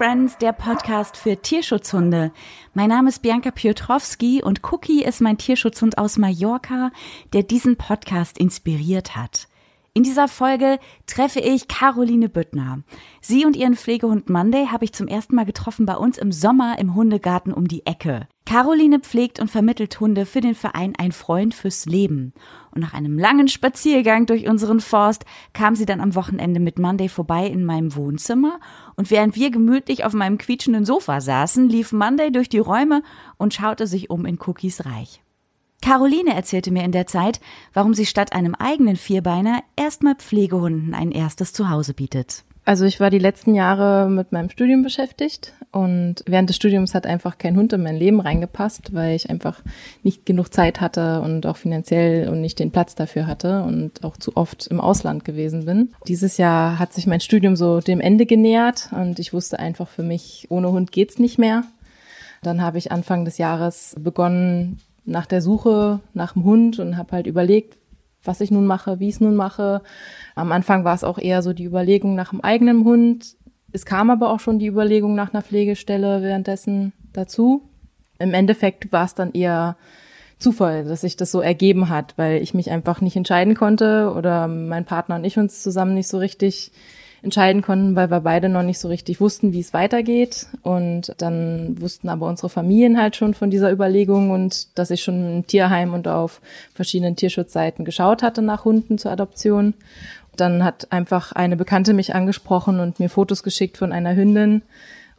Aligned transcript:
Friends, 0.00 0.38
der 0.38 0.54
Podcast 0.54 1.18
für 1.18 1.36
Tierschutzhunde. 1.42 2.32
Mein 2.72 2.88
Name 2.88 3.10
ist 3.10 3.20
Bianca 3.20 3.50
Piotrowski 3.50 4.42
und 4.42 4.62
Cookie 4.72 5.04
ist 5.04 5.20
mein 5.20 5.36
Tierschutzhund 5.36 5.98
aus 5.98 6.16
Mallorca, 6.16 6.90
der 7.34 7.42
diesen 7.42 7.76
Podcast 7.76 8.38
inspiriert 8.38 9.14
hat. 9.14 9.49
In 9.92 10.04
dieser 10.04 10.28
Folge 10.28 10.78
treffe 11.06 11.40
ich 11.40 11.66
Caroline 11.66 12.28
Büttner. 12.28 12.84
Sie 13.20 13.44
und 13.44 13.56
ihren 13.56 13.74
Pflegehund 13.74 14.30
Monday 14.30 14.66
habe 14.66 14.84
ich 14.84 14.92
zum 14.92 15.08
ersten 15.08 15.34
Mal 15.34 15.44
getroffen 15.44 15.84
bei 15.84 15.96
uns 15.96 16.16
im 16.16 16.30
Sommer 16.30 16.78
im 16.78 16.94
Hundegarten 16.94 17.52
um 17.52 17.66
die 17.66 17.84
Ecke. 17.86 18.28
Caroline 18.46 19.00
pflegt 19.00 19.40
und 19.40 19.50
vermittelt 19.50 19.98
Hunde 19.98 20.26
für 20.26 20.40
den 20.40 20.54
Verein 20.54 20.94
Ein 20.96 21.10
Freund 21.10 21.54
fürs 21.54 21.86
Leben. 21.86 22.34
Und 22.72 22.82
nach 22.82 22.94
einem 22.94 23.18
langen 23.18 23.48
Spaziergang 23.48 24.26
durch 24.26 24.48
unseren 24.48 24.78
Forst 24.78 25.24
kam 25.54 25.74
sie 25.74 25.86
dann 25.86 26.00
am 26.00 26.14
Wochenende 26.14 26.60
mit 26.60 26.78
Monday 26.78 27.08
vorbei 27.08 27.46
in 27.48 27.64
meinem 27.64 27.96
Wohnzimmer. 27.96 28.60
Und 28.94 29.10
während 29.10 29.34
wir 29.34 29.50
gemütlich 29.50 30.04
auf 30.04 30.12
meinem 30.12 30.38
quietschenden 30.38 30.84
Sofa 30.84 31.20
saßen, 31.20 31.68
lief 31.68 31.90
Monday 31.90 32.30
durch 32.30 32.48
die 32.48 32.58
Räume 32.58 33.02
und 33.38 33.54
schaute 33.54 33.88
sich 33.88 34.08
um 34.08 34.24
in 34.24 34.38
Cookies 34.40 34.84
Reich. 34.84 35.20
Caroline 35.82 36.34
erzählte 36.34 36.70
mir 36.70 36.84
in 36.84 36.92
der 36.92 37.06
Zeit, 37.06 37.40
warum 37.72 37.94
sie 37.94 38.06
statt 38.06 38.32
einem 38.32 38.54
eigenen 38.54 38.96
Vierbeiner 38.96 39.62
erstmal 39.76 40.14
Pflegehunden 40.16 40.94
ein 40.94 41.10
erstes 41.10 41.52
Zuhause 41.52 41.94
bietet. 41.94 42.44
Also 42.66 42.84
ich 42.84 43.00
war 43.00 43.10
die 43.10 43.18
letzten 43.18 43.54
Jahre 43.54 44.08
mit 44.10 44.32
meinem 44.32 44.50
Studium 44.50 44.82
beschäftigt 44.82 45.54
und 45.72 46.16
während 46.26 46.50
des 46.50 46.56
Studiums 46.56 46.94
hat 46.94 47.06
einfach 47.06 47.38
kein 47.38 47.56
Hund 47.56 47.72
in 47.72 47.82
mein 47.82 47.96
Leben 47.96 48.20
reingepasst, 48.20 48.94
weil 48.94 49.16
ich 49.16 49.30
einfach 49.30 49.62
nicht 50.02 50.26
genug 50.26 50.52
Zeit 50.52 50.80
hatte 50.80 51.22
und 51.22 51.46
auch 51.46 51.56
finanziell 51.56 52.28
und 52.28 52.40
nicht 52.40 52.58
den 52.58 52.70
Platz 52.70 52.94
dafür 52.94 53.26
hatte 53.26 53.62
und 53.62 54.04
auch 54.04 54.18
zu 54.18 54.36
oft 54.36 54.66
im 54.66 54.80
Ausland 54.80 55.24
gewesen 55.24 55.64
bin. 55.64 55.94
Dieses 56.06 56.36
Jahr 56.36 56.78
hat 56.78 56.92
sich 56.92 57.06
mein 57.06 57.20
Studium 57.20 57.56
so 57.56 57.80
dem 57.80 58.00
Ende 58.00 58.26
genähert 58.26 58.90
und 58.92 59.18
ich 59.18 59.32
wusste 59.32 59.58
einfach 59.58 59.88
für 59.88 60.02
mich, 60.02 60.46
ohne 60.50 60.70
Hund 60.70 60.92
geht's 60.92 61.18
nicht 61.18 61.38
mehr. 61.38 61.64
Dann 62.42 62.62
habe 62.62 62.78
ich 62.78 62.92
Anfang 62.92 63.24
des 63.24 63.38
Jahres 63.38 63.96
begonnen, 63.98 64.80
nach 65.04 65.26
der 65.26 65.42
Suche 65.42 66.00
nach 66.14 66.34
dem 66.34 66.44
Hund 66.44 66.78
und 66.78 66.96
habe 66.96 67.12
halt 67.12 67.26
überlegt, 67.26 67.78
was 68.22 68.40
ich 68.40 68.50
nun 68.50 68.66
mache, 68.66 69.00
wie 69.00 69.08
ich 69.08 69.14
es 69.14 69.20
nun 69.20 69.34
mache. 69.34 69.82
Am 70.34 70.52
Anfang 70.52 70.84
war 70.84 70.94
es 70.94 71.04
auch 71.04 71.18
eher 71.18 71.42
so 71.42 71.52
die 71.52 71.64
Überlegung 71.64 72.14
nach 72.14 72.32
einem 72.32 72.42
eigenen 72.42 72.84
Hund. 72.84 73.36
Es 73.72 73.86
kam 73.86 74.10
aber 74.10 74.30
auch 74.30 74.40
schon 74.40 74.58
die 74.58 74.66
Überlegung 74.66 75.14
nach 75.14 75.32
einer 75.32 75.42
Pflegestelle 75.42 76.22
währenddessen 76.22 76.92
dazu. 77.12 77.62
Im 78.18 78.34
Endeffekt 78.34 78.92
war 78.92 79.06
es 79.06 79.14
dann 79.14 79.32
eher 79.32 79.76
Zufall, 80.38 80.84
dass 80.84 81.02
sich 81.02 81.16
das 81.16 81.30
so 81.30 81.40
ergeben 81.40 81.88
hat, 81.88 82.14
weil 82.16 82.42
ich 82.42 82.54
mich 82.54 82.70
einfach 82.70 83.00
nicht 83.00 83.16
entscheiden 83.16 83.54
konnte 83.54 84.12
oder 84.16 84.48
mein 84.48 84.84
Partner 84.84 85.16
und 85.16 85.24
ich 85.24 85.38
uns 85.38 85.62
zusammen 85.62 85.94
nicht 85.94 86.08
so 86.08 86.18
richtig 86.18 86.72
entscheiden 87.22 87.62
konnten, 87.62 87.96
weil 87.96 88.10
wir 88.10 88.20
beide 88.20 88.48
noch 88.48 88.62
nicht 88.62 88.78
so 88.78 88.88
richtig 88.88 89.20
wussten, 89.20 89.52
wie 89.52 89.60
es 89.60 89.74
weitergeht. 89.74 90.46
Und 90.62 91.14
dann 91.18 91.80
wussten 91.80 92.08
aber 92.08 92.26
unsere 92.26 92.48
Familien 92.48 93.00
halt 93.00 93.16
schon 93.16 93.34
von 93.34 93.50
dieser 93.50 93.70
Überlegung 93.70 94.30
und 94.30 94.78
dass 94.78 94.90
ich 94.90 95.02
schon 95.02 95.38
im 95.38 95.46
Tierheim 95.46 95.92
und 95.92 96.08
auf 96.08 96.40
verschiedenen 96.74 97.16
Tierschutzseiten 97.16 97.84
geschaut 97.84 98.22
hatte 98.22 98.42
nach 98.42 98.64
Hunden 98.64 98.98
zur 98.98 99.12
Adoption. 99.12 99.74
Dann 100.36 100.64
hat 100.64 100.90
einfach 100.90 101.32
eine 101.32 101.56
Bekannte 101.56 101.92
mich 101.92 102.14
angesprochen 102.14 102.80
und 102.80 103.00
mir 103.00 103.10
Fotos 103.10 103.42
geschickt 103.42 103.76
von 103.76 103.92
einer 103.92 104.16
Hündin 104.16 104.62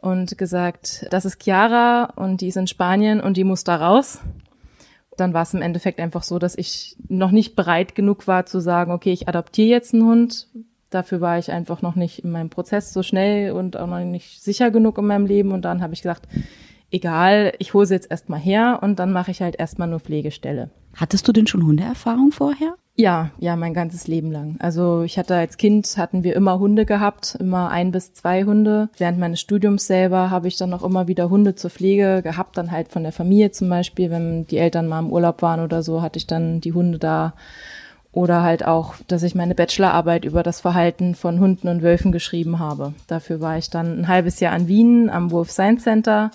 und 0.00 0.36
gesagt, 0.36 1.06
das 1.10 1.24
ist 1.24 1.42
Chiara 1.42 2.12
und 2.16 2.40
die 2.40 2.48
ist 2.48 2.56
in 2.56 2.66
Spanien 2.66 3.20
und 3.20 3.36
die 3.36 3.44
muss 3.44 3.62
da 3.62 3.76
raus 3.76 4.20
dann 5.16 5.34
war 5.34 5.42
es 5.42 5.54
im 5.54 5.62
Endeffekt 5.62 6.00
einfach 6.00 6.22
so, 6.22 6.38
dass 6.38 6.56
ich 6.56 6.96
noch 7.08 7.30
nicht 7.30 7.54
bereit 7.54 7.94
genug 7.94 8.26
war 8.26 8.46
zu 8.46 8.60
sagen, 8.60 8.92
okay, 8.92 9.12
ich 9.12 9.28
adoptiere 9.28 9.68
jetzt 9.68 9.92
einen 9.92 10.04
Hund, 10.04 10.48
Dafür 10.94 11.20
war 11.20 11.38
ich 11.38 11.50
einfach 11.50 11.82
noch 11.82 11.94
nicht 11.94 12.24
in 12.24 12.30
meinem 12.30 12.50
Prozess 12.50 12.92
so 12.92 13.02
schnell 13.02 13.52
und 13.52 13.76
auch 13.78 13.86
noch 13.86 14.00
nicht 14.00 14.42
sicher 14.42 14.70
genug 14.70 14.98
in 14.98 15.06
meinem 15.06 15.26
Leben. 15.26 15.52
Und 15.52 15.64
dann 15.64 15.82
habe 15.82 15.94
ich 15.94 16.02
gesagt, 16.02 16.28
egal, 16.90 17.54
ich 17.58 17.74
hole 17.74 17.86
sie 17.86 17.94
jetzt 17.94 18.10
erstmal 18.10 18.40
her 18.40 18.80
und 18.82 18.98
dann 18.98 19.12
mache 19.12 19.30
ich 19.30 19.42
halt 19.42 19.58
erstmal 19.58 19.88
nur 19.88 20.00
Pflegestelle. 20.00 20.70
Hattest 20.94 21.26
du 21.26 21.32
denn 21.32 21.46
schon 21.46 21.64
Hundeerfahrung 21.66 22.32
vorher? 22.32 22.74
Ja, 22.94 23.30
ja, 23.38 23.56
mein 23.56 23.72
ganzes 23.72 24.06
Leben 24.06 24.30
lang. 24.30 24.56
Also 24.58 25.02
ich 25.02 25.18
hatte 25.18 25.34
als 25.34 25.56
Kind 25.56 25.96
hatten 25.96 26.24
wir 26.24 26.36
immer 26.36 26.58
Hunde 26.58 26.84
gehabt, 26.84 27.36
immer 27.40 27.70
ein 27.70 27.90
bis 27.90 28.12
zwei 28.12 28.44
Hunde. 28.44 28.90
Während 28.98 29.18
meines 29.18 29.40
Studiums 29.40 29.86
selber 29.86 30.28
habe 30.28 30.48
ich 30.48 30.58
dann 30.58 30.74
auch 30.74 30.84
immer 30.84 31.08
wieder 31.08 31.30
Hunde 31.30 31.54
zur 31.54 31.70
Pflege 31.70 32.20
gehabt, 32.22 32.58
dann 32.58 32.70
halt 32.70 32.88
von 32.88 33.02
der 33.02 33.12
Familie 33.12 33.50
zum 33.50 33.70
Beispiel, 33.70 34.10
wenn 34.10 34.46
die 34.46 34.58
Eltern 34.58 34.88
mal 34.88 34.98
im 34.98 35.10
Urlaub 35.10 35.40
waren 35.40 35.60
oder 35.60 35.82
so, 35.82 36.02
hatte 36.02 36.18
ich 36.18 36.26
dann 36.26 36.60
die 36.60 36.74
Hunde 36.74 36.98
da 36.98 37.32
oder 38.12 38.42
halt 38.42 38.64
auch, 38.64 38.94
dass 39.08 39.22
ich 39.22 39.34
meine 39.34 39.54
Bachelorarbeit 39.54 40.24
über 40.24 40.42
das 40.42 40.60
Verhalten 40.60 41.14
von 41.14 41.40
Hunden 41.40 41.68
und 41.68 41.82
Wölfen 41.82 42.12
geschrieben 42.12 42.58
habe. 42.58 42.92
Dafür 43.06 43.40
war 43.40 43.56
ich 43.56 43.70
dann 43.70 44.00
ein 44.00 44.08
halbes 44.08 44.38
Jahr 44.40 44.52
an 44.52 44.68
Wien 44.68 45.08
am 45.08 45.30
Wolf 45.30 45.50
Science 45.50 45.84
Center 45.84 46.30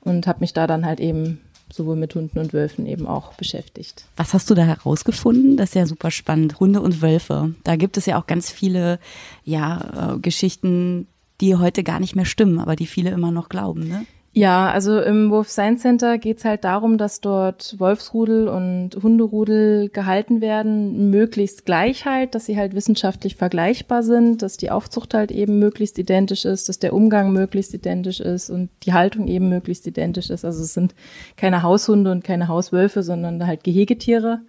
und 0.00 0.26
habe 0.26 0.40
mich 0.40 0.52
da 0.52 0.66
dann 0.66 0.84
halt 0.84 0.98
eben 0.98 1.40
sowohl 1.72 1.94
mit 1.94 2.14
Hunden 2.16 2.40
und 2.40 2.52
Wölfen 2.52 2.84
eben 2.86 3.06
auch 3.06 3.34
beschäftigt. 3.34 4.04
Was 4.16 4.34
hast 4.34 4.50
du 4.50 4.54
da 4.54 4.62
herausgefunden? 4.62 5.56
Das 5.56 5.70
ist 5.70 5.74
ja 5.76 5.86
super 5.86 6.10
spannend. 6.10 6.58
Hunde 6.58 6.80
und 6.80 7.00
Wölfe. 7.00 7.54
Da 7.62 7.76
gibt 7.76 7.96
es 7.96 8.06
ja 8.06 8.20
auch 8.20 8.26
ganz 8.26 8.50
viele 8.50 8.98
ja, 9.44 10.14
äh, 10.14 10.18
Geschichten, 10.18 11.06
die 11.40 11.54
heute 11.54 11.84
gar 11.84 12.00
nicht 12.00 12.16
mehr 12.16 12.24
stimmen, 12.24 12.58
aber 12.58 12.74
die 12.74 12.86
viele 12.86 13.10
immer 13.10 13.30
noch 13.30 13.48
glauben. 13.48 13.88
Ne? 13.88 14.04
Ja, 14.32 14.70
also 14.70 15.00
im 15.00 15.32
Wolf 15.32 15.48
Science 15.48 15.82
Center 15.82 16.16
geht's 16.16 16.44
halt 16.44 16.62
darum, 16.62 16.98
dass 16.98 17.20
dort 17.20 17.74
Wolfsrudel 17.80 18.46
und 18.46 18.90
Hunderudel 19.02 19.88
gehalten 19.88 20.40
werden, 20.40 21.10
möglichst 21.10 21.66
gleich 21.66 22.06
halt, 22.06 22.36
dass 22.36 22.46
sie 22.46 22.56
halt 22.56 22.76
wissenschaftlich 22.76 23.34
vergleichbar 23.34 24.04
sind, 24.04 24.42
dass 24.42 24.56
die 24.56 24.70
Aufzucht 24.70 25.14
halt 25.14 25.32
eben 25.32 25.58
möglichst 25.58 25.98
identisch 25.98 26.44
ist, 26.44 26.68
dass 26.68 26.78
der 26.78 26.92
Umgang 26.92 27.32
möglichst 27.32 27.74
identisch 27.74 28.20
ist 28.20 28.50
und 28.50 28.70
die 28.84 28.92
Haltung 28.92 29.26
eben 29.26 29.48
möglichst 29.48 29.88
identisch 29.88 30.30
ist. 30.30 30.44
Also 30.44 30.62
es 30.62 30.74
sind 30.74 30.94
keine 31.36 31.64
Haushunde 31.64 32.12
und 32.12 32.22
keine 32.22 32.46
Hauswölfe, 32.46 33.02
sondern 33.02 33.44
halt 33.44 33.64
Gehegetiere. 33.64 34.42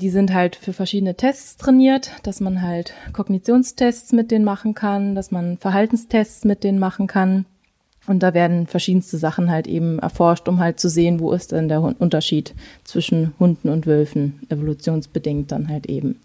Die 0.00 0.10
sind 0.10 0.34
halt 0.34 0.56
für 0.56 0.72
verschiedene 0.72 1.14
Tests 1.14 1.56
trainiert, 1.56 2.10
dass 2.24 2.40
man 2.40 2.62
halt 2.62 2.94
Kognitionstests 3.12 4.10
mit 4.10 4.32
denen 4.32 4.44
machen 4.44 4.74
kann, 4.74 5.14
dass 5.14 5.30
man 5.30 5.56
Verhaltenstests 5.56 6.44
mit 6.44 6.64
denen 6.64 6.80
machen 6.80 7.06
kann 7.06 7.46
und 8.06 8.22
da 8.22 8.34
werden 8.34 8.66
verschiedenste 8.66 9.18
Sachen 9.18 9.50
halt 9.50 9.66
eben 9.66 9.98
erforscht, 9.98 10.48
um 10.48 10.60
halt 10.60 10.78
zu 10.78 10.88
sehen, 10.88 11.20
wo 11.20 11.32
ist 11.32 11.52
denn 11.52 11.68
der 11.68 11.82
Unterschied 11.82 12.54
zwischen 12.84 13.34
Hunden 13.38 13.68
und 13.68 13.86
Wölfen, 13.86 14.40
evolutionsbedingt 14.48 15.50
dann 15.50 15.68
halt 15.68 15.86
eben. 15.86 16.20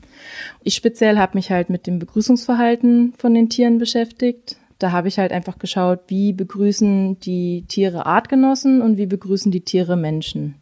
Ich 0.64 0.76
speziell 0.76 1.18
habe 1.18 1.38
mich 1.38 1.52
halt 1.52 1.70
mit 1.70 1.88
dem 1.88 2.00
Begrüßungsverhalten 2.00 3.14
von 3.18 3.34
den 3.34 3.50
Tieren 3.50 3.80
beschäftigt. 3.80 4.58
Da 4.80 4.92
habe 4.92 5.08
ich 5.08 5.20
halt 5.20 5.32
einfach 5.32 5.60
geschaut, 5.60 6.00
wie 6.08 6.34
begrüßen 6.34 7.20
die 7.20 7.66
Tiere 7.68 8.06
Artgenossen 8.06 8.82
und 8.82 8.98
wie 8.98 9.06
begrüßen 9.06 9.52
die 9.52 9.62
Tiere 9.62 9.96
Menschen. 9.96 10.56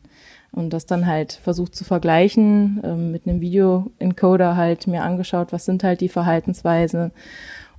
Und 0.51 0.73
das 0.73 0.85
dann 0.85 1.05
halt 1.05 1.33
versucht 1.33 1.75
zu 1.75 1.83
vergleichen, 1.83 2.81
äh, 2.83 2.95
mit 2.95 3.27
einem 3.27 3.39
Video-Encoder 3.39 4.57
halt 4.57 4.87
mir 4.87 5.03
angeschaut, 5.03 5.51
was 5.51 5.65
sind 5.65 5.83
halt 5.83 6.01
die 6.01 6.09
Verhaltensweisen 6.09 7.11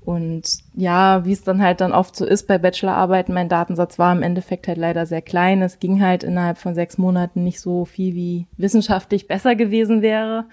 und 0.02 0.42
ja, 0.74 1.24
wie 1.24 1.32
es 1.32 1.44
dann 1.44 1.62
halt 1.62 1.80
dann 1.80 1.92
oft 1.92 2.16
so 2.16 2.24
ist 2.24 2.46
bei 2.46 2.58
Bachelorarbeiten, 2.58 3.34
mein 3.34 3.48
Datensatz 3.48 3.98
war 3.98 4.12
im 4.12 4.22
Endeffekt 4.22 4.66
halt 4.66 4.78
leider 4.78 5.04
sehr 5.04 5.22
klein. 5.22 5.60
Es 5.60 5.78
ging 5.78 6.00
halt 6.00 6.24
innerhalb 6.24 6.58
von 6.58 6.74
sechs 6.74 6.96
Monaten 6.96 7.44
nicht 7.44 7.60
so 7.60 7.84
viel, 7.84 8.14
wie 8.14 8.46
wissenschaftlich 8.56 9.28
besser 9.28 9.54
gewesen 9.56 10.00
wäre. 10.00 10.46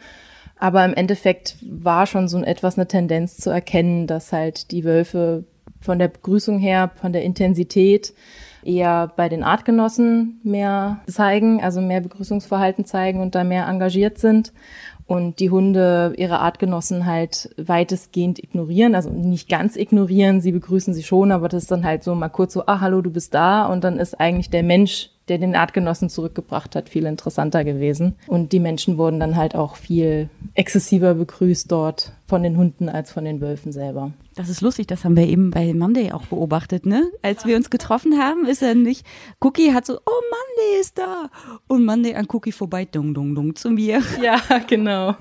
Aber 0.60 0.84
im 0.84 0.94
Endeffekt 0.94 1.56
war 1.62 2.08
schon 2.08 2.28
so 2.28 2.42
etwas 2.42 2.78
eine 2.78 2.88
Tendenz 2.88 3.38
zu 3.38 3.50
erkennen, 3.50 4.08
dass 4.08 4.34
halt 4.34 4.72
die 4.72 4.84
Wölfe 4.84 5.46
von 5.80 6.00
der 6.00 6.08
Begrüßung 6.08 6.60
her, 6.60 6.92
von 6.96 7.14
der 7.14 7.24
Intensität 7.24 8.14
eher 8.64 9.14
bei 9.16 9.30
den 9.30 9.44
Artgenossen 9.44 10.42
mehr 10.44 11.00
zeigen, 11.08 11.64
also 11.64 11.80
mehr 11.80 12.02
Begrüßungsverhalten 12.02 12.86
zeigen 12.86 13.22
und 13.22 13.36
da 13.36 13.44
mehr 13.44 13.68
engagiert 13.68 14.18
sind 14.18 14.52
und 15.08 15.40
die 15.40 15.50
Hunde 15.50 16.14
ihre 16.18 16.40
Artgenossen 16.40 17.06
halt 17.06 17.50
weitestgehend 17.58 18.40
ignorieren, 18.40 18.94
also 18.94 19.10
nicht 19.10 19.50
ganz 19.50 19.78
ignorieren, 19.78 20.42
sie 20.42 20.52
begrüßen 20.52 20.94
sie 20.94 21.04
schon, 21.04 21.32
aber 21.32 21.48
das 21.48 21.64
ist 21.64 21.72
dann 21.72 21.86
halt 21.86 22.04
so 22.04 22.14
mal 22.14 22.30
kurz 22.30 22.54
so, 22.54 22.66
ah, 22.68 22.82
hallo, 22.82 23.02
du 23.02 23.10
bist 23.10 23.34
da 23.34 23.66
und 23.66 23.84
dann 23.84 23.98
ist 23.98 24.20
eigentlich 24.20 24.50
der 24.50 24.64
Mensch 24.64 25.10
der 25.30 25.38
den 25.38 25.56
Artgenossen 25.56 26.10
zurückgebracht 26.10 26.76
hat, 26.76 26.90
viel 26.90 27.06
interessanter 27.06 27.64
gewesen. 27.64 28.16
Und 28.28 28.52
die 28.52 28.60
Menschen 28.60 28.98
wurden 28.98 29.20
dann 29.20 29.36
halt 29.36 29.56
auch 29.56 29.76
viel 29.76 30.30
exzessiver 30.54 31.16
begrüßt 31.16 31.72
dort 31.72 32.14
von 32.28 32.44
den 32.44 32.58
Hunden 32.58 32.90
als 32.90 33.12
von 33.12 33.24
den 33.24 33.40
Wölfen 33.40 33.72
selber. 33.72 34.12
Das 34.36 34.50
ist 34.50 34.62
lustig, 34.62 34.88
das 34.88 35.04
haben 35.04 35.16
wir 35.16 35.28
eben 35.28 35.50
bei 35.50 35.74
Monday 35.74 36.12
auch 36.12 36.26
beobachtet, 36.26 36.86
ne? 36.86 37.10
Als 37.22 37.46
wir 37.46 37.56
uns 37.56 37.70
getroffen 37.70 38.20
haben, 38.20 38.46
ist 38.46 38.62
er 38.62 38.76
nicht, 38.76 39.06
Cookie 39.40 39.74
hat 39.74 39.86
so, 39.86 39.96
oh, 39.96 40.22
Monday 40.30 40.82
ist 40.82 40.98
da. 40.98 41.30
Und 41.68 41.86
Monday 41.86 42.16
an 42.16 42.28
Cookie 42.30 42.52
vorbei, 42.52 42.86
dung, 42.86 43.14
dung, 43.14 43.34
dung 43.34 43.56
zu 43.56 43.72
mir. 43.72 44.02
Ja, 44.22 44.40
genau. 44.68 45.16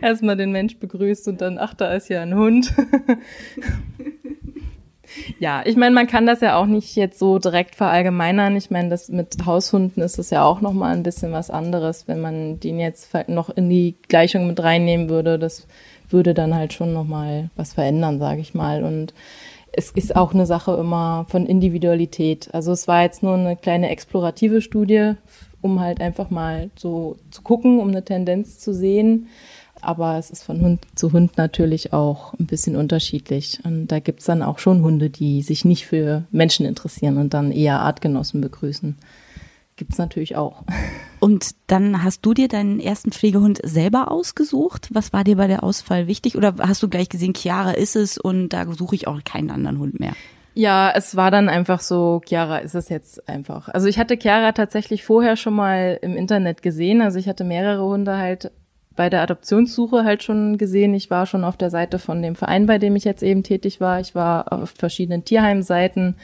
Erstmal 0.00 0.36
den 0.36 0.52
Mensch 0.52 0.78
begrüßt 0.78 1.28
und 1.28 1.40
dann, 1.40 1.58
ach, 1.58 1.74
da 1.74 1.92
ist 1.92 2.08
ja 2.08 2.22
ein 2.22 2.34
Hund. 2.34 2.72
Ja, 5.38 5.62
ich 5.64 5.76
meine, 5.76 5.94
man 5.94 6.06
kann 6.06 6.26
das 6.26 6.40
ja 6.40 6.56
auch 6.56 6.66
nicht 6.66 6.96
jetzt 6.96 7.18
so 7.18 7.38
direkt 7.38 7.74
verallgemeinern. 7.74 8.56
Ich 8.56 8.70
meine, 8.70 8.88
das 8.88 9.08
mit 9.08 9.44
Haushunden 9.44 10.02
ist 10.02 10.18
es 10.18 10.30
ja 10.30 10.44
auch 10.44 10.60
noch 10.60 10.72
mal 10.72 10.94
ein 10.94 11.02
bisschen 11.02 11.32
was 11.32 11.50
anderes, 11.50 12.08
wenn 12.08 12.20
man 12.20 12.60
den 12.60 12.78
jetzt 12.78 13.10
noch 13.28 13.50
in 13.50 13.68
die 13.68 13.96
Gleichung 14.08 14.46
mit 14.46 14.62
reinnehmen 14.62 15.08
würde. 15.08 15.38
Das 15.38 15.66
würde 16.08 16.34
dann 16.34 16.54
halt 16.54 16.72
schon 16.72 16.92
noch 16.92 17.04
mal 17.04 17.50
was 17.56 17.74
verändern, 17.74 18.18
sage 18.18 18.40
ich 18.40 18.54
mal. 18.54 18.84
Und 18.84 19.12
es 19.72 19.90
ist 19.90 20.16
auch 20.16 20.32
eine 20.32 20.46
Sache 20.46 20.74
immer 20.74 21.26
von 21.28 21.46
Individualität. 21.46 22.48
Also 22.52 22.72
es 22.72 22.88
war 22.88 23.02
jetzt 23.02 23.22
nur 23.22 23.34
eine 23.34 23.56
kleine 23.56 23.90
explorative 23.90 24.62
Studie, 24.62 25.12
um 25.60 25.80
halt 25.80 26.00
einfach 26.00 26.30
mal 26.30 26.70
so 26.76 27.16
zu 27.30 27.42
gucken, 27.42 27.78
um 27.80 27.88
eine 27.88 28.04
Tendenz 28.04 28.58
zu 28.58 28.72
sehen. 28.72 29.28
Aber 29.86 30.18
es 30.18 30.30
ist 30.30 30.42
von 30.42 30.60
Hund 30.62 30.80
zu 30.96 31.12
Hund 31.12 31.38
natürlich 31.38 31.92
auch 31.92 32.34
ein 32.40 32.46
bisschen 32.46 32.74
unterschiedlich. 32.74 33.60
Und 33.62 33.86
da 33.86 34.00
gibt's 34.00 34.24
dann 34.24 34.42
auch 34.42 34.58
schon 34.58 34.82
Hunde, 34.82 35.10
die 35.10 35.42
sich 35.42 35.64
nicht 35.64 35.86
für 35.86 36.24
Menschen 36.32 36.66
interessieren 36.66 37.18
und 37.18 37.34
dann 37.34 37.52
eher 37.52 37.78
Artgenossen 37.78 38.40
begrüßen. 38.40 38.96
Gibt's 39.76 39.98
natürlich 39.98 40.34
auch. 40.34 40.64
Und 41.20 41.50
dann 41.66 42.02
hast 42.02 42.26
du 42.26 42.34
dir 42.34 42.48
deinen 42.48 42.80
ersten 42.80 43.12
Pflegehund 43.12 43.60
selber 43.62 44.10
ausgesucht? 44.10 44.88
Was 44.92 45.12
war 45.12 45.24
dir 45.24 45.36
bei 45.36 45.46
der 45.46 45.62
Auswahl 45.62 46.06
wichtig? 46.06 46.36
Oder 46.36 46.54
hast 46.60 46.82
du 46.82 46.88
gleich 46.88 47.08
gesehen, 47.08 47.34
Chiara 47.34 47.72
ist 47.72 47.96
es 47.96 48.18
und 48.18 48.50
da 48.50 48.66
suche 48.72 48.94
ich 48.94 49.06
auch 49.06 49.22
keinen 49.24 49.50
anderen 49.50 49.78
Hund 49.78 49.98
mehr? 49.98 50.12
Ja, 50.54 50.92
es 50.94 51.16
war 51.16 51.30
dann 51.30 51.48
einfach 51.48 51.80
so, 51.80 52.20
Chiara 52.26 52.58
ist 52.58 52.74
es 52.74 52.88
jetzt 52.88 53.28
einfach. 53.28 53.68
Also 53.68 53.86
ich 53.86 53.98
hatte 53.98 54.16
Chiara 54.16 54.52
tatsächlich 54.52 55.04
vorher 55.04 55.36
schon 55.36 55.54
mal 55.54 55.98
im 56.02 56.16
Internet 56.16 56.62
gesehen. 56.62 57.00
Also 57.02 57.18
ich 57.18 57.28
hatte 57.28 57.44
mehrere 57.44 57.84
Hunde 57.84 58.16
halt 58.16 58.50
bei 58.96 59.10
der 59.10 59.22
Adoptionssuche 59.22 60.04
halt 60.04 60.22
schon 60.22 60.58
gesehen. 60.58 60.94
Ich 60.94 61.10
war 61.10 61.26
schon 61.26 61.44
auf 61.44 61.56
der 61.56 61.70
Seite 61.70 61.98
von 61.98 62.22
dem 62.22 62.34
Verein, 62.34 62.66
bei 62.66 62.78
dem 62.78 62.96
ich 62.96 63.04
jetzt 63.04 63.22
eben 63.22 63.42
tätig 63.42 63.80
war. 63.80 64.00
Ich 64.00 64.14
war 64.14 64.52
auf 64.52 64.70
verschiedenen 64.70 65.24
Tierheimseiten 65.24 66.16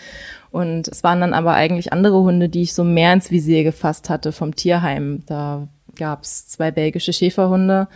und 0.51 0.89
es 0.89 1.05
waren 1.05 1.21
dann 1.21 1.35
aber 1.35 1.53
eigentlich 1.53 1.93
andere 1.93 2.23
Hunde, 2.23 2.49
die 2.49 2.63
ich 2.63 2.75
so 2.75 2.83
mehr 2.83 3.13
ins 3.13 3.31
Visier 3.31 3.63
gefasst 3.63 4.11
hatte 4.11 4.33
vom 4.33 4.57
Tierheim. 4.57 5.23
Da 5.27 5.69
gab 5.97 6.23
es 6.23 6.49
zwei 6.49 6.71
belgische 6.71 7.13
Schäferhunde, 7.13 7.89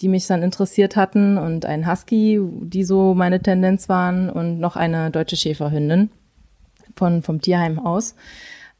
die 0.00 0.08
mich 0.08 0.26
dann 0.26 0.42
interessiert 0.42 0.96
hatten 0.96 1.36
und 1.38 1.66
ein 1.66 1.90
Husky, 1.90 2.40
die 2.42 2.84
so 2.84 3.14
meine 3.14 3.40
Tendenz 3.40 3.88
waren 3.88 4.30
und 4.30 4.58
noch 4.58 4.76
eine 4.76 5.10
deutsche 5.10 5.36
Schäferhündin 5.36 6.10
von, 6.96 7.22
vom 7.22 7.40
Tierheim 7.40 7.78
aus 7.78 8.14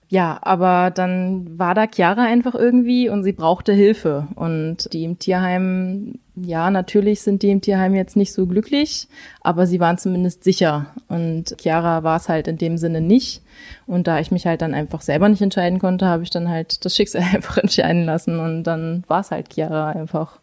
ja, 0.08 0.38
aber 0.43 0.93
dann 0.93 1.58
war 1.58 1.75
da 1.75 1.87
Chiara 1.93 2.23
einfach 2.23 2.55
irgendwie 2.55 3.08
und 3.08 3.25
sie 3.25 3.32
brauchte 3.32 3.73
Hilfe. 3.73 4.29
Und 4.37 4.93
die 4.93 5.03
im 5.03 5.19
Tierheim, 5.19 6.14
ja, 6.37 6.70
natürlich 6.70 7.23
sind 7.23 7.43
die 7.43 7.50
im 7.50 7.61
Tierheim 7.61 7.94
jetzt 7.94 8.14
nicht 8.14 8.32
so 8.32 8.47
glücklich, 8.47 9.08
aber 9.41 9.67
sie 9.67 9.81
waren 9.81 9.99
zumindest 9.99 10.44
sicher. 10.44 10.87
Und 11.08 11.56
Chiara 11.61 12.05
war 12.05 12.19
es 12.19 12.29
halt 12.29 12.47
in 12.47 12.56
dem 12.56 12.79
Sinne 12.79 13.00
nicht. 13.00 13.43
Und 13.87 14.06
da 14.06 14.20
ich 14.20 14.31
mich 14.31 14.47
halt 14.47 14.62
dann 14.62 14.75
einfach 14.75 15.00
selber 15.00 15.29
nicht 15.29 15.43
entscheiden 15.43 15.81
konnte, 15.81 16.06
habe 16.06 16.23
ich 16.23 16.31
dann 16.31 16.49
halt 16.49 16.85
das 16.85 16.94
Schicksal 16.94 17.23
einfach 17.35 17.58
entscheiden 17.58 18.05
lassen. 18.05 18.38
Und 18.38 18.62
dann 18.62 19.03
war 19.08 19.20
es 19.20 19.32
halt 19.32 19.53
Chiara 19.53 19.91
einfach. 19.91 20.38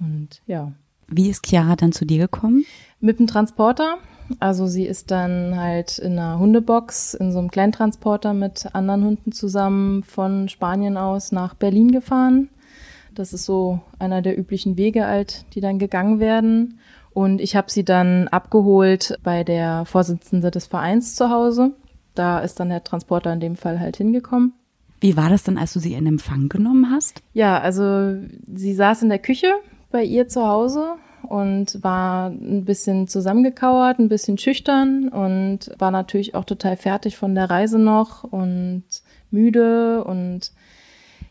Und 0.00 0.40
ja. 0.46 0.72
Wie 1.08 1.28
ist 1.28 1.46
Chiara 1.46 1.76
dann 1.76 1.92
zu 1.92 2.06
dir 2.06 2.20
gekommen? 2.20 2.64
Mit 3.00 3.18
dem 3.18 3.26
Transporter. 3.26 3.98
Also 4.40 4.66
sie 4.66 4.86
ist 4.86 5.10
dann 5.10 5.58
halt 5.58 5.98
in 5.98 6.12
einer 6.12 6.38
Hundebox 6.38 7.14
in 7.14 7.32
so 7.32 7.38
einem 7.38 7.50
Kleintransporter 7.50 8.32
mit 8.32 8.74
anderen 8.74 9.04
Hunden 9.04 9.32
zusammen 9.32 10.02
von 10.02 10.48
Spanien 10.48 10.96
aus 10.96 11.32
nach 11.32 11.54
Berlin 11.54 11.92
gefahren. 11.92 12.48
Das 13.14 13.32
ist 13.32 13.44
so 13.44 13.80
einer 13.98 14.22
der 14.22 14.38
üblichen 14.38 14.76
Wege 14.76 15.06
halt, 15.06 15.44
die 15.54 15.60
dann 15.60 15.78
gegangen 15.78 16.20
werden. 16.20 16.78
Und 17.12 17.40
ich 17.40 17.54
habe 17.54 17.70
sie 17.70 17.84
dann 17.84 18.26
abgeholt 18.28 19.18
bei 19.22 19.44
der 19.44 19.84
Vorsitzende 19.84 20.50
des 20.50 20.66
Vereins 20.66 21.14
zu 21.14 21.30
Hause. 21.30 21.72
Da 22.14 22.40
ist 22.40 22.58
dann 22.58 22.70
der 22.70 22.82
Transporter 22.82 23.32
in 23.32 23.40
dem 23.40 23.56
Fall 23.56 23.78
halt 23.78 23.96
hingekommen. 23.96 24.52
Wie 25.00 25.16
war 25.16 25.28
das 25.28 25.44
dann, 25.44 25.58
als 25.58 25.72
du 25.74 25.80
sie 25.80 25.94
in 25.94 26.06
Empfang 26.06 26.48
genommen 26.48 26.90
hast? 26.90 27.22
Ja, 27.34 27.60
also 27.60 28.16
sie 28.52 28.74
saß 28.74 29.02
in 29.02 29.10
der 29.10 29.18
Küche 29.18 29.52
bei 29.90 30.02
ihr 30.02 30.28
zu 30.28 30.46
Hause 30.46 30.94
und 31.24 31.82
war 31.82 32.28
ein 32.28 32.64
bisschen 32.64 33.08
zusammengekauert, 33.08 33.98
ein 33.98 34.08
bisschen 34.08 34.38
schüchtern 34.38 35.08
und 35.08 35.70
war 35.78 35.90
natürlich 35.90 36.34
auch 36.34 36.44
total 36.44 36.76
fertig 36.76 37.16
von 37.16 37.34
der 37.34 37.50
Reise 37.50 37.78
noch 37.78 38.24
und 38.24 38.84
müde 39.30 40.04
und 40.04 40.52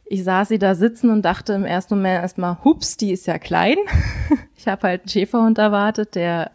ich 0.06 0.24
sah 0.24 0.45
sie 0.45 0.60
da 0.60 0.75
sitzen 0.75 1.10
und 1.10 1.24
dachte 1.24 1.54
im 1.54 1.66
ersten 1.66 1.95
Moment 1.95 2.22
erstmal, 2.22 2.57
hups, 2.63 2.98
die 2.98 3.12
ist 3.12 3.25
ja 3.25 3.40
klein. 3.40 3.78
ich 4.57 4.68
habe 4.68 4.88
halt 4.88 5.01
einen 5.01 5.10
Schäferhund 5.10 5.57
erwartet, 5.57 6.16
der 6.16 6.51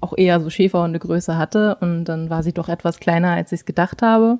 auch 0.00 0.16
eher 0.16 0.40
so 0.40 0.50
Schäferhundegröße 0.50 1.38
hatte 1.38 1.76
und 1.80 2.04
dann 2.04 2.30
war 2.30 2.42
sie 2.42 2.52
doch 2.52 2.68
etwas 2.68 3.00
kleiner, 3.00 3.32
als 3.32 3.52
ich 3.52 3.60
es 3.60 3.66
gedacht 3.66 4.02
habe. 4.02 4.38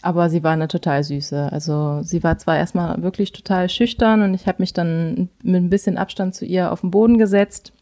Aber 0.00 0.30
sie 0.30 0.42
war 0.42 0.52
eine 0.52 0.68
total 0.68 1.04
süße. 1.04 1.52
Also 1.52 2.02
sie 2.02 2.22
war 2.24 2.38
zwar 2.38 2.56
erstmal 2.56 3.02
wirklich 3.02 3.32
total 3.32 3.68
schüchtern 3.68 4.22
und 4.22 4.34
ich 4.34 4.46
habe 4.46 4.62
mich 4.62 4.72
dann 4.72 5.28
mit 5.42 5.62
ein 5.62 5.70
bisschen 5.70 5.98
Abstand 5.98 6.34
zu 6.34 6.44
ihr 6.44 6.72
auf 6.72 6.80
den 6.80 6.90
Boden 6.90 7.18
gesetzt 7.18 7.72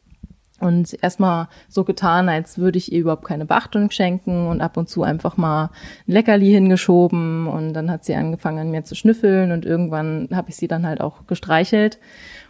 und 0.60 1.02
erstmal 1.02 1.48
so 1.68 1.84
getan, 1.84 2.28
als 2.28 2.58
würde 2.58 2.78
ich 2.78 2.92
ihr 2.92 3.00
überhaupt 3.00 3.24
keine 3.24 3.46
Beachtung 3.46 3.90
schenken 3.90 4.46
und 4.46 4.60
ab 4.60 4.76
und 4.76 4.88
zu 4.88 5.02
einfach 5.02 5.36
mal 5.36 5.70
ein 6.06 6.12
Leckerli 6.12 6.50
hingeschoben 6.50 7.46
und 7.46 7.72
dann 7.72 7.90
hat 7.90 8.04
sie 8.04 8.14
angefangen 8.14 8.58
an 8.58 8.70
mir 8.70 8.84
zu 8.84 8.94
schnüffeln 8.94 9.52
und 9.52 9.64
irgendwann 9.64 10.28
habe 10.32 10.50
ich 10.50 10.56
sie 10.56 10.68
dann 10.68 10.86
halt 10.86 11.00
auch 11.00 11.26
gestreichelt 11.26 11.98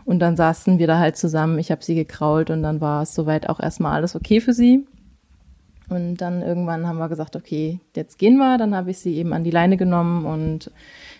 und 0.05 0.19
dann 0.19 0.37
saßen 0.37 0.79
wir 0.79 0.87
da 0.87 0.99
halt 0.99 1.17
zusammen, 1.17 1.59
ich 1.59 1.71
habe 1.71 1.85
sie 1.85 1.95
gekrault 1.95 2.51
und 2.51 2.63
dann 2.63 2.81
war 2.81 3.03
es 3.03 3.15
soweit 3.15 3.49
auch 3.49 3.61
erstmal 3.61 3.93
alles 3.93 4.17
okay 4.17 4.41
für 4.41 4.53
sie. 4.53 4.87
Und 5.91 6.17
dann 6.17 6.43
irgendwann 6.43 6.87
haben 6.87 6.99
wir 6.99 7.09
gesagt, 7.09 7.37
okay, 7.37 7.81
jetzt 7.95 8.19
gehen 8.19 8.37
wir. 8.37 8.59
Dann 8.59 8.75
habe 8.75 8.91
ich 8.91 8.99
sie 8.99 9.17
eben 9.17 9.33
an 9.33 9.45
die 9.45 9.51
Leine 9.51 9.77
genommen 9.77 10.25
und 10.25 10.71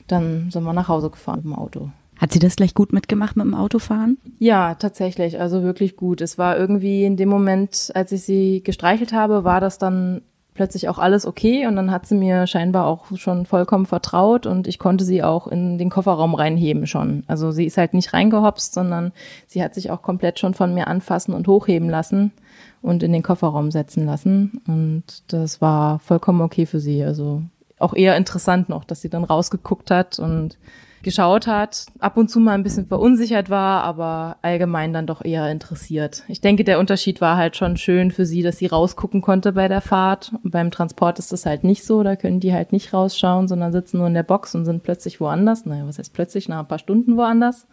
dann 0.07 0.51
sind 0.51 0.63
wir 0.65 0.73
nach 0.73 0.89
Hause 0.89 1.11
gefahren 1.11 1.41
mit 1.45 1.47
dem 1.47 1.55
Auto. 1.55 1.91
Hat 2.21 2.33
sie 2.33 2.39
das 2.39 2.57
gleich 2.57 2.75
gut 2.75 2.93
mitgemacht 2.93 3.37
mit 3.37 3.47
dem 3.47 3.55
Autofahren? 3.55 4.19
Ja, 4.39 4.75
tatsächlich. 4.75 5.41
Also 5.41 5.63
wirklich 5.63 5.97
gut. 5.97 6.21
Es 6.21 6.37
war 6.37 6.59
irgendwie 6.59 7.05
in 7.05 7.17
dem 7.17 7.31
Moment, 7.31 7.91
als 7.95 8.13
ich 8.13 8.23
sie 8.23 8.63
gestreichelt 8.63 9.13
habe, 9.13 9.43
war 9.45 9.61
das 9.61 9.79
dann 9.79 10.21
plötzlich 10.61 10.91
auch 10.91 10.99
alles 10.99 11.25
okay 11.25 11.67
und 11.67 11.75
dann 11.77 11.91
hat 11.91 12.05
sie 12.05 12.15
mir 12.15 12.47
scheinbar 12.47 12.85
auch 12.85 13.07
schon 13.17 13.47
vollkommen 13.47 13.87
vertraut 13.87 14.45
und 14.45 14.69
ich 14.69 14.79
konnte 14.79 15.07
sie 15.07 15.23
auch 15.23 15.47
in 15.47 15.79
den 15.79 15.89
Kofferraum 15.89 16.35
reinheben 16.35 16.87
schon. 16.87 17.25
Also 17.29 17.51
sie 17.51 17.65
ist 17.65 17.79
halt 17.79 17.95
nicht 17.95 18.13
reingehopst, 18.13 18.75
sondern 18.75 19.13
sie 19.47 19.63
hat 19.63 19.75
sich 19.75 19.91
auch 19.91 20.03
komplett 20.03 20.39
schon 20.39 20.53
von 20.53 20.75
mir 20.75 20.87
anfassen 20.87 21.33
und 21.33 21.49
hochheben 21.49 21.89
lassen 21.89 22.33
und 22.83 23.03
in 23.03 23.15
den 23.15 23.23
Kofferraum 23.23 23.71
setzen 23.71 24.05
lassen. 24.05 24.61
Und 24.67 25.05
das 25.29 25.63
war 25.63 25.99
vollkommen 26.01 26.43
okay 26.43 26.67
für 26.67 26.79
sie. 26.79 27.03
Also 27.03 27.43
auch 27.79 27.95
eher 27.95 28.19
interessant 28.19 28.69
noch, 28.69 28.85
dass 28.85 29.01
sie 29.01 29.09
dann 29.09 29.25
rausgeguckt 29.25 29.91
hat 29.91 30.19
und 30.19 30.59
geschaut 31.03 31.47
hat, 31.47 31.87
ab 31.99 32.17
und 32.17 32.31
zu 32.31 32.41
mal 32.41 32.53
ein 32.53 32.63
bisschen 32.63 32.87
verunsichert 32.87 33.51
war, 33.51 33.83
aber 33.85 34.37
allgemein 34.43 34.93
dann 34.93 35.07
doch 35.07 35.25
eher 35.25 35.51
interessiert. 35.51 36.25
Ich 36.29 36.41
denke, 36.41 36.65
der 36.65 36.79
Unterschied 36.79 37.21
war 37.21 37.37
halt 37.37 37.57
schon 37.57 37.77
schön 37.77 38.11
für 38.11 38.27
sie, 38.27 38.43
dass 38.43 38.59
sie 38.59 38.67
rausgucken 38.67 39.23
konnte 39.23 39.53
bei 39.53 39.69
der 39.69 39.81
Fahrt. 39.81 40.33
Und 40.43 40.51
beim 40.51 40.71
Transport 40.71 41.19
ist 41.19 41.33
das 41.33 41.47
halt 41.47 41.65
nicht 41.65 41.85
so, 41.85 42.03
da 42.03 42.17
können 42.17 42.41
die 42.41 42.53
halt 42.53 42.73
nicht 42.73 42.93
rausschauen, 42.93 43.49
sondern 43.49 43.73
sitzen 43.73 43.99
nur 43.99 44.07
in 44.07 44.15
der 44.15 44.23
Box 44.23 44.55
und 44.55 44.65
sind 44.65 44.83
plötzlich 44.83 45.21
woanders. 45.21 45.67
Naja, 45.67 45.87
was 45.87 45.99
heißt 45.99 46.13
plötzlich? 46.13 46.49
Nach 46.49 46.61
ein 46.61 46.69
paar 46.69 46.79
Stunden 46.79 47.17
woanders. 47.17 47.67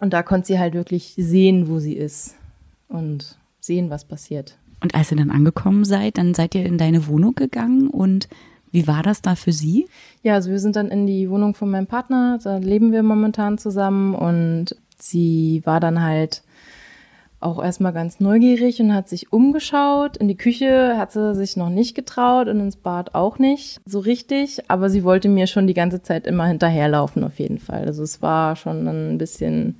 Und 0.00 0.12
da 0.12 0.22
konnte 0.22 0.48
sie 0.48 0.58
halt 0.58 0.74
wirklich 0.74 1.14
sehen, 1.16 1.68
wo 1.68 1.78
sie 1.78 1.94
ist. 1.94 2.34
Und 2.88 3.38
sehen, 3.60 3.90
was 3.90 4.04
passiert. 4.04 4.58
Und 4.82 4.94
als 4.94 5.12
ihr 5.12 5.16
dann 5.16 5.30
angekommen 5.30 5.84
seid, 5.84 6.18
dann 6.18 6.34
seid 6.34 6.54
ihr 6.54 6.66
in 6.66 6.76
deine 6.76 7.06
Wohnung 7.06 7.34
gegangen 7.34 7.88
und 7.88 8.28
wie 8.72 8.88
war 8.88 9.02
das 9.02 9.22
da 9.22 9.36
für 9.36 9.52
Sie? 9.52 9.86
Ja, 10.22 10.34
also 10.34 10.50
wir 10.50 10.58
sind 10.58 10.76
dann 10.76 10.88
in 10.88 11.06
die 11.06 11.30
Wohnung 11.30 11.54
von 11.54 11.70
meinem 11.70 11.86
Partner, 11.86 12.38
da 12.42 12.56
leben 12.56 12.90
wir 12.90 13.02
momentan 13.02 13.58
zusammen 13.58 14.14
und 14.14 14.74
sie 14.98 15.62
war 15.64 15.78
dann 15.78 16.02
halt 16.02 16.42
auch 17.42 17.62
erstmal 17.62 17.92
ganz 17.92 18.20
neugierig 18.20 18.80
und 18.80 18.94
hat 18.94 19.08
sich 19.08 19.32
umgeschaut. 19.32 20.16
In 20.16 20.28
die 20.28 20.36
Küche 20.36 20.96
hat 20.96 21.12
sie 21.12 21.34
sich 21.34 21.56
noch 21.56 21.68
nicht 21.68 21.94
getraut 21.94 22.48
und 22.48 22.60
ins 22.60 22.76
Bad 22.76 23.14
auch 23.14 23.38
nicht 23.38 23.80
so 23.84 23.98
richtig, 23.98 24.70
aber 24.70 24.88
sie 24.88 25.04
wollte 25.04 25.28
mir 25.28 25.46
schon 25.46 25.66
die 25.66 25.74
ganze 25.74 26.02
Zeit 26.02 26.26
immer 26.26 26.46
hinterherlaufen 26.46 27.24
auf 27.24 27.38
jeden 27.38 27.58
Fall. 27.58 27.84
Also 27.84 28.02
es 28.02 28.22
war 28.22 28.56
schon 28.56 28.86
ein 28.86 29.18
bisschen 29.18 29.76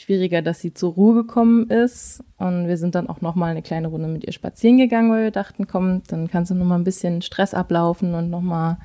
schwieriger, 0.00 0.42
dass 0.42 0.60
sie 0.60 0.74
zur 0.74 0.92
Ruhe 0.94 1.14
gekommen 1.14 1.68
ist. 1.68 2.22
Und 2.38 2.68
wir 2.68 2.76
sind 2.76 2.94
dann 2.94 3.08
auch 3.08 3.20
noch 3.20 3.34
mal 3.34 3.50
eine 3.50 3.62
kleine 3.62 3.88
Runde 3.88 4.08
mit 4.08 4.24
ihr 4.24 4.32
spazieren 4.32 4.78
gegangen, 4.78 5.10
weil 5.10 5.24
wir 5.24 5.30
dachten, 5.30 5.66
komm, 5.66 6.02
dann 6.08 6.28
kannst 6.28 6.50
du 6.50 6.54
noch 6.54 6.66
mal 6.66 6.76
ein 6.76 6.84
bisschen 6.84 7.22
Stress 7.22 7.54
ablaufen 7.54 8.14
und 8.14 8.30
noch 8.30 8.40
mal 8.40 8.78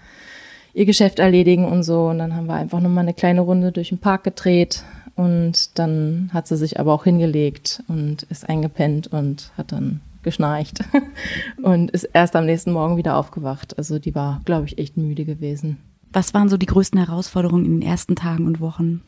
ihr 0.74 0.86
Geschäft 0.86 1.20
erledigen 1.20 1.66
und 1.66 1.84
so. 1.84 2.08
Und 2.08 2.20
dann 2.20 2.36
haben 2.36 2.48
wir 2.48 2.56
einfach 2.56 2.82
noch 2.82 2.90
mal 2.90 3.02
eine 3.02 3.14
kleine 3.14 3.42
Runde 3.42 3.72
durch 3.72 3.90
den 3.90 4.00
Park 4.00 4.24
gedreht. 4.24 4.84
Und 5.16 5.80
dann 5.80 6.30
hat 6.34 6.48
sie 6.48 6.58
sich 6.58 6.80
aber 6.80 6.94
auch 6.94 7.06
hingelegt 7.06 7.82
und 7.88 8.24
ist 8.24 8.48
eingepennt 8.48 9.08
und 9.08 9.52
hat 9.58 9.72
dann 9.72 10.02
geschnarcht 10.24 10.80
und 11.64 11.92
ist 11.92 12.04
erst 12.04 12.36
am 12.36 12.46
nächsten 12.46 12.74
Morgen 12.74 12.98
wieder 12.98 13.16
aufgewacht. 13.16 13.78
Also 13.78 14.00
die 14.00 14.14
war, 14.14 14.42
glaube 14.44 14.66
ich, 14.66 14.78
echt 14.78 14.98
müde 14.98 15.24
gewesen. 15.24 15.78
Was 16.16 16.34
waren 16.34 16.48
so 16.48 16.56
die 16.56 16.66
größten 16.66 16.98
Herausforderungen 16.98 17.66
in 17.66 17.82
den 17.82 17.90
ersten 17.90 18.16
Tagen 18.16 18.48
und 18.48 18.62
Wochen? 18.62 19.02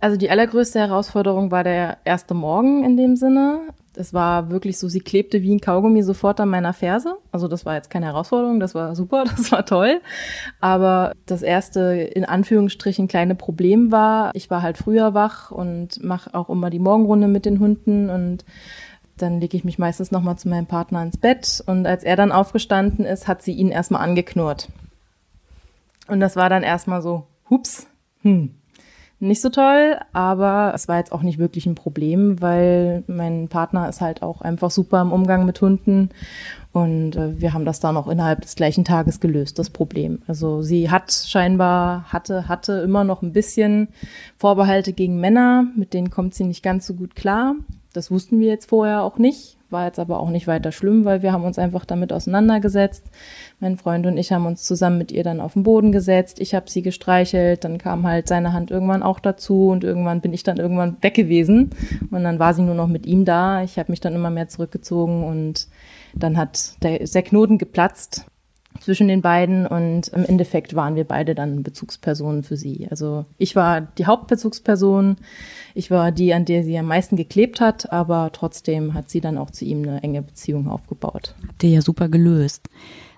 Also 0.00 0.16
die 0.16 0.30
allergrößte 0.30 0.78
Herausforderung 0.78 1.50
war 1.50 1.62
der 1.62 1.98
erste 2.06 2.32
Morgen 2.32 2.84
in 2.84 2.96
dem 2.96 3.16
Sinne. 3.16 3.60
Das 3.92 4.14
war 4.14 4.48
wirklich 4.48 4.78
so, 4.78 4.88
sie 4.88 5.00
klebte 5.00 5.42
wie 5.42 5.54
ein 5.54 5.60
Kaugummi 5.60 6.02
sofort 6.02 6.40
an 6.40 6.48
meiner 6.48 6.72
Ferse. 6.72 7.18
Also 7.32 7.48
das 7.48 7.66
war 7.66 7.74
jetzt 7.74 7.90
keine 7.90 8.06
Herausforderung, 8.06 8.60
das 8.60 8.74
war 8.74 8.96
super, 8.96 9.24
das 9.36 9.52
war 9.52 9.66
toll. 9.66 10.00
Aber 10.58 11.12
das 11.26 11.42
erste 11.42 11.80
in 12.14 12.24
Anführungsstrichen 12.24 13.08
kleine 13.08 13.34
Problem 13.34 13.92
war, 13.92 14.30
ich 14.32 14.48
war 14.48 14.62
halt 14.62 14.78
früher 14.78 15.12
wach 15.12 15.50
und 15.50 16.02
mache 16.02 16.32
auch 16.32 16.48
immer 16.48 16.70
die 16.70 16.78
Morgenrunde 16.78 17.28
mit 17.28 17.44
den 17.44 17.60
Hunden 17.60 18.08
und 18.08 18.46
dann 19.18 19.38
lege 19.38 19.54
ich 19.54 19.64
mich 19.64 19.78
meistens 19.78 20.12
nochmal 20.12 20.38
zu 20.38 20.48
meinem 20.48 20.66
Partner 20.66 21.02
ins 21.02 21.18
Bett 21.18 21.62
und 21.66 21.86
als 21.86 22.04
er 22.04 22.16
dann 22.16 22.32
aufgestanden 22.32 23.04
ist, 23.04 23.28
hat 23.28 23.42
sie 23.42 23.52
ihn 23.52 23.68
erstmal 23.68 24.00
angeknurrt. 24.00 24.68
Und 26.08 26.20
das 26.20 26.36
war 26.36 26.48
dann 26.48 26.62
erstmal 26.62 27.02
so, 27.02 27.26
hups, 27.48 27.86
hm, 28.22 28.50
nicht 29.20 29.40
so 29.40 29.48
toll, 29.48 29.98
aber 30.12 30.72
es 30.74 30.88
war 30.88 30.98
jetzt 30.98 31.12
auch 31.12 31.22
nicht 31.22 31.38
wirklich 31.38 31.66
ein 31.66 31.74
Problem, 31.74 32.42
weil 32.42 33.04
mein 33.06 33.48
Partner 33.48 33.88
ist 33.88 34.00
halt 34.00 34.22
auch 34.22 34.42
einfach 34.42 34.70
super 34.70 35.00
im 35.00 35.12
Umgang 35.12 35.46
mit 35.46 35.60
Hunden 35.60 36.10
und 36.72 37.16
äh, 37.16 37.40
wir 37.40 37.54
haben 37.54 37.64
das 37.64 37.80
dann 37.80 37.96
auch 37.96 38.08
innerhalb 38.08 38.42
des 38.42 38.56
gleichen 38.56 38.84
Tages 38.84 39.20
gelöst, 39.20 39.58
das 39.58 39.70
Problem. 39.70 40.20
Also 40.26 40.60
sie 40.60 40.90
hat 40.90 41.12
scheinbar, 41.12 42.12
hatte, 42.12 42.48
hatte 42.48 42.72
immer 42.84 43.04
noch 43.04 43.22
ein 43.22 43.32
bisschen 43.32 43.88
Vorbehalte 44.36 44.92
gegen 44.92 45.20
Männer, 45.20 45.68
mit 45.76 45.94
denen 45.94 46.10
kommt 46.10 46.34
sie 46.34 46.44
nicht 46.44 46.62
ganz 46.62 46.86
so 46.86 46.94
gut 46.94 47.14
klar. 47.14 47.54
Das 47.94 48.10
wussten 48.10 48.40
wir 48.40 48.48
jetzt 48.48 48.70
vorher 48.70 49.04
auch 49.04 49.18
nicht, 49.18 49.56
war 49.70 49.86
jetzt 49.86 50.00
aber 50.00 50.18
auch 50.18 50.28
nicht 50.28 50.48
weiter 50.48 50.72
schlimm, 50.72 51.04
weil 51.04 51.22
wir 51.22 51.32
haben 51.32 51.44
uns 51.44 51.60
einfach 51.60 51.84
damit 51.84 52.12
auseinandergesetzt. 52.12 53.04
Mein 53.60 53.76
Freund 53.76 54.04
und 54.06 54.16
ich 54.16 54.32
haben 54.32 54.46
uns 54.46 54.64
zusammen 54.64 54.98
mit 54.98 55.12
ihr 55.12 55.22
dann 55.22 55.40
auf 55.40 55.52
den 55.52 55.62
Boden 55.62 55.92
gesetzt. 55.92 56.40
Ich 56.40 56.56
habe 56.56 56.68
sie 56.68 56.82
gestreichelt, 56.82 57.62
dann 57.62 57.78
kam 57.78 58.04
halt 58.04 58.26
seine 58.26 58.52
Hand 58.52 58.72
irgendwann 58.72 59.04
auch 59.04 59.20
dazu 59.20 59.68
und 59.68 59.84
irgendwann 59.84 60.20
bin 60.20 60.32
ich 60.32 60.42
dann 60.42 60.56
irgendwann 60.56 60.96
weg 61.02 61.14
gewesen 61.14 61.70
und 62.10 62.24
dann 62.24 62.40
war 62.40 62.52
sie 62.52 62.62
nur 62.62 62.74
noch 62.74 62.88
mit 62.88 63.06
ihm 63.06 63.24
da. 63.24 63.62
Ich 63.62 63.78
habe 63.78 63.92
mich 63.92 64.00
dann 64.00 64.16
immer 64.16 64.30
mehr 64.30 64.48
zurückgezogen 64.48 65.22
und 65.22 65.68
dann 66.14 66.36
hat 66.36 66.82
der, 66.82 66.98
der 66.98 67.22
Knoten 67.22 67.58
geplatzt 67.58 68.26
zwischen 68.80 69.08
den 69.08 69.22
beiden 69.22 69.66
und 69.66 70.08
im 70.08 70.24
Endeffekt 70.24 70.74
waren 70.74 70.96
wir 70.96 71.04
beide 71.04 71.34
dann 71.34 71.62
Bezugspersonen 71.62 72.42
für 72.42 72.56
sie. 72.56 72.86
Also 72.90 73.24
ich 73.38 73.56
war 73.56 73.80
die 73.80 74.06
Hauptbezugsperson, 74.06 75.16
ich 75.74 75.90
war 75.90 76.12
die, 76.12 76.34
an 76.34 76.44
der 76.44 76.64
sie 76.64 76.78
am 76.78 76.86
meisten 76.86 77.16
geklebt 77.16 77.60
hat, 77.60 77.92
aber 77.92 78.30
trotzdem 78.32 78.94
hat 78.94 79.10
sie 79.10 79.20
dann 79.20 79.38
auch 79.38 79.50
zu 79.50 79.64
ihm 79.64 79.82
eine 79.82 80.02
enge 80.02 80.22
Beziehung 80.22 80.68
aufgebaut. 80.68 81.34
Habt 81.46 81.62
ihr 81.64 81.70
ja 81.70 81.82
super 81.82 82.08
gelöst. 82.08 82.68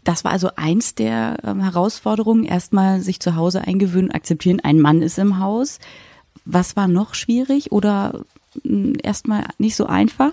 Das 0.04 0.24
war 0.24 0.30
also 0.30 0.50
eins 0.54 0.94
der 0.94 1.38
ähm, 1.44 1.60
Herausforderungen, 1.60 2.44
erstmal 2.44 3.00
sich 3.00 3.18
zu 3.18 3.34
Hause 3.34 3.62
eingewöhnen, 3.62 4.12
akzeptieren, 4.12 4.60
ein 4.60 4.80
Mann 4.80 5.02
ist 5.02 5.18
im 5.18 5.40
Haus. 5.40 5.80
Was 6.44 6.76
war 6.76 6.86
noch 6.86 7.14
schwierig 7.14 7.72
oder 7.72 8.20
hm, 8.62 8.94
erstmal 9.02 9.46
nicht 9.58 9.74
so 9.74 9.86
einfach? 9.86 10.32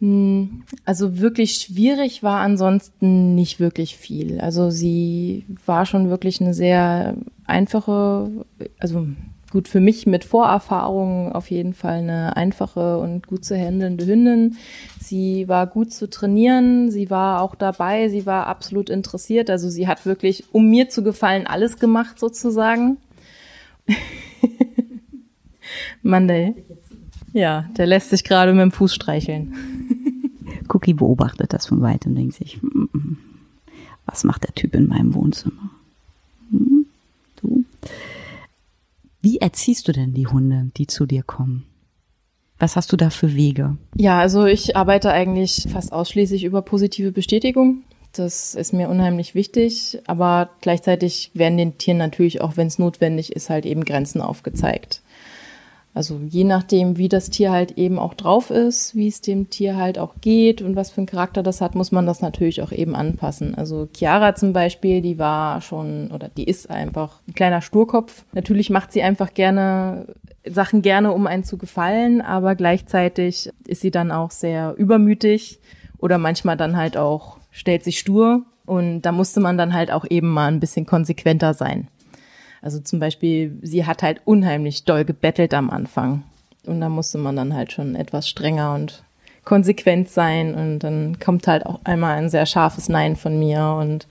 Hm, 0.00 0.64
also 0.84 1.20
wirklich 1.20 1.54
schwierig 1.54 2.22
war 2.22 2.40
ansonsten 2.40 3.34
nicht 3.34 3.60
wirklich 3.60 3.96
viel. 3.96 4.40
Also 4.40 4.70
sie 4.70 5.46
war 5.64 5.86
schon 5.86 6.10
wirklich 6.10 6.40
eine 6.40 6.52
sehr 6.52 7.16
einfache, 7.46 8.30
also 8.78 9.06
gut 9.50 9.68
für 9.68 9.80
mich 9.80 10.06
mit 10.06 10.24
Vorerfahrungen 10.24 11.32
auf 11.32 11.50
jeden 11.50 11.72
Fall 11.72 11.98
eine 11.98 12.36
einfache 12.36 12.98
und 12.98 13.26
gut 13.26 13.44
zu 13.44 13.56
handelnde 13.56 14.04
Hündin. 14.04 14.56
Sie 15.00 15.48
war 15.48 15.66
gut 15.66 15.94
zu 15.94 16.10
trainieren, 16.10 16.90
sie 16.90 17.08
war 17.08 17.40
auch 17.40 17.54
dabei, 17.54 18.08
sie 18.10 18.26
war 18.26 18.48
absolut 18.48 18.90
interessiert. 18.90 19.48
Also 19.48 19.70
sie 19.70 19.88
hat 19.88 20.04
wirklich, 20.04 20.44
um 20.52 20.68
mir 20.68 20.90
zu 20.90 21.02
gefallen, 21.02 21.46
alles 21.46 21.78
gemacht 21.78 22.18
sozusagen. 22.18 22.98
Monday. 26.02 26.54
Ja, 27.32 27.66
der 27.76 27.86
lässt 27.86 28.10
sich 28.10 28.24
gerade 28.24 28.52
mit 28.52 28.62
dem 28.62 28.72
Fuß 28.72 28.94
streicheln. 28.94 29.54
Cookie 30.76 30.94
beobachtet 30.94 31.52
das 31.54 31.66
von 31.66 31.80
weitem 31.80 32.12
und 32.12 32.16
denkt 32.16 32.34
sich, 32.34 32.60
hm, 32.60 32.88
hm, 32.92 33.18
was 34.04 34.24
macht 34.24 34.44
der 34.44 34.54
Typ 34.54 34.74
in 34.74 34.88
meinem 34.88 35.14
Wohnzimmer? 35.14 35.70
Hm, 36.50 36.86
du? 37.40 37.64
Wie 39.22 39.38
erziehst 39.38 39.88
du 39.88 39.92
denn 39.92 40.12
die 40.12 40.26
Hunde, 40.26 40.70
die 40.76 40.86
zu 40.86 41.06
dir 41.06 41.22
kommen? 41.22 41.64
Was 42.58 42.76
hast 42.76 42.92
du 42.92 42.96
da 42.96 43.10
für 43.10 43.34
Wege? 43.34 43.76
Ja, 43.94 44.20
also 44.20 44.44
ich 44.44 44.76
arbeite 44.76 45.10
eigentlich 45.10 45.66
fast 45.70 45.92
ausschließlich 45.92 46.44
über 46.44 46.62
positive 46.62 47.12
Bestätigung. 47.12 47.82
Das 48.12 48.54
ist 48.54 48.72
mir 48.72 48.88
unheimlich 48.88 49.34
wichtig, 49.34 49.98
aber 50.06 50.50
gleichzeitig 50.60 51.30
werden 51.34 51.58
den 51.58 51.76
Tieren 51.76 51.98
natürlich 51.98 52.40
auch, 52.40 52.56
wenn 52.56 52.66
es 52.66 52.78
notwendig 52.78 53.32
ist, 53.32 53.50
halt 53.50 53.66
eben 53.66 53.84
Grenzen 53.84 54.20
aufgezeigt. 54.20 55.02
Also 55.96 56.20
je 56.28 56.44
nachdem, 56.44 56.98
wie 56.98 57.08
das 57.08 57.30
Tier 57.30 57.50
halt 57.50 57.78
eben 57.78 57.98
auch 57.98 58.12
drauf 58.12 58.50
ist, 58.50 58.94
wie 58.94 59.08
es 59.08 59.22
dem 59.22 59.48
Tier 59.48 59.78
halt 59.78 59.98
auch 59.98 60.16
geht 60.20 60.60
und 60.60 60.76
was 60.76 60.90
für 60.90 60.98
einen 60.98 61.06
Charakter 61.06 61.42
das 61.42 61.62
hat, 61.62 61.74
muss 61.74 61.90
man 61.90 62.04
das 62.04 62.20
natürlich 62.20 62.60
auch 62.60 62.70
eben 62.70 62.94
anpassen. 62.94 63.54
Also 63.54 63.88
Chiara 63.96 64.34
zum 64.34 64.52
Beispiel, 64.52 65.00
die 65.00 65.18
war 65.18 65.62
schon 65.62 66.10
oder 66.12 66.28
die 66.28 66.44
ist 66.44 66.68
einfach 66.68 67.22
ein 67.26 67.32
kleiner 67.32 67.62
Sturkopf. 67.62 68.26
Natürlich 68.34 68.68
macht 68.68 68.92
sie 68.92 69.00
einfach 69.00 69.32
gerne 69.32 70.14
Sachen 70.46 70.82
gerne, 70.82 71.12
um 71.12 71.26
einen 71.26 71.44
zu 71.44 71.56
gefallen, 71.56 72.20
aber 72.20 72.56
gleichzeitig 72.56 73.48
ist 73.66 73.80
sie 73.80 73.90
dann 73.90 74.12
auch 74.12 74.32
sehr 74.32 74.74
übermütig 74.76 75.60
oder 75.96 76.18
manchmal 76.18 76.58
dann 76.58 76.76
halt 76.76 76.98
auch 76.98 77.38
stellt 77.50 77.84
sich 77.84 77.98
stur 77.98 78.42
und 78.66 79.00
da 79.00 79.12
musste 79.12 79.40
man 79.40 79.56
dann 79.56 79.72
halt 79.72 79.90
auch 79.90 80.04
eben 80.10 80.28
mal 80.28 80.48
ein 80.48 80.60
bisschen 80.60 80.84
konsequenter 80.84 81.54
sein. 81.54 81.88
Also 82.66 82.80
zum 82.80 82.98
Beispiel, 82.98 83.60
sie 83.62 83.86
hat 83.86 84.02
halt 84.02 84.22
unheimlich 84.24 84.82
doll 84.82 85.04
gebettelt 85.04 85.54
am 85.54 85.70
Anfang. 85.70 86.24
Und 86.66 86.80
da 86.80 86.88
musste 86.88 87.16
man 87.16 87.36
dann 87.36 87.54
halt 87.54 87.70
schon 87.70 87.94
etwas 87.94 88.28
strenger 88.28 88.74
und 88.74 89.04
konsequent 89.44 90.08
sein. 90.08 90.52
Und 90.52 90.80
dann 90.80 91.20
kommt 91.20 91.46
halt 91.46 91.64
auch 91.64 91.78
einmal 91.84 92.18
ein 92.18 92.28
sehr 92.28 92.44
scharfes 92.44 92.88
Nein 92.88 93.14
von 93.14 93.38
mir. 93.38 93.76
Und 93.78 94.08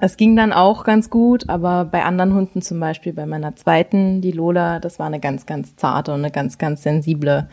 es 0.00 0.16
ging 0.16 0.34
dann 0.34 0.52
auch 0.52 0.82
ganz 0.82 1.10
gut, 1.10 1.48
aber 1.48 1.84
bei 1.84 2.02
anderen 2.02 2.34
Hunden, 2.34 2.60
zum 2.60 2.80
Beispiel 2.80 3.12
bei 3.12 3.24
meiner 3.24 3.54
zweiten, 3.54 4.20
die 4.20 4.32
Lola, 4.32 4.80
das 4.80 4.98
war 4.98 5.06
eine 5.06 5.20
ganz, 5.20 5.46
ganz 5.46 5.76
zarte 5.76 6.12
und 6.12 6.18
eine 6.18 6.32
ganz, 6.32 6.58
ganz 6.58 6.82
sensible 6.82 7.48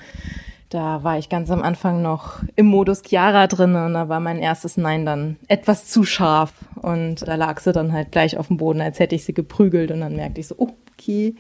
da 0.75 1.03
war 1.03 1.17
ich 1.17 1.29
ganz 1.29 1.49
am 1.49 1.63
Anfang 1.63 2.01
noch 2.01 2.43
im 2.57 2.65
Modus 2.65 3.01
Chiara 3.01 3.47
drin 3.47 3.75
und 3.75 3.93
da 3.93 4.09
war 4.09 4.19
mein 4.19 4.39
erstes 4.39 4.75
Nein 4.75 5.05
dann 5.05 5.37
etwas 5.47 5.87
zu 5.87 6.03
scharf. 6.03 6.51
Und 6.75 7.25
da 7.25 7.35
lag 7.35 7.61
sie 7.61 7.71
dann 7.71 7.93
halt 7.93 8.11
gleich 8.11 8.37
auf 8.37 8.49
dem 8.49 8.57
Boden, 8.57 8.81
als 8.81 8.99
hätte 8.99 9.15
ich 9.15 9.23
sie 9.23 9.33
geprügelt. 9.33 9.91
Und 9.91 10.01
dann 10.01 10.17
merkte 10.17 10.41
ich 10.41 10.47
so, 10.47 10.55
okay, 10.59 11.35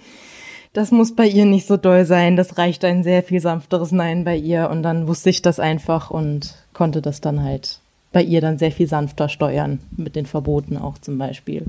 das 0.71 0.91
muss 0.91 1.15
bei 1.15 1.27
ihr 1.27 1.45
nicht 1.45 1.67
so 1.67 1.75
doll 1.75 2.05
sein. 2.05 2.37
Das 2.37 2.57
reicht 2.57 2.85
ein 2.85 3.03
sehr 3.03 3.23
viel 3.23 3.41
sanfteres 3.41 3.91
Nein 3.91 4.23
bei 4.23 4.37
ihr. 4.37 4.69
Und 4.69 4.83
dann 4.83 5.05
wusste 5.05 5.29
ich 5.29 5.41
das 5.41 5.59
einfach 5.59 6.11
und 6.11 6.55
konnte 6.73 7.01
das 7.01 7.19
dann 7.19 7.43
halt 7.43 7.79
bei 8.13 8.23
ihr 8.23 8.39
dann 8.39 8.57
sehr 8.57 8.71
viel 8.71 8.87
sanfter 8.87 9.27
steuern. 9.27 9.79
Mit 9.97 10.15
den 10.15 10.25
Verboten 10.25 10.77
auch 10.77 10.97
zum 10.97 11.17
Beispiel. 11.17 11.65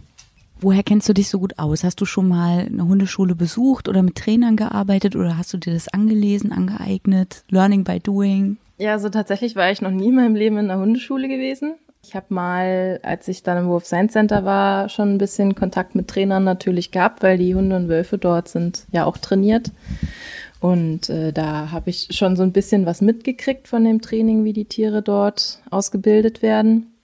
Woher 0.59 0.83
kennst 0.83 1.09
du 1.09 1.13
dich 1.13 1.29
so 1.29 1.39
gut 1.39 1.59
aus? 1.59 1.85
Hast 1.85 2.01
du 2.01 2.07
schon 2.07 2.29
mal 2.29 2.67
eine 2.67 2.87
Hundeschule 2.87 3.35
besucht 3.35 3.89
oder 3.89 4.03
mit 4.03 4.17
Trainern 4.17 4.57
gearbeitet 4.57 5.15
oder 5.15 5.37
hast 5.37 5.53
du 5.53 5.59
dir 5.59 5.75
das 5.75 5.89
angelesen, 5.89 6.51
angeeignet? 6.51 7.45
Learning 7.51 7.85
by 7.85 8.01
doing? 8.01 8.57
Ja, 8.79 8.93
also 8.93 9.11
tatsächlich 9.11 9.55
war 9.55 9.71
ich 9.71 9.83
noch 9.83 9.91
nie 9.91 10.09
in 10.09 10.15
meinem 10.15 10.35
Leben 10.35 10.57
in 10.57 10.71
einer 10.71 10.81
Hundeschule 10.81 11.29
gewesen. 11.29 11.75
Ich 12.03 12.15
habe 12.15 12.27
mal, 12.33 13.01
als 13.03 13.27
ich 13.29 13.43
dann 13.43 13.59
im 13.59 13.69
Wolf 13.69 13.85
Science 13.85 14.13
Center 14.13 14.45
war, 14.45 14.89
schon 14.89 15.15
ein 15.15 15.19
bisschen 15.19 15.55
Kontakt 15.55 15.95
mit 15.95 16.09
Trainern 16.09 16.45
natürlich 16.45 16.91
gehabt, 16.91 17.23
weil 17.23 17.37
die 17.37 17.55
Hunde 17.55 17.77
und 17.77 17.89
Wölfe 17.89 18.17
dort 18.17 18.49
sind 18.49 18.87
ja 18.93 19.05
auch 19.05 19.19
trainiert. 19.19 19.73
Und 20.61 21.11
äh, 21.11 21.33
da 21.33 21.71
habe 21.73 21.91
ich 21.91 22.09
schon 22.13 22.37
so 22.37 22.43
ein 22.43 22.53
bisschen 22.53 22.87
was 22.87 23.01
mitgekriegt 23.01 23.69
von 23.69 23.85
dem 23.85 24.01
Training, 24.01 24.45
wie 24.45 24.53
die 24.53 24.65
Tiere 24.65 25.03
dort 25.03 25.61
ausgebildet 25.71 26.43
werden. 26.43 26.95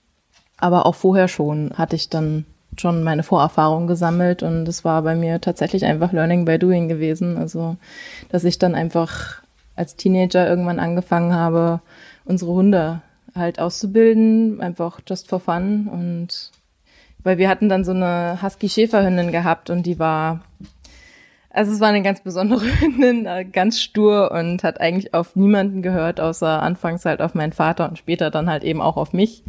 Aber 0.57 0.85
auch 0.85 0.95
vorher 0.95 1.27
schon 1.27 1.71
hatte 1.75 1.95
ich 1.95 2.09
dann 2.09 2.45
schon 2.79 3.03
meine 3.03 3.23
Vorerfahrungen 3.23 3.87
gesammelt 3.87 4.43
und 4.43 4.67
es 4.67 4.83
war 4.83 5.01
bei 5.01 5.15
mir 5.15 5.41
tatsächlich 5.41 5.85
einfach 5.85 6.11
Learning 6.11 6.45
by 6.45 6.59
Doing 6.59 6.87
gewesen. 6.87 7.37
Also, 7.37 7.77
dass 8.29 8.43
ich 8.43 8.59
dann 8.59 8.75
einfach 8.75 9.41
als 9.75 9.95
Teenager 9.95 10.47
irgendwann 10.47 10.79
angefangen 10.79 11.33
habe, 11.33 11.81
unsere 12.25 12.51
Hunde 12.51 13.01
halt 13.35 13.59
auszubilden, 13.59 14.61
einfach 14.61 14.99
just 15.07 15.27
for 15.27 15.39
fun 15.39 15.87
und 15.87 16.51
weil 17.23 17.37
wir 17.37 17.49
hatten 17.49 17.69
dann 17.69 17.85
so 17.85 17.91
eine 17.91 18.39
Husky-Schäferhündin 18.41 19.31
gehabt 19.31 19.69
und 19.69 19.85
die 19.85 19.97
war, 19.97 20.41
also 21.49 21.71
es 21.71 21.79
war 21.79 21.87
eine 21.87 22.03
ganz 22.03 22.21
besondere 22.21 22.65
Hündin, 22.79 23.27
ganz 23.51 23.79
stur 23.79 24.31
und 24.31 24.63
hat 24.63 24.81
eigentlich 24.81 25.13
auf 25.13 25.35
niemanden 25.35 25.81
gehört, 25.81 26.19
außer 26.19 26.61
anfangs 26.61 27.05
halt 27.05 27.21
auf 27.21 27.33
meinen 27.33 27.53
Vater 27.53 27.87
und 27.89 27.97
später 27.97 28.29
dann 28.29 28.49
halt 28.49 28.63
eben 28.63 28.81
auch 28.81 28.97
auf 28.97 29.13
mich 29.13 29.43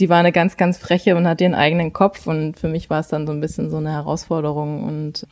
die 0.00 0.08
war 0.08 0.18
eine 0.18 0.32
ganz, 0.32 0.56
ganz 0.56 0.78
freche 0.78 1.14
und 1.14 1.26
hat 1.26 1.40
ihren 1.40 1.54
eigenen 1.54 1.92
Kopf 1.92 2.26
und 2.26 2.58
für 2.58 2.68
mich 2.68 2.88
war 2.88 3.00
es 3.00 3.08
dann 3.08 3.26
so 3.26 3.32
ein 3.32 3.40
bisschen 3.40 3.70
so 3.70 3.76
eine 3.76 3.92
Herausforderung 3.92 4.82
und 4.82 5.26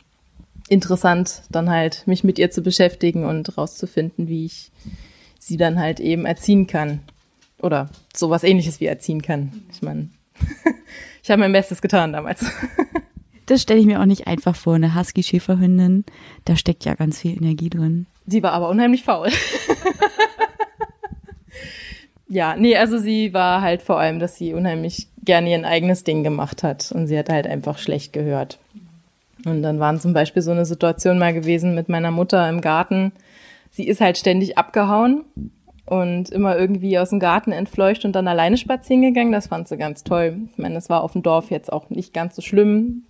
interessant, 0.69 1.41
dann 1.49 1.69
halt 1.71 2.05
mich 2.05 2.23
mit 2.23 2.37
ihr 2.37 2.51
zu 2.51 2.61
beschäftigen 2.61 3.25
und 3.25 3.57
rauszufinden, 3.57 4.27
wie 4.27 4.45
ich 4.45 4.71
sie 5.39 5.57
dann 5.57 5.79
halt 5.79 5.99
eben 5.99 6.25
erziehen 6.25 6.67
kann. 6.67 6.99
Oder 7.59 7.89
sowas 8.15 8.43
ähnliches 8.43 8.79
wie 8.79 8.85
erziehen 8.85 9.21
kann. 9.21 9.63
Ich 9.71 9.81
meine, 9.81 10.09
ich 11.23 11.31
habe 11.31 11.41
mein 11.41 11.51
Bestes 11.51 11.81
getan 11.81 12.13
damals. 12.13 12.45
Das 13.47 13.63
stelle 13.63 13.79
ich 13.79 13.87
mir 13.87 13.99
auch 13.99 14.05
nicht 14.05 14.27
einfach 14.27 14.55
vor, 14.55 14.75
eine 14.75 14.93
Husky-Schäferhündin. 14.93 16.05
Da 16.45 16.55
steckt 16.55 16.85
ja 16.85 16.93
ganz 16.93 17.19
viel 17.21 17.35
Energie 17.35 17.71
drin. 17.71 18.05
Sie 18.27 18.43
war 18.43 18.51
aber 18.51 18.69
unheimlich 18.69 19.01
faul. 19.01 19.29
Ja, 22.29 22.55
nee, 22.55 22.77
also 22.77 22.99
sie 22.99 23.33
war 23.33 23.61
halt 23.61 23.81
vor 23.81 23.99
allem, 23.99 24.19
dass 24.19 24.35
sie 24.35 24.53
unheimlich 24.53 25.07
gerne 25.25 25.49
ihr 25.49 25.65
eigenes 25.65 26.03
Ding 26.03 26.23
gemacht 26.23 26.61
hat 26.61 26.91
und 26.91 27.07
sie 27.07 27.17
hat 27.17 27.29
halt 27.29 27.47
einfach 27.47 27.79
schlecht 27.79 28.13
gehört. 28.13 28.59
Und 29.45 29.63
dann 29.63 29.79
waren 29.79 29.99
zum 29.99 30.13
Beispiel 30.13 30.43
so 30.43 30.51
eine 30.51 30.65
Situation 30.65 31.17
mal 31.17 31.33
gewesen 31.33 31.73
mit 31.73 31.89
meiner 31.89 32.11
Mutter 32.11 32.47
im 32.47 32.61
Garten. 32.61 33.11
Sie 33.71 33.87
ist 33.87 33.99
halt 33.99 34.17
ständig 34.17 34.57
abgehauen 34.59 35.25
und 35.85 36.29
immer 36.29 36.55
irgendwie 36.55 36.99
aus 36.99 37.09
dem 37.09 37.19
Garten 37.19 37.51
entfleucht 37.51 38.05
und 38.05 38.13
dann 38.13 38.27
alleine 38.27 38.57
spazieren 38.57 39.01
gegangen. 39.01 39.31
Das 39.31 39.47
fand 39.47 39.67
sie 39.67 39.77
ganz 39.77 40.03
toll. 40.03 40.37
Ich 40.51 40.57
meine, 40.59 40.75
das 40.75 40.89
war 40.89 41.03
auf 41.03 41.13
dem 41.13 41.23
Dorf 41.23 41.49
jetzt 41.49 41.73
auch 41.73 41.89
nicht 41.89 42.13
ganz 42.13 42.35
so 42.35 42.43
schlimm. 42.43 43.05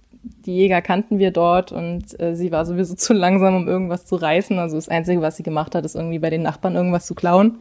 Die 0.45 0.55
Jäger 0.55 0.81
kannten 0.81 1.19
wir 1.19 1.31
dort 1.31 1.73
und 1.73 2.17
äh, 2.21 2.35
sie 2.35 2.53
war 2.53 2.65
sowieso 2.65 2.95
zu 2.95 3.11
langsam, 3.11 3.55
um 3.55 3.67
irgendwas 3.67 4.05
zu 4.05 4.15
reißen. 4.15 4.57
Also 4.59 4.77
das 4.77 4.87
Einzige, 4.87 5.21
was 5.21 5.35
sie 5.35 5.43
gemacht 5.43 5.75
hat, 5.75 5.83
ist 5.83 5.95
irgendwie 5.95 6.19
bei 6.19 6.29
den 6.29 6.41
Nachbarn 6.41 6.75
irgendwas 6.75 7.05
zu 7.05 7.15
klauen. 7.15 7.57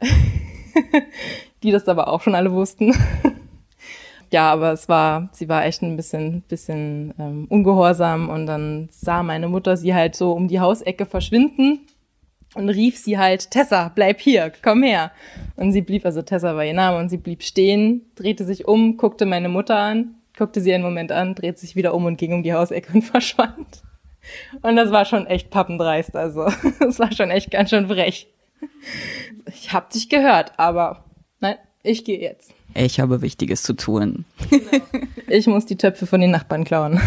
Die 1.62 1.70
das 1.70 1.88
aber 1.88 2.08
auch 2.08 2.22
schon 2.22 2.34
alle 2.34 2.52
wussten. 2.52 2.94
ja, 4.32 4.50
aber 4.50 4.72
es 4.72 4.88
war, 4.88 5.28
sie 5.32 5.48
war 5.48 5.64
echt 5.64 5.82
ein 5.82 5.96
bisschen, 5.96 6.42
bisschen 6.42 7.14
ähm, 7.18 7.46
ungehorsam 7.48 8.28
und 8.30 8.46
dann 8.46 8.88
sah 8.90 9.22
meine 9.22 9.48
Mutter 9.48 9.76
sie 9.76 9.94
halt 9.94 10.14
so 10.14 10.32
um 10.32 10.48
die 10.48 10.60
Hausecke 10.60 11.06
verschwinden 11.06 11.80
und 12.54 12.68
rief 12.68 12.98
sie 12.98 13.18
halt, 13.18 13.50
Tessa, 13.50 13.90
bleib 13.94 14.20
hier, 14.20 14.52
komm 14.62 14.82
her. 14.82 15.12
Und 15.56 15.72
sie 15.72 15.82
blieb, 15.82 16.04
also 16.04 16.22
Tessa 16.22 16.56
war 16.56 16.64
ihr 16.64 16.74
Name, 16.74 16.98
und 16.98 17.08
sie 17.08 17.16
blieb 17.16 17.42
stehen, 17.42 18.10
drehte 18.16 18.44
sich 18.44 18.66
um, 18.66 18.96
guckte 18.96 19.26
meine 19.26 19.48
Mutter 19.48 19.76
an, 19.76 20.16
guckte 20.36 20.60
sie 20.60 20.72
einen 20.72 20.82
Moment 20.82 21.12
an, 21.12 21.34
drehte 21.34 21.60
sich 21.60 21.76
wieder 21.76 21.94
um 21.94 22.06
und 22.06 22.16
ging 22.16 22.32
um 22.32 22.42
die 22.42 22.52
Hausecke 22.52 22.92
und 22.92 23.02
verschwand. 23.02 23.82
Und 24.62 24.76
das 24.76 24.90
war 24.90 25.04
schon 25.04 25.26
echt 25.26 25.50
pappendreist, 25.50 26.16
also 26.16 26.46
das 26.80 26.98
war 26.98 27.12
schon 27.12 27.30
echt 27.30 27.50
ganz 27.50 27.70
schön 27.70 27.88
frech. 27.88 28.28
Ich 29.46 29.72
hab 29.72 29.90
dich 29.90 30.08
gehört, 30.08 30.58
aber 30.58 31.04
nein, 31.40 31.56
ich 31.82 32.04
gehe 32.04 32.20
jetzt. 32.20 32.52
Ich 32.74 33.00
habe 33.00 33.22
Wichtiges 33.22 33.62
zu 33.62 33.74
tun. 33.74 34.24
Genau. 34.50 34.84
Ich 35.28 35.46
muss 35.46 35.66
die 35.66 35.76
Töpfe 35.76 36.06
von 36.06 36.20
den 36.20 36.30
Nachbarn 36.30 36.64
klauen. 36.64 37.00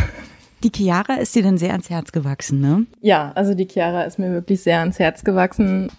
Die 0.64 0.72
Chiara 0.74 1.16
ist 1.16 1.36
dir 1.36 1.44
dann 1.44 1.58
sehr 1.58 1.72
ans 1.72 1.90
Herz 1.90 2.12
gewachsen, 2.12 2.62
ne? 2.62 2.86
Ja, 3.02 3.34
also 3.36 3.54
die 3.54 3.68
Chiara 3.68 4.04
ist 4.04 4.18
mir 4.18 4.32
wirklich 4.32 4.62
sehr 4.62 4.80
ans 4.80 4.98
Herz 4.98 5.24
gewachsen. 5.24 5.92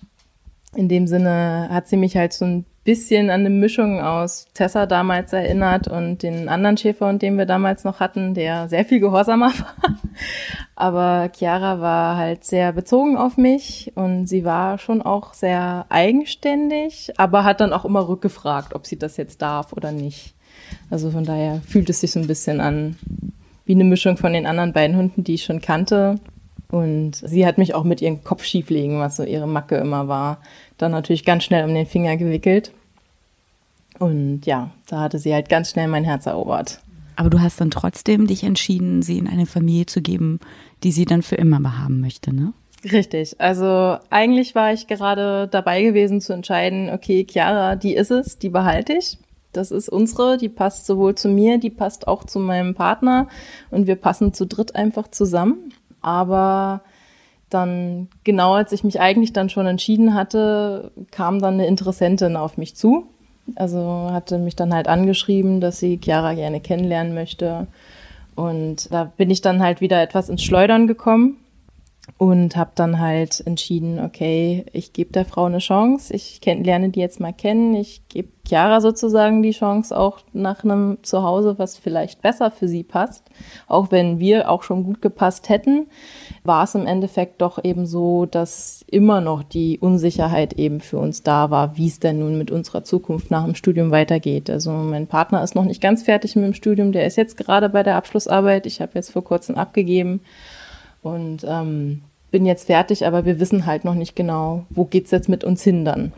In 0.74 0.88
dem 0.88 1.06
Sinne 1.06 1.68
hat 1.70 1.86
sie 1.86 1.96
mich 1.98 2.16
halt 2.16 2.32
so 2.32 2.46
ein 2.46 2.64
bisschen 2.84 3.30
an 3.30 3.40
eine 3.40 3.50
Mischung 3.50 4.00
aus 4.00 4.46
Tessa 4.52 4.86
damals 4.86 5.32
erinnert 5.32 5.88
und 5.88 6.22
den 6.22 6.48
anderen 6.48 6.76
Schäfer, 6.76 7.12
den 7.14 7.38
wir 7.38 7.46
damals 7.46 7.82
noch 7.84 7.98
hatten, 7.98 8.34
der 8.34 8.68
sehr 8.68 8.84
viel 8.84 9.00
gehorsamer 9.00 9.52
war. 9.58 9.98
Aber 10.76 11.30
Chiara 11.34 11.80
war 11.80 12.16
halt 12.16 12.44
sehr 12.44 12.72
bezogen 12.72 13.16
auf 13.16 13.36
mich 13.36 13.92
und 13.94 14.26
sie 14.26 14.44
war 14.44 14.78
schon 14.78 15.00
auch 15.00 15.32
sehr 15.32 15.86
eigenständig, 15.88 17.12
aber 17.16 17.44
hat 17.44 17.60
dann 17.60 17.72
auch 17.72 17.84
immer 17.84 18.06
rückgefragt, 18.06 18.74
ob 18.74 18.86
sie 18.86 18.98
das 18.98 19.16
jetzt 19.16 19.40
darf 19.40 19.72
oder 19.72 19.90
nicht. 19.90 20.34
Also 20.90 21.10
von 21.10 21.24
daher 21.24 21.62
fühlt 21.66 21.88
es 21.88 22.00
sich 22.00 22.12
so 22.12 22.20
ein 22.20 22.26
bisschen 22.26 22.60
an 22.60 22.96
wie 23.64 23.74
eine 23.74 23.84
Mischung 23.84 24.18
von 24.18 24.32
den 24.32 24.46
anderen 24.46 24.72
beiden 24.72 24.96
Hunden, 24.96 25.24
die 25.24 25.34
ich 25.34 25.44
schon 25.44 25.62
kannte. 25.62 26.16
Und 26.74 27.14
sie 27.14 27.46
hat 27.46 27.56
mich 27.56 27.72
auch 27.76 27.84
mit 27.84 28.02
ihrem 28.02 28.24
Kopf 28.24 28.42
schieflegen, 28.42 28.98
was 28.98 29.14
so 29.14 29.22
ihre 29.22 29.46
Macke 29.46 29.76
immer 29.76 30.08
war, 30.08 30.38
dann 30.76 30.90
natürlich 30.90 31.24
ganz 31.24 31.44
schnell 31.44 31.64
um 31.64 31.72
den 31.72 31.86
Finger 31.86 32.16
gewickelt. 32.16 32.72
Und 34.00 34.44
ja, 34.44 34.70
da 34.88 34.98
hatte 34.98 35.20
sie 35.20 35.32
halt 35.32 35.48
ganz 35.48 35.70
schnell 35.70 35.86
mein 35.86 36.02
Herz 36.02 36.26
erobert. 36.26 36.80
Aber 37.14 37.30
du 37.30 37.40
hast 37.40 37.60
dann 37.60 37.70
trotzdem 37.70 38.26
dich 38.26 38.42
entschieden, 38.42 39.02
sie 39.02 39.18
in 39.18 39.28
eine 39.28 39.46
Familie 39.46 39.86
zu 39.86 40.02
geben, 40.02 40.40
die 40.82 40.90
sie 40.90 41.04
dann 41.04 41.22
für 41.22 41.36
immer 41.36 41.60
behaben 41.60 42.00
möchte, 42.00 42.34
ne? 42.34 42.52
Richtig. 42.82 43.40
Also 43.40 43.98
eigentlich 44.10 44.56
war 44.56 44.72
ich 44.72 44.88
gerade 44.88 45.46
dabei 45.46 45.80
gewesen 45.80 46.20
zu 46.20 46.32
entscheiden, 46.32 46.90
okay, 46.90 47.24
Chiara, 47.24 47.76
die 47.76 47.94
ist 47.94 48.10
es, 48.10 48.40
die 48.40 48.48
behalte 48.48 48.94
ich. 48.94 49.18
Das 49.52 49.70
ist 49.70 49.88
unsere, 49.88 50.38
die 50.38 50.48
passt 50.48 50.86
sowohl 50.86 51.14
zu 51.14 51.28
mir, 51.28 51.58
die 51.58 51.70
passt 51.70 52.08
auch 52.08 52.24
zu 52.24 52.40
meinem 52.40 52.74
Partner 52.74 53.28
und 53.70 53.86
wir 53.86 53.94
passen 53.94 54.34
zu 54.34 54.44
dritt 54.44 54.74
einfach 54.74 55.06
zusammen. 55.06 55.72
Aber 56.04 56.82
dann, 57.50 58.08
genau 58.24 58.54
als 58.54 58.72
ich 58.72 58.84
mich 58.84 59.00
eigentlich 59.00 59.32
dann 59.32 59.48
schon 59.48 59.66
entschieden 59.66 60.14
hatte, 60.14 60.90
kam 61.10 61.40
dann 61.40 61.54
eine 61.54 61.66
Interessentin 61.66 62.36
auf 62.36 62.58
mich 62.58 62.76
zu. 62.76 63.06
Also 63.56 64.08
hatte 64.10 64.38
mich 64.38 64.56
dann 64.56 64.74
halt 64.74 64.88
angeschrieben, 64.88 65.60
dass 65.60 65.78
sie 65.78 66.00
Chiara 66.02 66.34
gerne 66.34 66.60
kennenlernen 66.60 67.14
möchte. 67.14 67.66
Und 68.34 68.92
da 68.92 69.04
bin 69.04 69.30
ich 69.30 69.40
dann 69.40 69.62
halt 69.62 69.80
wieder 69.80 70.02
etwas 70.02 70.28
ins 70.28 70.42
Schleudern 70.42 70.86
gekommen 70.86 71.36
und 72.18 72.56
habe 72.56 72.72
dann 72.74 73.00
halt 73.00 73.42
entschieden, 73.46 73.98
okay, 73.98 74.66
ich 74.72 74.92
gebe 74.92 75.12
der 75.12 75.24
Frau 75.24 75.44
eine 75.44 75.58
Chance, 75.58 76.14
ich 76.14 76.40
kenn, 76.40 76.62
lerne 76.62 76.90
die 76.90 77.00
jetzt 77.00 77.18
mal 77.18 77.32
kennen, 77.32 77.74
ich 77.74 78.06
gebe 78.08 78.28
Chiara 78.46 78.82
sozusagen 78.82 79.42
die 79.42 79.52
Chance 79.52 79.96
auch 79.98 80.18
nach 80.34 80.64
einem 80.64 80.98
Zuhause, 81.02 81.58
was 81.58 81.78
vielleicht 81.78 82.20
besser 82.20 82.50
für 82.50 82.68
sie 82.68 82.82
passt, 82.82 83.24
auch 83.66 83.90
wenn 83.90 84.20
wir 84.20 84.50
auch 84.50 84.62
schon 84.62 84.84
gut 84.84 85.00
gepasst 85.00 85.48
hätten, 85.48 85.86
war 86.42 86.64
es 86.64 86.74
im 86.74 86.86
Endeffekt 86.86 87.40
doch 87.40 87.62
eben 87.64 87.86
so, 87.86 88.26
dass 88.26 88.84
immer 88.86 89.22
noch 89.22 89.42
die 89.42 89.78
Unsicherheit 89.78 90.52
eben 90.52 90.80
für 90.80 90.98
uns 90.98 91.22
da 91.22 91.50
war, 91.50 91.78
wie 91.78 91.86
es 91.86 92.00
denn 92.00 92.18
nun 92.18 92.36
mit 92.36 92.50
unserer 92.50 92.84
Zukunft 92.84 93.30
nach 93.30 93.44
dem 93.44 93.54
Studium 93.54 93.90
weitergeht. 93.90 94.50
Also 94.50 94.72
mein 94.72 95.06
Partner 95.06 95.42
ist 95.42 95.54
noch 95.54 95.64
nicht 95.64 95.80
ganz 95.80 96.02
fertig 96.02 96.36
mit 96.36 96.44
dem 96.44 96.54
Studium, 96.54 96.92
der 96.92 97.06
ist 97.06 97.16
jetzt 97.16 97.38
gerade 97.38 97.70
bei 97.70 97.82
der 97.82 97.96
Abschlussarbeit, 97.96 98.66
ich 98.66 98.82
habe 98.82 98.92
jetzt 98.94 99.10
vor 99.10 99.24
kurzem 99.24 99.54
abgegeben 99.56 100.20
und 101.04 101.44
ähm, 101.46 102.02
bin 102.30 102.46
jetzt 102.46 102.66
fertig, 102.66 103.06
aber 103.06 103.24
wir 103.24 103.38
wissen 103.38 103.66
halt 103.66 103.84
noch 103.84 103.94
nicht 103.94 104.16
genau, 104.16 104.64
wo 104.70 104.84
geht's 104.84 105.12
jetzt 105.12 105.28
mit 105.28 105.44
uns 105.44 105.62
hin 105.62 105.84
dann. 105.84 106.12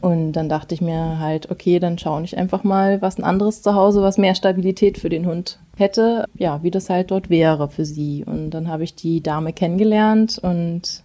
Und 0.00 0.32
dann 0.32 0.48
dachte 0.48 0.74
ich 0.74 0.80
mir 0.80 1.18
halt, 1.18 1.50
okay, 1.50 1.78
dann 1.78 1.98
schaue 1.98 2.24
ich 2.24 2.36
einfach 2.36 2.62
mal, 2.62 3.00
was 3.00 3.18
ein 3.18 3.24
anderes 3.24 3.62
Zuhause, 3.62 4.02
was 4.02 4.18
mehr 4.18 4.34
Stabilität 4.34 4.98
für 4.98 5.08
den 5.08 5.26
Hund 5.26 5.58
hätte, 5.76 6.26
ja, 6.34 6.62
wie 6.62 6.70
das 6.70 6.90
halt 6.90 7.10
dort 7.10 7.30
wäre 7.30 7.68
für 7.68 7.84
sie. 7.84 8.24
Und 8.24 8.50
dann 8.50 8.68
habe 8.68 8.84
ich 8.84 8.94
die 8.94 9.22
Dame 9.22 9.52
kennengelernt 9.52 10.38
und 10.38 11.04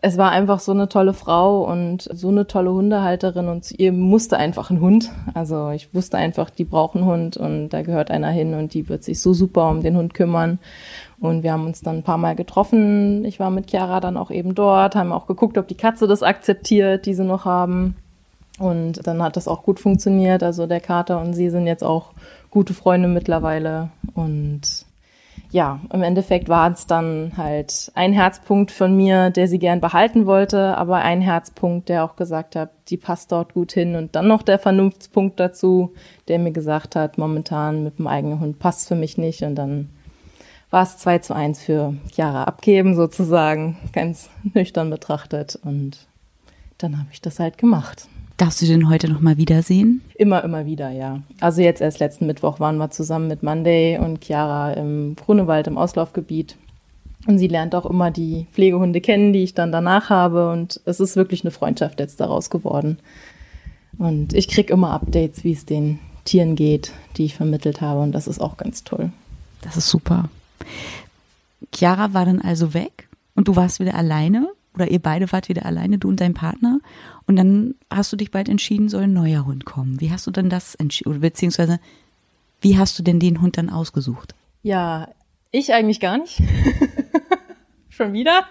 es 0.00 0.16
war 0.16 0.30
einfach 0.30 0.60
so 0.60 0.72
eine 0.72 0.88
tolle 0.88 1.12
Frau 1.12 1.64
und 1.64 2.08
so 2.12 2.28
eine 2.28 2.46
tolle 2.46 2.72
Hundehalterin 2.72 3.48
und 3.48 3.72
ihr 3.78 3.92
musste 3.92 4.36
einfach 4.36 4.70
ein 4.70 4.80
Hund. 4.80 5.10
Also 5.34 5.70
ich 5.70 5.92
wusste 5.92 6.16
einfach, 6.16 6.50
die 6.50 6.64
brauchen 6.64 7.02
einen 7.02 7.10
Hund 7.10 7.36
und 7.36 7.70
da 7.70 7.82
gehört 7.82 8.10
einer 8.10 8.30
hin 8.30 8.54
und 8.54 8.74
die 8.74 8.88
wird 8.88 9.02
sich 9.02 9.20
so 9.20 9.34
super 9.34 9.68
um 9.68 9.82
den 9.82 9.96
Hund 9.96 10.14
kümmern. 10.14 10.60
Und 11.20 11.42
wir 11.42 11.52
haben 11.52 11.66
uns 11.66 11.80
dann 11.80 11.96
ein 11.96 12.02
paar 12.02 12.18
Mal 12.18 12.36
getroffen. 12.36 13.24
Ich 13.24 13.40
war 13.40 13.50
mit 13.50 13.70
Chiara 13.70 14.00
dann 14.00 14.16
auch 14.16 14.30
eben 14.30 14.54
dort, 14.54 14.94
haben 14.94 15.12
auch 15.12 15.26
geguckt, 15.26 15.58
ob 15.58 15.66
die 15.66 15.76
Katze 15.76 16.06
das 16.06 16.22
akzeptiert, 16.22 17.06
die 17.06 17.14
sie 17.14 17.24
noch 17.24 17.44
haben. 17.44 17.96
Und 18.58 19.06
dann 19.06 19.22
hat 19.22 19.36
das 19.36 19.48
auch 19.48 19.62
gut 19.62 19.80
funktioniert. 19.80 20.42
Also 20.42 20.66
der 20.66 20.80
Kater 20.80 21.20
und 21.20 21.34
sie 21.34 21.50
sind 21.50 21.66
jetzt 21.66 21.84
auch 21.84 22.12
gute 22.50 22.74
Freunde 22.74 23.08
mittlerweile. 23.08 23.90
Und 24.14 24.86
ja, 25.50 25.80
im 25.92 26.02
Endeffekt 26.02 26.48
war 26.48 26.70
es 26.70 26.86
dann 26.86 27.32
halt 27.36 27.90
ein 27.94 28.12
Herzpunkt 28.12 28.70
von 28.70 28.96
mir, 28.96 29.30
der 29.30 29.48
sie 29.48 29.58
gern 29.58 29.80
behalten 29.80 30.26
wollte, 30.26 30.76
aber 30.76 30.96
ein 30.96 31.22
Herzpunkt, 31.22 31.88
der 31.88 32.04
auch 32.04 32.16
gesagt 32.16 32.54
hat, 32.54 32.70
die 32.88 32.96
passt 32.96 33.32
dort 33.32 33.54
gut 33.54 33.72
hin. 33.72 33.96
Und 33.96 34.14
dann 34.14 34.28
noch 34.28 34.42
der 34.42 34.58
Vernunftspunkt 34.58 35.40
dazu, 35.40 35.94
der 36.28 36.38
mir 36.38 36.52
gesagt 36.52 36.96
hat, 36.96 37.18
momentan 37.18 37.82
mit 37.82 37.98
dem 37.98 38.06
eigenen 38.06 38.40
Hund 38.40 38.58
passt 38.58 38.88
für 38.88 38.96
mich 38.96 39.16
nicht. 39.16 39.42
Und 39.42 39.54
dann 39.54 39.88
war 40.70 40.82
es 40.82 40.98
2 40.98 41.18
zu 41.18 41.34
1 41.34 41.60
für 41.60 41.94
Chiara 42.12 42.44
abgeben, 42.44 42.94
sozusagen, 42.94 43.76
ganz 43.92 44.30
nüchtern 44.54 44.90
betrachtet. 44.90 45.58
Und 45.62 46.06
dann 46.78 46.98
habe 46.98 47.08
ich 47.12 47.20
das 47.20 47.38
halt 47.38 47.58
gemacht. 47.58 48.08
Darfst 48.36 48.62
du 48.62 48.66
den 48.66 48.88
heute 48.88 49.08
noch 49.10 49.20
mal 49.20 49.36
wiedersehen? 49.36 50.02
Immer, 50.14 50.44
immer 50.44 50.64
wieder, 50.64 50.90
ja. 50.90 51.22
Also 51.40 51.60
jetzt 51.60 51.80
erst 51.80 51.98
letzten 51.98 52.26
Mittwoch 52.26 52.60
waren 52.60 52.76
wir 52.76 52.90
zusammen 52.90 53.26
mit 53.26 53.42
Monday 53.42 53.98
und 53.98 54.24
Chiara 54.24 54.74
im 54.74 55.16
Grunewald 55.16 55.66
im 55.66 55.76
Auslaufgebiet. 55.76 56.56
Und 57.26 57.38
sie 57.38 57.48
lernt 57.48 57.74
auch 57.74 57.84
immer 57.84 58.12
die 58.12 58.46
Pflegehunde 58.52 59.00
kennen, 59.00 59.32
die 59.32 59.42
ich 59.42 59.54
dann 59.54 59.72
danach 59.72 60.08
habe. 60.08 60.52
Und 60.52 60.80
es 60.84 61.00
ist 61.00 61.16
wirklich 61.16 61.42
eine 61.42 61.50
Freundschaft 61.50 61.98
jetzt 61.98 62.20
daraus 62.20 62.48
geworden. 62.48 62.98
Und 63.98 64.34
ich 64.34 64.46
krieg 64.46 64.70
immer 64.70 64.92
Updates, 64.92 65.42
wie 65.42 65.52
es 65.52 65.66
den 65.66 65.98
Tieren 66.24 66.54
geht, 66.54 66.92
die 67.16 67.24
ich 67.24 67.34
vermittelt 67.34 67.80
habe. 67.80 68.00
Und 68.00 68.12
das 68.12 68.28
ist 68.28 68.40
auch 68.40 68.56
ganz 68.56 68.84
toll. 68.84 69.10
Das 69.62 69.76
ist 69.76 69.88
super. 69.88 70.28
Chiara 71.74 72.14
war 72.14 72.24
dann 72.24 72.40
also 72.40 72.74
weg 72.74 73.08
und 73.34 73.48
du 73.48 73.56
warst 73.56 73.80
wieder 73.80 73.94
alleine 73.94 74.48
oder 74.74 74.90
ihr 74.90 75.00
beide 75.00 75.30
wart 75.32 75.48
wieder 75.48 75.66
alleine, 75.66 75.98
du 75.98 76.08
und 76.08 76.20
dein 76.20 76.34
Partner. 76.34 76.80
Und 77.26 77.36
dann 77.36 77.74
hast 77.90 78.12
du 78.12 78.16
dich 78.16 78.30
bald 78.30 78.48
entschieden, 78.48 78.88
soll 78.88 79.02
ein 79.02 79.12
neuer 79.12 79.44
Hund 79.44 79.64
kommen. 79.64 80.00
Wie 80.00 80.10
hast 80.10 80.26
du 80.26 80.30
denn 80.30 80.50
das 80.50 80.76
entschieden? 80.76 81.20
Beziehungsweise, 81.20 81.80
wie 82.60 82.78
hast 82.78 82.98
du 82.98 83.02
denn 83.02 83.18
den 83.18 83.40
Hund 83.40 83.58
dann 83.58 83.70
ausgesucht? 83.70 84.34
Ja, 84.62 85.08
ich 85.50 85.72
eigentlich 85.72 86.00
gar 86.00 86.18
nicht. 86.18 86.40
Schon 87.88 88.12
wieder. 88.12 88.44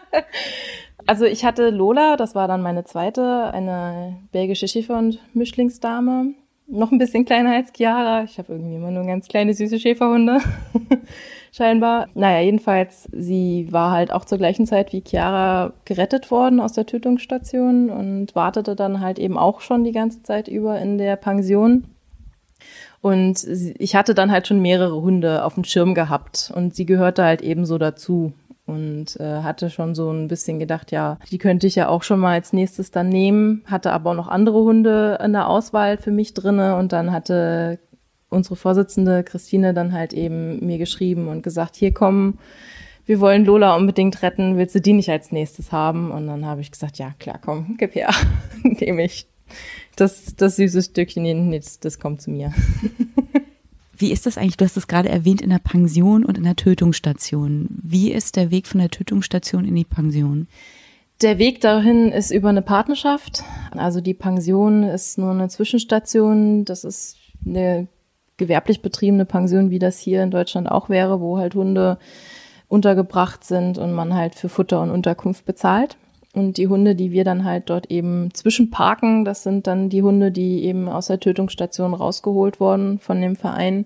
Also 1.05 1.23
ich 1.23 1.45
hatte 1.45 1.69
Lola, 1.69 2.17
das 2.17 2.35
war 2.35 2.49
dann 2.49 2.61
meine 2.61 2.83
zweite, 2.83 3.53
eine 3.53 4.17
belgische 4.33 4.67
Schäfer- 4.67 4.97
und 4.97 5.19
Mischlingsdame. 5.33 6.33
Noch 6.67 6.91
ein 6.91 6.97
bisschen 6.97 7.23
kleiner 7.23 7.55
als 7.55 7.71
Chiara. 7.71 8.23
Ich 8.23 8.37
habe 8.37 8.53
irgendwie 8.53 8.75
immer 8.75 8.91
nur 8.91 9.05
ganz 9.05 9.29
kleine, 9.29 9.53
süße 9.53 9.79
Schäferhunde 9.79 10.39
scheinbar. 11.57 12.07
Naja, 12.13 12.39
jedenfalls, 12.39 13.09
sie 13.11 13.67
war 13.71 13.91
halt 13.91 14.13
auch 14.13 14.23
zur 14.23 14.37
gleichen 14.37 14.65
Zeit 14.65 14.93
wie 14.93 15.03
Chiara 15.05 15.73
gerettet 15.83 16.31
worden 16.31 16.61
aus 16.61 16.73
der 16.73 16.85
Tötungsstation 16.85 17.89
und 17.89 18.35
wartete 18.35 18.75
dann 18.75 19.01
halt 19.01 19.19
eben 19.19 19.37
auch 19.37 19.59
schon 19.61 19.83
die 19.83 19.91
ganze 19.91 20.23
Zeit 20.23 20.47
über 20.47 20.79
in 20.79 20.97
der 20.97 21.17
Pension. 21.17 21.85
Und 23.01 23.45
ich 23.45 23.95
hatte 23.95 24.13
dann 24.15 24.31
halt 24.31 24.47
schon 24.47 24.61
mehrere 24.61 25.01
Hunde 25.01 25.43
auf 25.43 25.55
dem 25.55 25.63
Schirm 25.63 25.93
gehabt 25.93 26.51
und 26.55 26.75
sie 26.75 26.85
gehörte 26.85 27.23
halt 27.23 27.41
ebenso 27.41 27.77
dazu. 27.77 28.33
und 28.67 29.17
äh, 29.19 29.43
hatte 29.43 29.69
schon 29.69 29.95
so 29.95 30.11
ein 30.11 30.27
bisschen 30.27 30.59
gedacht, 30.59 30.91
ja, 30.91 31.17
die 31.31 31.37
könnte 31.37 31.67
ich 31.67 31.75
ja 31.75 31.87
auch 31.87 32.03
schon 32.03 32.19
mal 32.19 32.33
als 32.33 32.53
nächstes 32.53 32.91
dann 32.91 33.09
nehmen, 33.09 33.63
hatte 33.65 33.93
aber 33.93 34.11
auch 34.11 34.15
noch 34.15 34.27
andere 34.27 34.59
Hunde 34.61 35.17
in 35.23 35.31
der 35.31 35.47
Auswahl 35.47 35.97
für 35.97 36.11
mich 36.11 36.33
drinne 36.33 36.75
und 36.75 36.91
dann 36.91 37.11
hatte 37.11 37.79
unsere 38.29 38.55
Vorsitzende 38.55 39.23
Christine 39.23 39.73
dann 39.73 39.93
halt 39.93 40.13
eben 40.13 40.65
mir 40.65 40.77
geschrieben 40.77 41.27
und 41.27 41.43
gesagt, 41.43 41.75
hier 41.75 41.93
kommen, 41.93 42.39
wir 43.05 43.19
wollen 43.21 43.45
Lola 43.45 43.75
unbedingt 43.75 44.21
retten, 44.21 44.57
willst 44.57 44.75
du 44.75 44.81
die 44.81 44.93
nicht 44.93 45.09
als 45.09 45.31
nächstes 45.31 45.71
haben? 45.71 46.11
Und 46.11 46.27
dann 46.27 46.45
habe 46.45 46.61
ich 46.61 46.71
gesagt, 46.71 46.97
ja 46.97 47.13
klar, 47.19 47.39
komm, 47.43 47.75
gib 47.77 47.95
her, 47.95 48.09
nehme 48.63 49.05
ich. 49.05 49.27
Das, 49.95 50.35
das 50.35 50.57
süße 50.57 50.83
Stückchen, 50.83 51.51
das, 51.51 51.79
das 51.79 51.99
kommt 51.99 52.21
zu 52.21 52.29
mir. 52.29 52.53
Wie 53.97 54.11
ist 54.11 54.25
das 54.27 54.37
eigentlich? 54.37 54.57
Du 54.57 54.65
hast 54.65 54.77
es 54.77 54.87
gerade 54.87 55.09
erwähnt 55.09 55.41
in 55.41 55.49
der 55.49 55.59
Pension 55.59 56.23
und 56.23 56.37
in 56.37 56.43
der 56.43 56.55
Tötungsstation. 56.55 57.67
Wie 57.81 58.11
ist 58.11 58.35
der 58.35 58.51
Weg 58.51 58.67
von 58.67 58.79
der 58.79 58.91
Tötungsstation 58.91 59.65
in 59.65 59.73
die 59.73 59.85
Pension? 59.85 60.47
Der 61.21 61.39
Weg 61.39 61.61
dahin 61.61 62.11
ist 62.11 62.29
über 62.29 62.49
eine 62.49 62.61
Partnerschaft. 62.61 63.43
Also 63.71 64.01
die 64.01 64.13
Pension 64.13 64.83
ist 64.83 65.17
nur 65.17 65.31
eine 65.31 65.49
Zwischenstation. 65.49 66.63
Das 66.63 66.83
ist 66.83 67.17
eine 67.43 67.87
gewerblich 68.37 68.81
betriebene 68.81 69.25
Pension, 69.25 69.69
wie 69.71 69.79
das 69.79 69.99
hier 69.99 70.23
in 70.23 70.31
Deutschland 70.31 70.69
auch 70.71 70.89
wäre, 70.89 71.19
wo 71.19 71.37
halt 71.37 71.55
Hunde 71.55 71.97
untergebracht 72.67 73.43
sind 73.43 73.77
und 73.77 73.93
man 73.93 74.13
halt 74.13 74.35
für 74.35 74.49
Futter 74.49 74.81
und 74.81 74.91
Unterkunft 74.91 75.45
bezahlt. 75.45 75.97
Und 76.33 76.57
die 76.57 76.67
Hunde, 76.67 76.93
die 76.93 77.11
wir 77.11 77.23
dann 77.23 77.45
halt 77.45 77.69
dort 77.69 77.89
eben 77.89 78.29
zwischenparken, 78.33 79.25
das 79.25 79.43
sind 79.43 79.65
dann 79.65 79.89
die 79.89 80.03
Hunde, 80.03 80.31
die 80.31 80.63
eben 80.65 80.87
aus 80.87 81.07
der 81.07 81.19
Tötungsstation 81.19 81.93
rausgeholt 81.93 82.59
wurden 82.59 82.99
von 82.99 83.19
dem 83.21 83.35
Verein, 83.35 83.85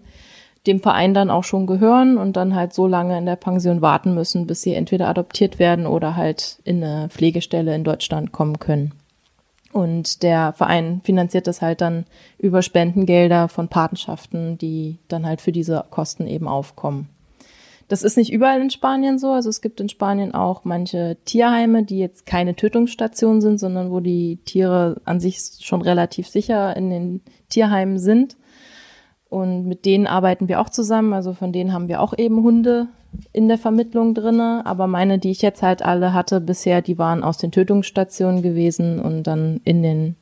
dem 0.67 0.79
Verein 0.79 1.13
dann 1.13 1.29
auch 1.29 1.45
schon 1.45 1.65
gehören 1.65 2.17
und 2.17 2.35
dann 2.35 2.53
halt 2.53 2.73
so 2.73 2.87
lange 2.87 3.17
in 3.17 3.25
der 3.25 3.37
Pension 3.37 3.81
warten 3.81 4.13
müssen, 4.13 4.47
bis 4.47 4.63
sie 4.63 4.73
entweder 4.73 5.07
adoptiert 5.07 5.59
werden 5.59 5.87
oder 5.87 6.15
halt 6.17 6.59
in 6.65 6.83
eine 6.83 7.07
Pflegestelle 7.09 7.73
in 7.73 7.85
Deutschland 7.85 8.31
kommen 8.31 8.59
können. 8.59 8.91
Und 9.71 10.21
der 10.23 10.53
Verein 10.53 11.01
finanziert 11.03 11.47
das 11.47 11.61
halt 11.61 11.81
dann 11.81 12.05
über 12.37 12.61
Spendengelder 12.61 13.47
von 13.47 13.69
Patenschaften, 13.69 14.57
die 14.57 14.99
dann 15.07 15.25
halt 15.25 15.39
für 15.39 15.51
diese 15.51 15.85
Kosten 15.89 16.27
eben 16.27 16.47
aufkommen. 16.47 17.09
Das 17.87 18.03
ist 18.03 18.15
nicht 18.15 18.31
überall 18.31 18.61
in 18.61 18.69
Spanien 18.69 19.19
so. 19.19 19.31
Also 19.31 19.49
es 19.49 19.59
gibt 19.59 19.81
in 19.81 19.89
Spanien 19.89 20.33
auch 20.33 20.63
manche 20.63 21.17
Tierheime, 21.25 21.83
die 21.83 21.99
jetzt 21.99 22.25
keine 22.25 22.55
Tötungsstationen 22.55 23.41
sind, 23.41 23.59
sondern 23.59 23.91
wo 23.91 23.99
die 23.99 24.37
Tiere 24.45 25.01
an 25.03 25.19
sich 25.19 25.57
schon 25.59 25.81
relativ 25.81 26.29
sicher 26.29 26.75
in 26.77 26.89
den 26.89 27.21
Tierheimen 27.49 27.99
sind. 27.99 28.37
Und 29.29 29.65
mit 29.65 29.85
denen 29.85 30.07
arbeiten 30.07 30.47
wir 30.47 30.61
auch 30.61 30.69
zusammen. 30.69 31.13
Also 31.13 31.33
von 31.33 31.51
denen 31.51 31.73
haben 31.73 31.89
wir 31.89 32.01
auch 32.01 32.17
eben 32.17 32.43
Hunde 32.43 32.87
in 33.33 33.47
der 33.47 33.57
Vermittlung 33.57 34.13
drinne. 34.13 34.63
Aber 34.65 34.87
meine, 34.87 35.19
die 35.19 35.31
ich 35.31 35.41
jetzt 35.41 35.61
halt 35.61 35.81
alle 35.81 36.13
hatte 36.13 36.41
bisher, 36.41 36.81
die 36.81 36.97
waren 36.97 37.23
aus 37.23 37.37
den 37.37 37.51
Tötungsstationen 37.51 38.41
gewesen 38.41 38.99
und 38.99 39.23
dann 39.23 39.61
in 39.63 39.83
den 39.83 40.15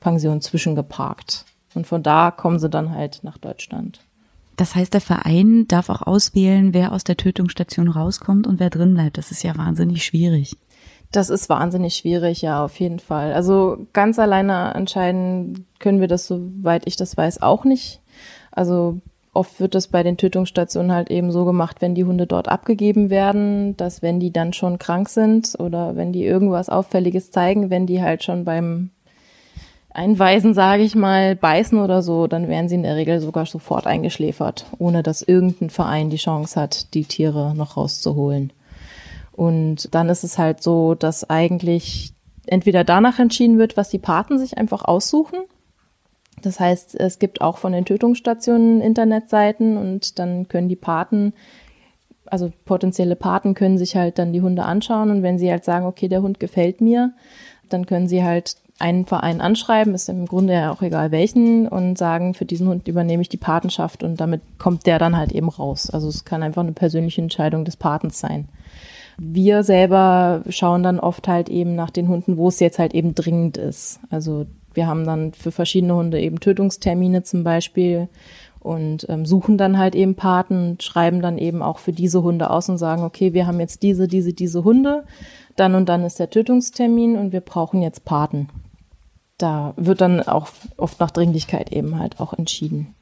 Pensionen 0.00 0.40
zwischengeparkt. 0.40 1.44
Und 1.74 1.86
von 1.86 2.02
da 2.02 2.30
kommen 2.30 2.58
sie 2.58 2.70
dann 2.70 2.94
halt 2.94 3.20
nach 3.22 3.38
Deutschland. 3.38 4.00
Das 4.56 4.74
heißt, 4.74 4.92
der 4.92 5.00
Verein 5.00 5.66
darf 5.68 5.88
auch 5.88 6.02
auswählen, 6.02 6.74
wer 6.74 6.92
aus 6.92 7.04
der 7.04 7.16
Tötungsstation 7.16 7.88
rauskommt 7.88 8.46
und 8.46 8.58
wer 8.58 8.70
drin 8.70 8.94
bleibt. 8.94 9.16
Das 9.16 9.30
ist 9.30 9.44
ja 9.44 9.56
wahnsinnig 9.56 10.04
schwierig. 10.04 10.56
Das 11.12 11.30
ist 11.30 11.48
wahnsinnig 11.48 11.94
schwierig, 11.94 12.42
ja, 12.42 12.64
auf 12.64 12.78
jeden 12.80 12.98
Fall. 12.98 13.32
Also 13.32 13.86
ganz 13.92 14.18
alleine 14.18 14.74
entscheiden 14.74 15.66
können 15.78 16.00
wir 16.00 16.08
das, 16.08 16.26
soweit 16.26 16.86
ich 16.86 16.96
das 16.96 17.16
weiß, 17.16 17.40
auch 17.40 17.64
nicht. 17.64 18.00
Also 18.50 19.00
oft 19.38 19.60
wird 19.60 19.76
das 19.76 19.86
bei 19.86 20.02
den 20.02 20.16
Tötungsstationen 20.16 20.92
halt 20.92 21.10
eben 21.10 21.30
so 21.30 21.44
gemacht, 21.44 21.76
wenn 21.80 21.94
die 21.94 22.04
Hunde 22.04 22.26
dort 22.26 22.48
abgegeben 22.48 23.08
werden, 23.08 23.76
dass 23.76 24.02
wenn 24.02 24.18
die 24.18 24.32
dann 24.32 24.52
schon 24.52 24.80
krank 24.80 25.08
sind 25.08 25.54
oder 25.60 25.94
wenn 25.94 26.12
die 26.12 26.24
irgendwas 26.24 26.68
Auffälliges 26.68 27.30
zeigen, 27.30 27.70
wenn 27.70 27.86
die 27.86 28.02
halt 28.02 28.24
schon 28.24 28.44
beim 28.44 28.90
Einweisen, 29.90 30.54
sage 30.54 30.82
ich 30.82 30.96
mal, 30.96 31.36
beißen 31.36 31.78
oder 31.78 32.02
so, 32.02 32.26
dann 32.26 32.48
werden 32.48 32.68
sie 32.68 32.74
in 32.74 32.82
der 32.82 32.96
Regel 32.96 33.20
sogar 33.20 33.46
sofort 33.46 33.86
eingeschläfert, 33.86 34.66
ohne 34.78 35.04
dass 35.04 35.22
irgendein 35.22 35.70
Verein 35.70 36.10
die 36.10 36.16
Chance 36.16 36.60
hat, 36.60 36.92
die 36.94 37.04
Tiere 37.04 37.54
noch 37.54 37.76
rauszuholen. 37.76 38.52
Und 39.32 39.94
dann 39.94 40.08
ist 40.08 40.24
es 40.24 40.36
halt 40.36 40.64
so, 40.64 40.94
dass 40.94 41.30
eigentlich 41.30 42.12
entweder 42.46 42.82
danach 42.82 43.20
entschieden 43.20 43.58
wird, 43.58 43.76
was 43.76 43.88
die 43.88 43.98
Paten 43.98 44.36
sich 44.38 44.58
einfach 44.58 44.84
aussuchen. 44.84 45.38
Das 46.42 46.60
heißt, 46.60 46.94
es 46.98 47.18
gibt 47.18 47.40
auch 47.40 47.58
von 47.58 47.72
den 47.72 47.84
Tötungsstationen 47.84 48.80
Internetseiten 48.80 49.76
und 49.76 50.18
dann 50.18 50.48
können 50.48 50.68
die 50.68 50.76
Paten, 50.76 51.32
also 52.26 52.52
potenzielle 52.64 53.16
Paten 53.16 53.54
können 53.54 53.78
sich 53.78 53.96
halt 53.96 54.18
dann 54.18 54.32
die 54.32 54.42
Hunde 54.42 54.64
anschauen 54.64 55.10
und 55.10 55.22
wenn 55.22 55.38
sie 55.38 55.50
halt 55.50 55.64
sagen, 55.64 55.86
okay, 55.86 56.08
der 56.08 56.22
Hund 56.22 56.40
gefällt 56.40 56.80
mir, 56.80 57.12
dann 57.68 57.86
können 57.86 58.08
sie 58.08 58.24
halt 58.24 58.56
einen 58.78 59.06
Verein 59.06 59.40
anschreiben, 59.40 59.94
ist 59.94 60.08
im 60.08 60.26
Grunde 60.26 60.52
ja 60.52 60.70
auch 60.70 60.82
egal 60.82 61.10
welchen, 61.10 61.66
und 61.66 61.98
sagen, 61.98 62.34
für 62.34 62.44
diesen 62.44 62.68
Hund 62.68 62.86
übernehme 62.86 63.22
ich 63.22 63.28
die 63.28 63.36
Patenschaft 63.36 64.04
und 64.04 64.20
damit 64.20 64.40
kommt 64.58 64.86
der 64.86 64.98
dann 64.98 65.16
halt 65.16 65.32
eben 65.32 65.48
raus. 65.48 65.90
Also 65.90 66.08
es 66.08 66.24
kann 66.24 66.42
einfach 66.42 66.62
eine 66.62 66.72
persönliche 66.72 67.20
Entscheidung 67.20 67.64
des 67.64 67.76
Patens 67.76 68.20
sein. 68.20 68.48
Wir 69.18 69.64
selber 69.64 70.42
schauen 70.48 70.84
dann 70.84 71.00
oft 71.00 71.26
halt 71.26 71.48
eben 71.48 71.74
nach 71.74 71.90
den 71.90 72.06
Hunden, 72.06 72.36
wo 72.36 72.48
es 72.48 72.60
jetzt 72.60 72.78
halt 72.78 72.94
eben 72.94 73.16
dringend 73.16 73.56
ist. 73.56 73.98
Also 74.10 74.46
wir 74.78 74.86
haben 74.86 75.04
dann 75.04 75.34
für 75.34 75.50
verschiedene 75.52 75.94
Hunde 75.94 76.18
eben 76.18 76.40
Tötungstermine 76.40 77.22
zum 77.22 77.44
Beispiel 77.44 78.08
und 78.60 79.04
ähm, 79.10 79.26
suchen 79.26 79.58
dann 79.58 79.76
halt 79.76 79.94
eben 79.94 80.14
Paten, 80.14 80.78
schreiben 80.80 81.20
dann 81.20 81.36
eben 81.36 81.60
auch 81.60 81.78
für 81.78 81.92
diese 81.92 82.22
Hunde 82.22 82.48
aus 82.48 82.70
und 82.70 82.78
sagen, 82.78 83.02
okay, 83.02 83.34
wir 83.34 83.46
haben 83.46 83.60
jetzt 83.60 83.82
diese, 83.82 84.08
diese, 84.08 84.32
diese 84.32 84.64
Hunde, 84.64 85.04
dann 85.56 85.74
und 85.74 85.90
dann 85.90 86.04
ist 86.04 86.18
der 86.18 86.30
Tötungstermin 86.30 87.16
und 87.16 87.32
wir 87.32 87.40
brauchen 87.40 87.82
jetzt 87.82 88.06
Paten 88.06 88.48
da 89.38 89.72
wird 89.76 90.00
dann 90.00 90.20
auch 90.20 90.48
oft 90.76 91.00
nach 91.00 91.12
Dringlichkeit 91.12 91.72
eben 91.72 91.98
halt 91.98 92.20
auch 92.20 92.34
entschieden. 92.34 92.94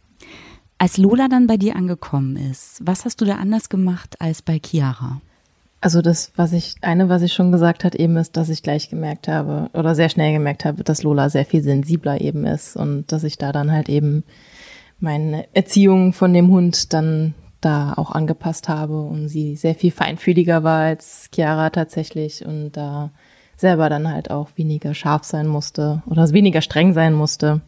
Als 0.79 0.99
Lola 0.99 1.29
dann 1.29 1.47
bei 1.47 1.57
dir 1.57 1.75
angekommen 1.75 2.37
ist, 2.37 2.81
was 2.85 3.07
hast 3.07 3.21
du 3.23 3.25
da 3.25 3.37
anders 3.37 3.71
gemacht 3.71 4.21
als 4.21 4.43
bei 4.43 4.61
Chiara? 4.63 5.23
Also 5.87 6.03
das, 6.03 6.33
was 6.35 6.53
ich, 6.53 6.75
eine, 6.81 7.09
was 7.09 7.23
ich 7.23 7.33
schon 7.33 7.53
gesagt 7.53 7.85
hat, 7.85 7.95
eben 7.95 8.17
ist, 8.17 8.37
dass 8.37 8.49
ich 8.49 8.65
gleich 8.65 8.91
gemerkt 8.91 9.29
habe 9.29 9.71
oder 9.73 9.95
sehr 9.95 10.09
schnell 10.09 10.33
gemerkt 10.33 10.65
habe, 10.65 10.83
dass 10.83 11.05
Lola 11.05 11.31
sehr 11.31 11.45
viel 11.45 11.63
sensibler 11.63 12.21
eben 12.21 12.45
ist 12.45 12.75
und 12.75 13.13
dass 13.13 13.23
ich 13.23 13.39
da 13.39 13.53
dann 13.53 13.71
halt 13.71 13.89
eben 13.89 14.25
meine 14.99 15.47
Erziehung 15.55 16.13
von 16.13 16.35
dem 16.35 16.51
Hund 16.51 16.93
dann 16.93 17.35
da 17.61 17.93
auch 17.93 18.11
angepasst 18.11 18.69
habe 18.69 19.01
und 19.01 19.29
sie 19.29 19.55
sehr 19.55 19.77
viel 19.77 19.93
feinfühliger 19.93 20.65
war 20.65 20.81
als 20.81 21.31
Chiara 21.33 21.71
tatsächlich 21.71 22.45
und 22.45 22.73
da 22.73 23.13
selber 23.57 23.89
dann 23.89 24.11
halt 24.11 24.33
auch 24.33 24.49
weniger 24.57 24.93
scharf 24.93 25.23
sein 25.23 25.47
musste 25.47 26.03
oder 26.07 26.29
weniger 26.33 26.63
streng 26.63 26.95
sein 26.95 27.15
musste. 27.15 27.61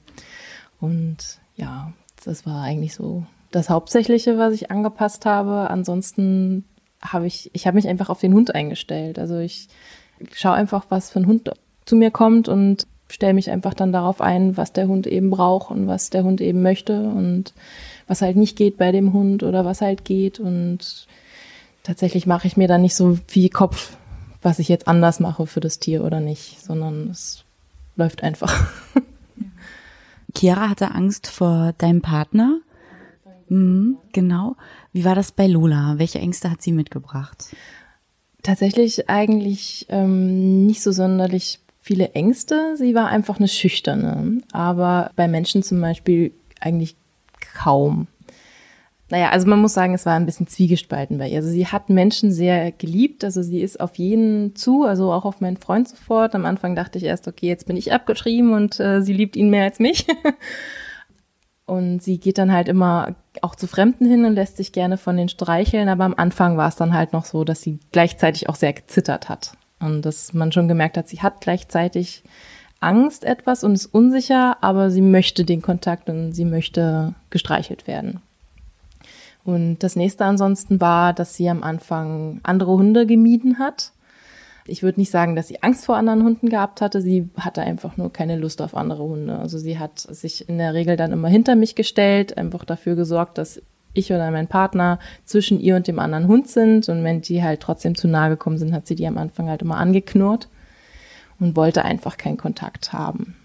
Und 0.81 1.39
ja, 1.55 1.93
das 2.25 2.47
war 2.47 2.65
eigentlich 2.65 2.95
so 2.95 3.27
das 3.53 3.71
Hauptsächliche, 3.71 4.39
was 4.39 4.55
ich 4.55 4.73
angepasst 4.73 5.25
habe. 5.25 5.71
Ansonsten 5.71 6.65
habe 7.01 7.27
ich, 7.27 7.51
ich 7.53 7.67
habe 7.67 7.77
mich 7.77 7.89
einfach 7.89 8.09
auf 8.09 8.21
den 8.21 8.35
Hund 8.35 8.55
eingestellt. 8.55 9.19
Also 9.19 9.39
ich 9.39 9.69
schaue 10.33 10.55
einfach, 10.55 10.87
was 10.89 11.11
für 11.11 11.21
ein 11.21 11.27
Hund 11.27 11.51
zu 11.85 11.97
mir 11.97 12.11
kommt 12.11 12.49
und 12.49 12.87
stelle 13.11 13.35
mich 13.35 13.51
einfach 13.51 13.75
dann 13.75 13.93
darauf 13.93 14.21
ein, 14.21 14.57
was 14.57 14.73
der 14.73 14.89
Hund 14.89 15.07
eben 15.07 15.31
braucht 15.31 15.71
und 15.71 15.87
was 15.87 16.11
der 16.11 16.25
Hund 16.25 16.41
eben 16.41 16.63
möchte 16.63 17.01
und 17.01 17.55
was 18.07 18.21
halt 18.21 18.37
nicht 18.37 18.57
geht 18.57 18.77
bei 18.77 18.93
dem 18.93 19.13
Hund 19.13 19.43
oder 19.43 19.65
was 19.65 19.81
halt 19.81 20.05
geht. 20.05 20.41
Und 20.41 21.07
tatsächlich 21.83 22.27
mache 22.27 22.47
ich 22.47 22.57
mir 22.57 22.69
dann 22.69 22.83
nicht 22.83 22.95
so 22.95 23.19
viel 23.27 23.49
Kopf 23.49 23.97
was 24.43 24.59
ich 24.59 24.69
jetzt 24.69 24.89
anders 24.89 25.21
mache 25.21 25.47
für 25.47 25.61
das 25.61 25.79
Tier 25.79 26.05
oder 26.05 26.21
nicht, 26.21 26.61
sondern 26.61 27.11
es 27.11 27.45
läuft 27.97 28.23
einfach. 28.23 28.67
Chiara 30.37 30.69
hatte 30.69 30.95
Angst 30.95 31.27
vor 31.27 31.75
deinem 31.79 32.03
Partner. 32.03 32.59
Mhm, 33.49 33.99
genau. 34.13 34.57
Wie 34.93 35.05
war 35.05 35.15
das 35.15 35.33
bei 35.33 35.47
Lola? 35.47 35.95
Welche 35.99 36.19
Ängste 36.19 36.51
hat 36.51 36.63
sie 36.63 36.73
mitgebracht? 36.73 37.55
Tatsächlich 38.43 39.09
eigentlich 39.09 39.87
ähm, 39.89 40.67
nicht 40.67 40.83
so 40.83 40.93
sonderlich 40.93 41.61
viele 41.81 42.11
Ängste. 42.11 42.77
Sie 42.77 42.95
war 42.95 43.09
einfach 43.09 43.39
eine 43.39 43.49
Schüchterne. 43.49 44.43
Aber 44.53 45.11
bei 45.17 45.27
Menschen 45.27 45.63
zum 45.63 45.81
Beispiel 45.81 46.33
eigentlich 46.61 46.97
kaum. 47.55 48.07
Naja, 49.11 49.31
also 49.31 49.47
man 49.47 49.61
muss 49.61 49.73
sagen, 49.73 49.95
es 49.95 50.05
war 50.05 50.15
ein 50.15 50.27
bisschen 50.27 50.49
zwiegespalten 50.49 51.17
bei 51.17 51.29
ihr. 51.31 51.39
Also 51.39 51.49
sie 51.49 51.67
hat 51.67 51.89
Menschen 51.89 52.31
sehr 52.31 52.73
geliebt, 52.73 53.25
also 53.25 53.41
sie 53.41 53.63
ist 53.63 53.81
auf 53.81 53.97
jeden 53.97 54.55
zu, 54.55 54.85
also 54.85 55.13
auch 55.13 55.25
auf 55.25 55.41
meinen 55.41 55.57
Freund 55.57 55.89
sofort. 55.89 56.35
Am 56.35 56.45
Anfang 56.45 56.77
dachte 56.77 56.99
ich 56.99 57.05
erst, 57.05 57.27
okay, 57.27 57.47
jetzt 57.49 57.67
bin 57.67 57.79
ich 57.79 57.93
abgeschrieben 57.93 58.53
und 58.53 58.79
äh, 58.81 59.01
sie 59.01 59.15
liebt 59.15 59.37
ihn 59.37 59.49
mehr 59.49 59.65
als 59.65 59.79
mich. 59.79 60.07
und 61.67 62.03
sie 62.03 62.19
geht 62.19 62.37
dann 62.37 62.53
halt 62.53 62.69
immer 62.69 63.15
auch 63.45 63.55
zu 63.55 63.67
Fremden 63.67 64.07
hin 64.07 64.25
und 64.25 64.35
lässt 64.35 64.57
sich 64.57 64.73
gerne 64.73 64.97
von 64.97 65.17
den 65.17 65.29
streicheln, 65.29 65.89
aber 65.89 66.05
am 66.05 66.15
Anfang 66.17 66.57
war 66.57 66.69
es 66.69 66.77
dann 66.77 66.95
halt 66.95 67.13
noch 67.13 67.25
so, 67.25 67.45
dass 67.45 67.61
sie 67.61 67.79
gleichzeitig 67.93 68.49
auch 68.49 68.57
sehr 68.57 68.73
gezittert 68.73 69.29
hat. 69.29 69.53
Und 69.81 70.03
dass 70.03 70.33
man 70.33 70.53
schon 70.53 70.69
gemerkt 70.69 70.97
hat, 70.97 71.09
sie 71.09 71.21
hat 71.21 71.41
gleichzeitig 71.41 72.23
Angst 72.81 73.25
etwas 73.25 73.65
und 73.65 73.75
ist 73.75 73.87
unsicher, 73.87 74.57
aber 74.63 74.91
sie 74.91 75.03
möchte 75.03 75.45
den 75.45 75.63
Kontakt 75.63 76.09
und 76.09 76.33
sie 76.33 76.45
möchte 76.45 77.15
gestreichelt 77.31 77.87
werden. 77.87 78.21
Und 79.45 79.79
das 79.79 79.97
nächste 79.97 80.25
ansonsten 80.25 80.81
war, 80.81 81.13
dass 81.13 81.35
sie 81.35 81.49
am 81.49 81.63
Anfang 81.63 82.41
andere 82.43 82.73
Hunde 82.73 83.07
gemieden 83.07 83.59
hat. 83.59 83.93
Ich 84.69 84.83
würde 84.83 85.01
nicht 85.01 85.11
sagen, 85.11 85.35
dass 85.35 85.49
sie 85.49 85.63
Angst 85.63 85.87
vor 85.87 85.97
anderen 85.97 86.23
Hunden 86.23 86.49
gehabt 86.49 86.81
hatte. 86.81 87.01
Sie 87.01 87.29
hatte 87.39 87.63
einfach 87.63 87.97
nur 87.97 88.13
keine 88.13 88.37
Lust 88.37 88.63
auf 88.63 88.77
andere 88.77 89.03
Hunde. 89.03 89.39
Also 89.39 89.59
sie 89.59 89.79
hat 89.79 89.99
sich 89.99 90.49
in 90.49 90.59
der 90.59 90.75
Regel 90.75 90.97
dann 90.97 91.13
immer 91.13 91.29
hinter 91.29 91.57
mich 91.57 91.75
gestellt, 91.75 92.37
einfach 92.37 92.65
dafür 92.65 92.95
gesorgt, 92.95 93.39
dass 93.39 93.63
ich 93.95 94.13
oder 94.13 94.31
mein 94.31 94.47
Partner 94.47 94.99
zwischen 95.25 95.61
ihr 95.61 95.77
und 95.77 95.87
dem 95.89 95.99
anderen 95.99 96.29
Hund 96.29 96.49
sind. 96.49 96.89
Und 96.89 97.05
wenn 97.05 97.21
die 97.21 97.43
halt 97.43 97.61
trotzdem 97.61 97.95
zu 97.95 98.09
nahe 98.09 98.31
gekommen 98.31 98.59
sind, 98.59 98.73
hat 98.73 98.87
sie 98.87 98.95
die 98.95 99.07
am 99.07 99.19
Anfang 99.19 99.49
halt 99.49 99.63
immer 99.63 99.77
angeknurrt 99.77 100.49
und 101.41 101.57
wollte 101.57 101.85
einfach 101.85 102.17
keinen 102.17 102.37
Kontakt 102.37 102.93
haben. 102.93 103.37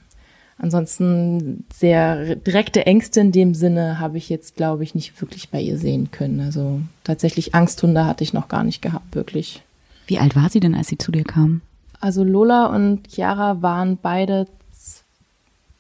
Ansonsten 0.58 1.66
sehr 1.74 2.36
direkte 2.36 2.86
Ängste 2.86 3.20
in 3.20 3.32
dem 3.32 3.54
Sinne 3.54 4.00
habe 4.00 4.18
ich 4.18 4.30
jetzt, 4.30 4.56
glaube 4.56 4.84
ich, 4.84 4.96
nicht 4.96 5.20
wirklich 5.20 5.50
bei 5.50 5.60
ihr 5.60 5.78
sehen 5.78 6.12
können. 6.12 6.40
Also 6.40 6.82
tatsächlich 7.04 7.56
Angsthunde 7.56 8.06
hatte 8.06 8.24
ich 8.24 8.34
noch 8.34 8.48
gar 8.48 8.64
nicht 8.64 8.82
gehabt, 8.82 9.16
wirklich. 9.16 9.64
Wie 10.08 10.20
alt 10.20 10.36
war 10.36 10.50
sie 10.50 10.60
denn, 10.60 10.76
als 10.76 10.88
sie 10.88 10.98
zu 10.98 11.12
dir 11.12 11.24
kam? 11.24 11.62
Also 12.00 12.24
Lola 12.24 12.66
und 12.68 13.08
Chiara 13.08 13.62
waren 13.62 13.98
beide 14.02 14.48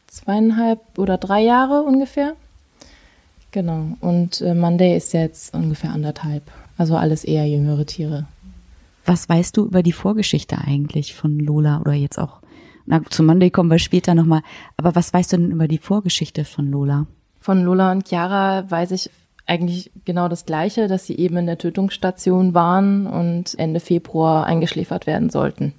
zweieinhalb 0.07 0.79
oder 0.97 1.17
drei 1.17 1.41
Jahre 1.41 1.81
ungefähr. 1.81 2.36
Genau. 3.51 3.97
Und 3.99 4.41
äh, 4.41 4.53
Monday 4.53 4.95
ist 4.95 5.13
jetzt 5.13 5.53
ungefähr 5.53 5.91
anderthalb. 5.91 6.43
Also 6.77 6.95
alles 6.95 7.23
eher 7.23 7.47
jüngere 7.47 7.86
Tiere. 7.86 8.25
Was 9.05 9.27
weißt 9.27 9.57
du 9.57 9.65
über 9.65 9.83
die 9.83 9.91
Vorgeschichte 9.91 10.57
eigentlich 10.57 11.13
von 11.13 11.39
Lola 11.39 11.81
oder 11.81 11.93
jetzt 11.93 12.17
auch, 12.17 12.39
na, 12.86 13.03
zu 13.03 13.21
Monday 13.21 13.49
kommen 13.49 13.69
wir 13.69 13.79
später 13.79 14.15
nochmal, 14.15 14.41
aber 14.77 14.95
was 14.95 15.13
weißt 15.13 15.33
du 15.33 15.38
denn 15.38 15.51
über 15.51 15.67
die 15.67 15.77
Vorgeschichte 15.77 16.45
von 16.45 16.71
Lola? 16.71 17.05
Von 17.41 17.63
Lola 17.63 17.91
und 17.91 18.07
Chiara 18.07 18.69
weiß 18.69 18.91
ich 18.91 19.09
eigentlich 19.45 19.91
genau 20.06 20.27
das 20.27 20.45
Gleiche, 20.45 20.88
dass 20.88 21.06
sie 21.06 21.17
eben 21.17 21.38
in 21.38 21.45
der 21.45 21.58
Tötungsstation 21.58 22.53
waren 22.53 23.08
und 23.08 23.58
Ende 23.60 23.79
Februar 23.79 24.45
eingeschläfert 24.45 25.06
werden 25.06 25.29
sollten. 25.29 25.73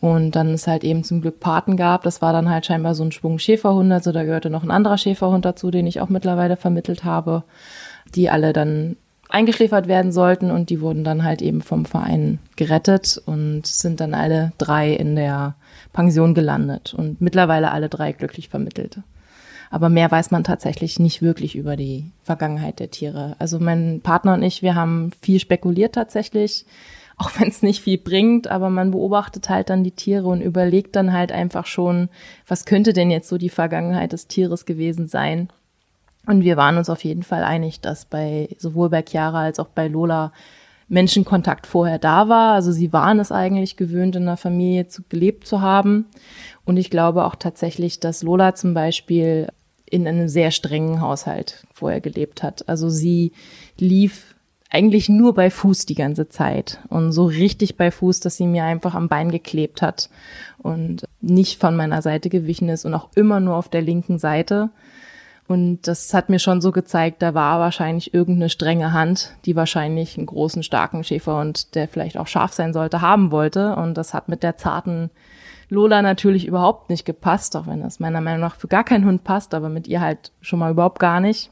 Und 0.00 0.34
dann 0.34 0.54
es 0.54 0.66
halt 0.66 0.82
eben 0.82 1.04
zum 1.04 1.20
Glück 1.20 1.40
Paten 1.40 1.76
gab. 1.76 2.04
Das 2.04 2.22
war 2.22 2.32
dann 2.32 2.48
halt 2.48 2.64
scheinbar 2.64 2.94
so 2.94 3.04
ein 3.04 3.12
Schwung 3.12 3.38
Schäferhunde. 3.38 3.94
Also 3.94 4.12
da 4.12 4.24
gehörte 4.24 4.48
noch 4.48 4.62
ein 4.62 4.70
anderer 4.70 4.96
Schäferhund 4.96 5.44
dazu, 5.44 5.70
den 5.70 5.86
ich 5.86 6.00
auch 6.00 6.08
mittlerweile 6.08 6.56
vermittelt 6.56 7.04
habe, 7.04 7.44
die 8.14 8.30
alle 8.30 8.54
dann 8.54 8.96
eingeschläfert 9.28 9.86
werden 9.86 10.10
sollten 10.10 10.50
und 10.50 10.70
die 10.70 10.80
wurden 10.80 11.04
dann 11.04 11.22
halt 11.22 11.40
eben 11.42 11.60
vom 11.60 11.84
Verein 11.84 12.38
gerettet 12.56 13.20
und 13.26 13.66
sind 13.66 14.00
dann 14.00 14.14
alle 14.14 14.52
drei 14.58 14.92
in 14.92 15.16
der 15.16 15.54
Pension 15.92 16.34
gelandet 16.34 16.94
und 16.94 17.20
mittlerweile 17.20 17.70
alle 17.70 17.88
drei 17.88 18.12
glücklich 18.12 18.48
vermittelt. 18.48 18.98
Aber 19.70 19.88
mehr 19.88 20.10
weiß 20.10 20.32
man 20.32 20.44
tatsächlich 20.44 20.98
nicht 20.98 21.22
wirklich 21.22 21.54
über 21.54 21.76
die 21.76 22.10
Vergangenheit 22.24 22.80
der 22.80 22.90
Tiere. 22.90 23.36
Also 23.38 23.58
mein 23.58 24.00
Partner 24.02 24.34
und 24.34 24.42
ich, 24.42 24.62
wir 24.62 24.74
haben 24.74 25.12
viel 25.22 25.40
spekuliert 25.40 25.94
tatsächlich 25.94 26.66
auch 27.20 27.30
wenn 27.38 27.48
es 27.48 27.62
nicht 27.62 27.82
viel 27.82 27.98
bringt, 27.98 28.48
aber 28.48 28.70
man 28.70 28.92
beobachtet 28.92 29.50
halt 29.50 29.68
dann 29.68 29.84
die 29.84 29.90
Tiere 29.90 30.26
und 30.26 30.40
überlegt 30.40 30.96
dann 30.96 31.12
halt 31.12 31.32
einfach 31.32 31.66
schon, 31.66 32.08
was 32.48 32.64
könnte 32.64 32.94
denn 32.94 33.10
jetzt 33.10 33.28
so 33.28 33.36
die 33.36 33.50
Vergangenheit 33.50 34.12
des 34.12 34.26
Tieres 34.26 34.64
gewesen 34.64 35.06
sein. 35.06 35.50
Und 36.26 36.44
wir 36.44 36.56
waren 36.56 36.78
uns 36.78 36.88
auf 36.88 37.04
jeden 37.04 37.22
Fall 37.22 37.44
einig, 37.44 37.80
dass 37.82 38.06
bei 38.06 38.48
sowohl 38.58 38.88
bei 38.88 39.04
Chiara 39.06 39.42
als 39.42 39.58
auch 39.58 39.68
bei 39.68 39.88
Lola 39.88 40.32
Menschenkontakt 40.88 41.66
vorher 41.66 41.98
da 41.98 42.30
war. 42.30 42.54
Also 42.54 42.72
sie 42.72 42.90
waren 42.94 43.20
es 43.20 43.30
eigentlich 43.30 43.76
gewöhnt, 43.76 44.16
in 44.16 44.22
einer 44.22 44.38
Familie 44.38 44.88
zu, 44.88 45.02
gelebt 45.06 45.46
zu 45.46 45.60
haben. 45.60 46.06
Und 46.64 46.78
ich 46.78 46.88
glaube 46.88 47.26
auch 47.26 47.36
tatsächlich, 47.36 48.00
dass 48.00 48.22
Lola 48.22 48.54
zum 48.54 48.72
Beispiel 48.72 49.48
in 49.90 50.06
einem 50.06 50.28
sehr 50.28 50.50
strengen 50.50 51.00
Haushalt 51.00 51.66
vorher 51.72 52.00
gelebt 52.00 52.42
hat. 52.42 52.68
Also 52.68 52.88
sie 52.88 53.32
lief 53.78 54.34
eigentlich 54.70 55.08
nur 55.08 55.34
bei 55.34 55.50
Fuß 55.50 55.84
die 55.86 55.96
ganze 55.96 56.28
Zeit 56.28 56.78
und 56.88 57.10
so 57.10 57.24
richtig 57.26 57.76
bei 57.76 57.90
Fuß, 57.90 58.20
dass 58.20 58.36
sie 58.36 58.46
mir 58.46 58.64
einfach 58.64 58.94
am 58.94 59.08
Bein 59.08 59.32
geklebt 59.32 59.82
hat 59.82 60.08
und 60.58 61.02
nicht 61.20 61.60
von 61.60 61.74
meiner 61.74 62.02
Seite 62.02 62.28
gewichen 62.28 62.68
ist 62.68 62.84
und 62.84 62.94
auch 62.94 63.08
immer 63.16 63.40
nur 63.40 63.56
auf 63.56 63.68
der 63.68 63.82
linken 63.82 64.18
Seite. 64.18 64.70
Und 65.48 65.88
das 65.88 66.14
hat 66.14 66.28
mir 66.28 66.38
schon 66.38 66.60
so 66.60 66.70
gezeigt, 66.70 67.22
da 67.22 67.34
war 67.34 67.58
wahrscheinlich 67.58 68.14
irgendeine 68.14 68.50
strenge 68.50 68.92
Hand, 68.92 69.34
die 69.44 69.56
wahrscheinlich 69.56 70.16
einen 70.16 70.26
großen, 70.26 70.62
starken 70.62 71.02
Schäfer 71.02 71.40
und 71.40 71.74
der 71.74 71.88
vielleicht 71.88 72.16
auch 72.16 72.28
scharf 72.28 72.52
sein 72.52 72.72
sollte, 72.72 73.00
haben 73.00 73.32
wollte. 73.32 73.74
Und 73.74 73.94
das 73.94 74.14
hat 74.14 74.28
mit 74.28 74.44
der 74.44 74.56
zarten 74.56 75.10
Lola 75.70 76.02
natürlich 76.02 76.46
überhaupt 76.46 76.90
nicht 76.90 77.04
gepasst, 77.04 77.56
auch 77.56 77.66
wenn 77.66 77.80
das 77.80 78.00
meiner 78.00 78.20
Meinung 78.20 78.40
nach 78.40 78.56
für 78.56 78.68
gar 78.68 78.84
keinen 78.84 79.06
Hund 79.06 79.24
passt, 79.24 79.54
aber 79.54 79.68
mit 79.68 79.86
ihr 79.86 80.00
halt 80.00 80.32
schon 80.40 80.58
mal 80.58 80.72
überhaupt 80.72 80.98
gar 80.98 81.20
nicht. 81.20 81.50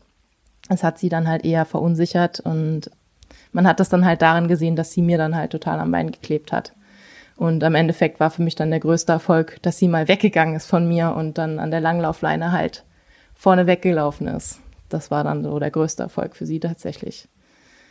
Es 0.68 0.82
hat 0.82 0.98
sie 0.98 1.08
dann 1.08 1.28
halt 1.28 1.44
eher 1.44 1.64
verunsichert 1.64 2.40
und 2.40 2.90
man 3.52 3.66
hat 3.66 3.80
das 3.80 3.88
dann 3.88 4.04
halt 4.04 4.20
darin 4.20 4.48
gesehen, 4.48 4.76
dass 4.76 4.92
sie 4.92 5.02
mir 5.02 5.18
dann 5.18 5.36
halt 5.36 5.52
total 5.52 5.78
am 5.78 5.92
Bein 5.92 6.10
geklebt 6.10 6.52
hat. 6.52 6.72
Und 7.36 7.62
am 7.62 7.76
Endeffekt 7.76 8.18
war 8.18 8.30
für 8.30 8.42
mich 8.42 8.56
dann 8.56 8.70
der 8.70 8.80
größte 8.80 9.12
Erfolg, 9.12 9.62
dass 9.62 9.78
sie 9.78 9.86
mal 9.86 10.08
weggegangen 10.08 10.56
ist 10.56 10.66
von 10.66 10.88
mir 10.88 11.14
und 11.14 11.38
dann 11.38 11.60
an 11.60 11.70
der 11.70 11.80
Langlaufleine 11.80 12.50
halt 12.50 12.84
vorne 13.34 13.68
weggelaufen 13.68 14.26
ist. 14.26 14.60
Das 14.88 15.12
war 15.12 15.22
dann 15.22 15.44
so 15.44 15.58
der 15.60 15.70
größte 15.70 16.02
Erfolg 16.02 16.34
für 16.34 16.46
sie 16.46 16.58
tatsächlich. 16.58 17.28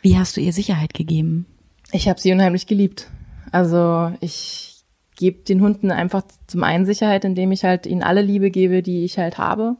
Wie 0.02 0.18
hast 0.18 0.36
du 0.36 0.42
ihr 0.42 0.52
Sicherheit 0.52 0.92
gegeben? 0.92 1.46
Ich 1.90 2.08
habe 2.08 2.20
sie 2.20 2.32
unheimlich 2.32 2.66
geliebt. 2.66 3.08
Also 3.50 4.12
ich 4.20 4.67
gebe 5.18 5.44
den 5.44 5.60
Hunden 5.60 5.90
einfach 5.90 6.22
zum 6.46 6.64
einen 6.64 6.86
Sicherheit, 6.86 7.24
indem 7.24 7.52
ich 7.52 7.64
halt 7.64 7.86
ihnen 7.86 8.02
alle 8.02 8.22
Liebe 8.22 8.50
gebe, 8.50 8.82
die 8.82 9.04
ich 9.04 9.18
halt 9.18 9.36
habe. 9.36 9.76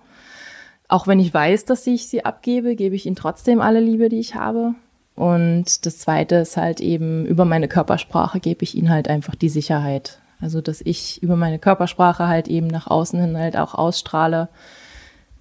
Auch 0.88 1.06
wenn 1.06 1.20
ich 1.20 1.32
weiß, 1.32 1.64
dass 1.64 1.86
ich 1.86 2.08
sie 2.08 2.24
abgebe, 2.24 2.74
gebe 2.74 2.96
ich 2.96 3.06
ihnen 3.06 3.16
trotzdem 3.16 3.60
alle 3.60 3.80
Liebe, 3.80 4.08
die 4.08 4.18
ich 4.18 4.34
habe. 4.34 4.74
Und 5.14 5.86
das 5.86 5.98
zweite 5.98 6.36
ist 6.36 6.56
halt 6.56 6.80
eben, 6.80 7.24
über 7.24 7.44
meine 7.44 7.68
Körpersprache 7.68 8.40
gebe 8.40 8.64
ich 8.64 8.74
ihnen 8.74 8.90
halt 8.90 9.08
einfach 9.08 9.34
die 9.34 9.48
Sicherheit. 9.48 10.18
Also, 10.40 10.60
dass 10.60 10.80
ich 10.80 11.22
über 11.22 11.36
meine 11.36 11.58
Körpersprache 11.58 12.26
halt 12.26 12.48
eben 12.48 12.66
nach 12.66 12.86
außen 12.86 13.20
hin 13.20 13.36
halt 13.36 13.56
auch 13.56 13.74
ausstrahle. 13.74 14.48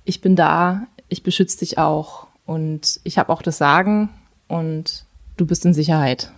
Ich 0.06 0.22
bin 0.22 0.36
da, 0.36 0.88
ich 1.10 1.24
beschütze 1.24 1.60
dich 1.60 1.78
auch 1.78 2.28
und 2.46 3.00
ich 3.04 3.18
habe 3.18 3.32
auch 3.32 3.42
das 3.42 3.58
Sagen 3.58 4.10
und 4.48 5.06
du 5.38 5.46
bist 5.46 5.66
in 5.66 5.74
Sicherheit. 5.74 6.32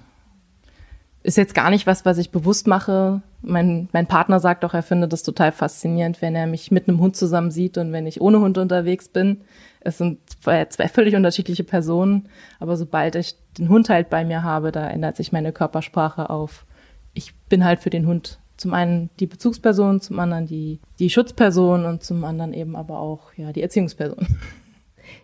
Ist 1.23 1.37
jetzt 1.37 1.55
gar 1.55 1.69
nicht 1.69 1.87
was, 1.87 2.05
was 2.05 2.17
ich 2.17 2.31
bewusst 2.31 2.67
mache. 2.67 3.21
Mein, 3.41 3.87
mein 3.93 4.07
Partner 4.07 4.39
sagt 4.39 4.65
auch, 4.65 4.73
er 4.73 4.83
findet 4.83 5.13
das 5.13 5.23
total 5.23 5.51
faszinierend, 5.51 6.21
wenn 6.21 6.35
er 6.35 6.45
mich 6.45 6.71
mit 6.71 6.87
einem 6.87 6.99
Hund 6.99 7.15
zusammen 7.15 7.51
sieht 7.51 7.77
und 7.77 7.93
wenn 7.93 8.05
ich 8.05 8.19
ohne 8.19 8.39
Hund 8.39 8.57
unterwegs 8.57 9.07
bin. 9.07 9.41
Es 9.79 9.97
sind 9.97 10.19
zwei, 10.41 10.65
zwei 10.65 10.89
völlig 10.89 11.15
unterschiedliche 11.15 11.63
Personen, 11.63 12.27
aber 12.59 12.75
sobald 12.75 13.15
ich 13.15 13.35
den 13.57 13.69
Hund 13.69 13.89
halt 13.89 14.09
bei 14.09 14.25
mir 14.25 14.43
habe, 14.43 14.71
da 14.71 14.89
ändert 14.89 15.15
sich 15.15 15.31
meine 15.31 15.53
Körpersprache 15.53 16.29
auf. 16.29 16.65
Ich 17.13 17.33
bin 17.49 17.63
halt 17.63 17.79
für 17.79 17.89
den 17.89 18.07
Hund 18.07 18.39
zum 18.57 18.73
einen 18.73 19.09
die 19.21 19.27
Bezugsperson, 19.27 20.01
zum 20.01 20.19
anderen 20.19 20.45
die, 20.45 20.81
die 20.99 21.09
Schutzperson 21.09 21.85
und 21.85 22.03
zum 22.03 22.25
anderen 22.25 22.53
eben 22.53 22.75
aber 22.75 22.99
auch 22.99 23.33
ja 23.35 23.53
die 23.53 23.61
Erziehungsperson. 23.61 24.27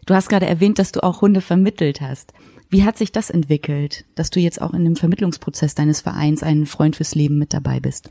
Du 0.06 0.14
hast 0.14 0.30
gerade 0.30 0.46
erwähnt, 0.46 0.80
dass 0.80 0.92
du 0.92 1.04
auch 1.04 1.22
Hunde 1.22 1.42
vermittelt 1.42 2.02
hast. 2.02 2.34
Wie 2.70 2.84
hat 2.84 2.98
sich 2.98 3.12
das 3.12 3.30
entwickelt, 3.30 4.06
dass 4.16 4.30
du 4.30 4.40
jetzt 4.40 4.62
auch 4.62 4.74
in 4.74 4.84
dem 4.84 4.96
Vermittlungsprozess 4.96 5.76
deines 5.76 6.02
Vereins 6.02 6.44
einen 6.44 6.66
Freund 6.66 6.96
fürs 6.96 7.16
Leben 7.16 7.38
mit 7.38 7.54
dabei 7.54 7.80
bist? 7.80 8.10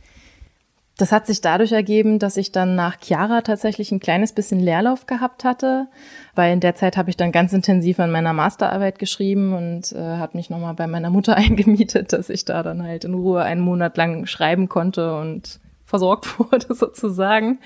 Das 0.96 1.10
hat 1.10 1.26
sich 1.26 1.40
dadurch 1.40 1.72
ergeben, 1.72 2.20
dass 2.20 2.36
ich 2.36 2.52
dann 2.52 2.76
nach 2.76 2.98
Chiara 3.00 3.40
tatsächlich 3.40 3.90
ein 3.90 3.98
kleines 3.98 4.32
bisschen 4.32 4.60
Leerlauf 4.60 5.06
gehabt 5.06 5.42
hatte, 5.42 5.88
weil 6.36 6.52
in 6.52 6.60
der 6.60 6.76
Zeit 6.76 6.96
habe 6.96 7.10
ich 7.10 7.16
dann 7.16 7.32
ganz 7.32 7.52
intensiv 7.52 7.98
an 7.98 8.12
meiner 8.12 8.32
Masterarbeit 8.32 9.00
geschrieben 9.00 9.54
und 9.54 9.90
äh, 9.90 9.98
habe 9.98 10.36
mich 10.36 10.50
nochmal 10.50 10.74
bei 10.74 10.86
meiner 10.86 11.10
Mutter 11.10 11.36
eingemietet, 11.36 12.12
dass 12.12 12.30
ich 12.30 12.44
da 12.44 12.62
dann 12.62 12.84
halt 12.84 13.04
in 13.04 13.14
Ruhe 13.14 13.42
einen 13.42 13.60
Monat 13.60 13.96
lang 13.96 14.26
schreiben 14.26 14.68
konnte 14.68 15.16
und 15.18 15.58
versorgt 15.84 16.38
wurde 16.38 16.72
sozusagen. 16.72 17.58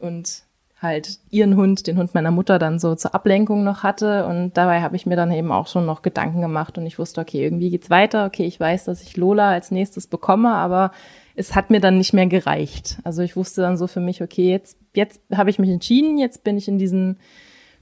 Und 0.00 0.42
halt 0.80 1.18
ihren 1.30 1.56
Hund, 1.56 1.86
den 1.86 1.98
Hund 1.98 2.14
meiner 2.14 2.30
Mutter 2.30 2.58
dann 2.58 2.78
so 2.78 2.94
zur 2.94 3.14
Ablenkung 3.14 3.64
noch 3.64 3.82
hatte. 3.82 4.26
Und 4.26 4.56
dabei 4.56 4.80
habe 4.80 4.96
ich 4.96 5.06
mir 5.06 5.16
dann 5.16 5.32
eben 5.32 5.50
auch 5.50 5.66
schon 5.66 5.86
noch 5.86 6.02
Gedanken 6.02 6.40
gemacht 6.40 6.78
und 6.78 6.86
ich 6.86 6.98
wusste, 6.98 7.20
okay, 7.20 7.42
irgendwie 7.42 7.70
geht's 7.70 7.90
weiter. 7.90 8.26
Okay, 8.26 8.46
ich 8.46 8.60
weiß, 8.60 8.84
dass 8.84 9.02
ich 9.02 9.16
Lola 9.16 9.50
als 9.50 9.70
nächstes 9.70 10.06
bekomme, 10.06 10.50
aber 10.50 10.92
es 11.34 11.54
hat 11.54 11.70
mir 11.70 11.80
dann 11.80 11.98
nicht 11.98 12.12
mehr 12.12 12.26
gereicht. 12.26 12.98
Also 13.04 13.22
ich 13.22 13.36
wusste 13.36 13.60
dann 13.62 13.76
so 13.76 13.86
für 13.86 14.00
mich, 14.00 14.22
okay, 14.22 14.50
jetzt, 14.50 14.78
jetzt 14.94 15.20
habe 15.34 15.50
ich 15.50 15.58
mich 15.58 15.70
entschieden, 15.70 16.18
jetzt 16.18 16.44
bin 16.44 16.56
ich 16.56 16.68
in 16.68 16.78
diesem 16.78 17.16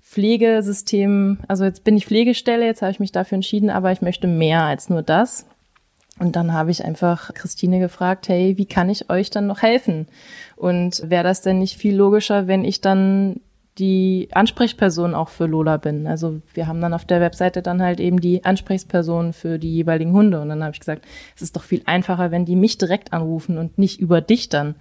Pflegesystem, 0.03 1.39
also 1.49 1.65
jetzt 1.65 1.83
bin 1.83 1.97
ich 1.97 2.07
Pflegestelle, 2.07 2.65
jetzt 2.65 2.81
habe 2.81 2.93
ich 2.93 3.01
mich 3.01 3.13
dafür 3.13 3.37
entschieden, 3.37 3.71
aber 3.71 3.93
ich 3.93 4.03
möchte 4.03 4.27
mehr 4.27 4.63
als 4.63 4.89
nur 4.89 5.03
das. 5.03 5.47
Und 6.18 6.37
dann 6.37 6.52
habe 6.52 6.70
ich 6.70 6.85
einfach 6.85 7.35
Christine 7.35 7.79
gefragt, 7.79 8.29
hey, 8.29 8.57
wie 8.57 8.66
kann 8.66 8.88
ich 8.88 9.11
euch 9.11 9.31
dann 9.31 9.46
noch 9.46 9.62
helfen? 9.62 10.09
Und 10.57 11.02
wäre 11.11 11.24
das 11.24 11.42
denn 11.42 11.59
nicht 11.59 11.76
viel 11.76 11.94
logischer, 11.94 12.46
wenn 12.46 12.64
ich 12.64 12.81
dann 12.81 13.40
die 13.79 14.29
Ansprechperson 14.33 15.14
auch 15.14 15.29
für 15.29 15.46
Lola 15.46 15.76
bin. 15.76 16.07
Also 16.07 16.40
wir 16.55 16.66
haben 16.66 16.81
dann 16.81 16.94
auf 16.94 17.05
der 17.05 17.20
Webseite 17.20 17.61
dann 17.61 17.83
halt 17.83 18.00
eben 18.00 18.20
die 18.20 18.44
Ansprechperson 18.44 19.35
für 19.35 19.59
die 19.59 19.74
jeweiligen 19.74 20.12
Hunde. 20.12 20.40
Und 20.40 20.48
dann 20.48 20.62
habe 20.62 20.72
ich 20.72 20.81
gesagt, 20.81 21.05
es 21.35 21.42
ist 21.42 21.57
doch 21.57 21.62
viel 21.62 21.83
einfacher, 21.85 22.31
wenn 22.31 22.46
die 22.46 22.57
mich 22.57 22.79
direkt 22.79 23.12
anrufen 23.12 23.59
und 23.59 23.76
nicht 23.76 24.00
über 24.00 24.22
dich 24.22 24.48
dann. 24.48 24.76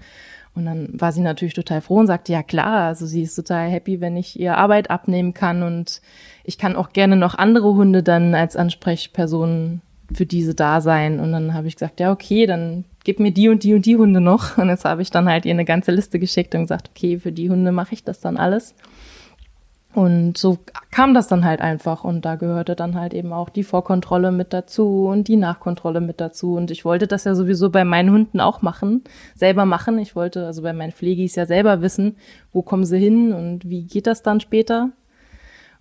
Und 0.53 0.65
dann 0.65 0.89
war 0.93 1.11
sie 1.11 1.19
natürlich 1.19 1.53
total 1.53 1.81
froh 1.81 1.97
und 1.97 2.07
sagte, 2.07 2.31
ja 2.31 2.41
klar, 2.41 2.87
also 2.87 3.05
sie 3.05 3.23
ist 3.23 3.35
total 3.35 3.69
happy, 3.69 3.99
wenn 3.99 4.15
ich 4.15 4.39
ihr 4.39 4.55
Arbeit 4.55 4.89
abnehmen 4.89 5.33
kann 5.33 5.63
und 5.63 6.01
ich 6.45 6.57
kann 6.57 6.77
auch 6.77 6.93
gerne 6.93 7.17
noch 7.17 7.35
andere 7.35 7.75
Hunde 7.75 8.03
dann 8.03 8.33
als 8.33 8.55
Ansprechperson 8.55 9.81
für 10.13 10.25
diese 10.25 10.55
da 10.55 10.81
sein. 10.81 11.19
Und 11.19 11.31
dann 11.31 11.53
habe 11.53 11.67
ich 11.67 11.75
gesagt, 11.75 11.99
ja 11.99 12.11
okay, 12.11 12.45
dann 12.45 12.85
gib 13.03 13.19
mir 13.19 13.31
die 13.31 13.49
und 13.49 13.63
die 13.63 13.73
und 13.73 13.85
die 13.85 13.97
Hunde 13.97 14.21
noch. 14.21 14.57
Und 14.57 14.69
jetzt 14.69 14.85
habe 14.85 15.01
ich 15.01 15.11
dann 15.11 15.29
halt 15.29 15.45
ihr 15.45 15.53
eine 15.53 15.65
ganze 15.65 15.91
Liste 15.91 16.19
geschickt 16.19 16.55
und 16.55 16.61
gesagt, 16.61 16.89
okay, 16.89 17.19
für 17.19 17.31
die 17.31 17.49
Hunde 17.49 17.71
mache 17.71 17.93
ich 17.93 18.03
das 18.03 18.19
dann 18.19 18.37
alles. 18.37 18.75
Und 19.95 20.37
so 20.37 20.57
kam 20.91 21.13
das 21.13 21.29
dann 21.29 21.45
halt 21.45 21.61
einfach 21.61 22.03
und 22.03 22.25
da 22.25 22.35
gehörte 22.35 22.75
dann 22.75 22.99
halt 22.99 23.13
eben 23.13 23.31
auch 23.31 23.47
die 23.47 23.63
Vorkontrolle 23.63 24.33
mit 24.33 24.51
dazu 24.51 25.05
und 25.05 25.29
die 25.29 25.37
Nachkontrolle 25.37 26.01
mit 26.01 26.19
dazu. 26.19 26.55
Und 26.55 26.69
ich 26.69 26.83
wollte 26.83 27.07
das 27.07 27.23
ja 27.23 27.33
sowieso 27.33 27.69
bei 27.69 27.85
meinen 27.85 28.11
Hunden 28.11 28.41
auch 28.41 28.61
machen, 28.61 29.05
selber 29.35 29.63
machen. 29.65 29.97
Ich 29.97 30.13
wollte 30.13 30.45
also 30.45 30.63
bei 30.63 30.73
meinen 30.73 30.91
Pflegis 30.91 31.35
ja 31.35 31.45
selber 31.45 31.81
wissen, 31.81 32.17
wo 32.51 32.61
kommen 32.61 32.83
sie 32.83 32.99
hin 32.99 33.31
und 33.31 33.69
wie 33.69 33.83
geht 33.83 34.05
das 34.05 34.21
dann 34.21 34.41
später. 34.41 34.89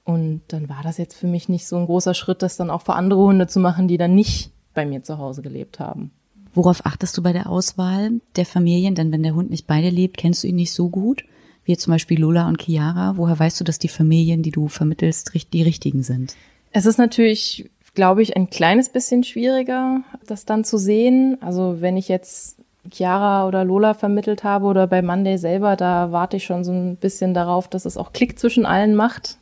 Und 0.05 0.43
dann 0.49 0.69
war 0.69 0.83
das 0.83 0.99
jetzt 0.99 1.15
für 1.15 1.27
mich 1.27 1.49
nicht 1.49 1.67
so 1.67 1.77
ein 1.77 1.87
großer 1.87 2.15
Schritt, 2.15 2.43
das 2.43 2.57
dann 2.57 2.71
auch 2.71 2.83
für 2.83 2.95
andere 2.95 3.23
Hunde 3.23 3.47
zu 3.47 3.59
machen, 3.59 3.89
die 3.89 3.97
dann 3.97 4.15
nicht 4.15 4.51
bei 4.75 4.85
mir 4.85 5.03
zu 5.03 5.19
Hause 5.19 5.41
gelebt 5.41 5.81
haben. 5.81 6.11
Worauf 6.53 6.85
achtest 6.87 7.17
du 7.17 7.23
bei 7.23 7.33
der 7.33 7.49
Auswahl 7.49 8.21
der 8.37 8.47
Familien? 8.47 8.95
Denn 8.95 9.11
wenn 9.13 9.23
der 9.23 9.35
Hund 9.35 9.51
nicht 9.51 9.67
bei 9.67 9.81
dir 9.81 9.91
lebt, 9.91 10.19
kennst 10.19 10.45
du 10.45 10.49
ihn 10.49 10.57
nicht 10.57 10.73
so 10.73 10.89
gut 10.89 11.25
wie 11.65 11.77
zum 11.77 11.93
Beispiel 11.93 12.21
Lola 12.21 12.47
und 12.47 12.63
Chiara? 12.63 13.17
Woher 13.17 13.39
weißt 13.39 13.59
du, 13.61 13.65
dass 13.65 13.79
die 13.79 13.89
Familien, 13.89 14.43
die 14.43 14.51
du 14.51 14.69
vermittelst, 14.69 15.33
die 15.53 15.63
richtigen 15.63 16.03
sind? 16.03 16.37
Es 16.73 16.87
ist 16.87 16.99
natürlich, 16.99 17.71
glaube 17.95 18.23
ich, 18.23 18.37
ein 18.37 18.51
kleines 18.51 18.89
bisschen 18.89 19.25
schwieriger, 19.25 20.03
das 20.27 20.45
dann 20.45 20.65
zu 20.65 20.77
sehen. 20.77 21.39
Also 21.41 21.81
wenn 21.81 21.97
ich 21.97 22.09
jetzt 22.09 22.59
Chiara 22.91 23.49
oder 23.49 23.65
Lola 23.65 23.95
vermittelt 23.95 24.45
habe 24.45 24.67
oder 24.67 24.87
bei 24.87 25.01
Monday 25.01 25.39
selber, 25.39 25.77
da 25.77 26.13
warte 26.13 26.37
ich 26.37 26.45
schon 26.45 26.65
so 26.65 26.73
ein 26.73 26.97
bisschen 26.97 27.33
darauf, 27.33 27.69
dass 27.69 27.87
es 27.87 27.97
auch 27.97 28.13
Klick 28.13 28.39
zwischen 28.39 28.67
allen 28.67 28.95
macht, 28.95 29.39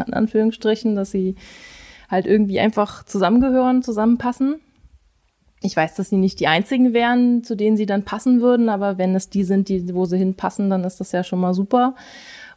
an 0.00 0.12
Anführungsstrichen, 0.12 0.96
dass 0.96 1.10
sie 1.10 1.36
halt 2.08 2.26
irgendwie 2.26 2.60
einfach 2.60 3.04
zusammengehören, 3.04 3.82
zusammenpassen 3.82 4.56
ich 5.62 5.76
weiß, 5.76 5.94
dass 5.94 6.08
sie 6.08 6.16
nicht 6.16 6.40
die 6.40 6.46
einzigen 6.46 6.94
wären, 6.94 7.44
zu 7.44 7.54
denen 7.54 7.76
sie 7.76 7.86
dann 7.86 8.04
passen 8.04 8.40
würden, 8.40 8.68
aber 8.68 8.98
wenn 8.98 9.14
es 9.14 9.28
die 9.28 9.44
sind, 9.44 9.68
die, 9.68 9.94
wo 9.94 10.06
sie 10.06 10.16
hinpassen, 10.16 10.70
dann 10.70 10.84
ist 10.84 11.00
das 11.00 11.12
ja 11.12 11.22
schon 11.22 11.40
mal 11.40 11.54
super. 11.54 11.94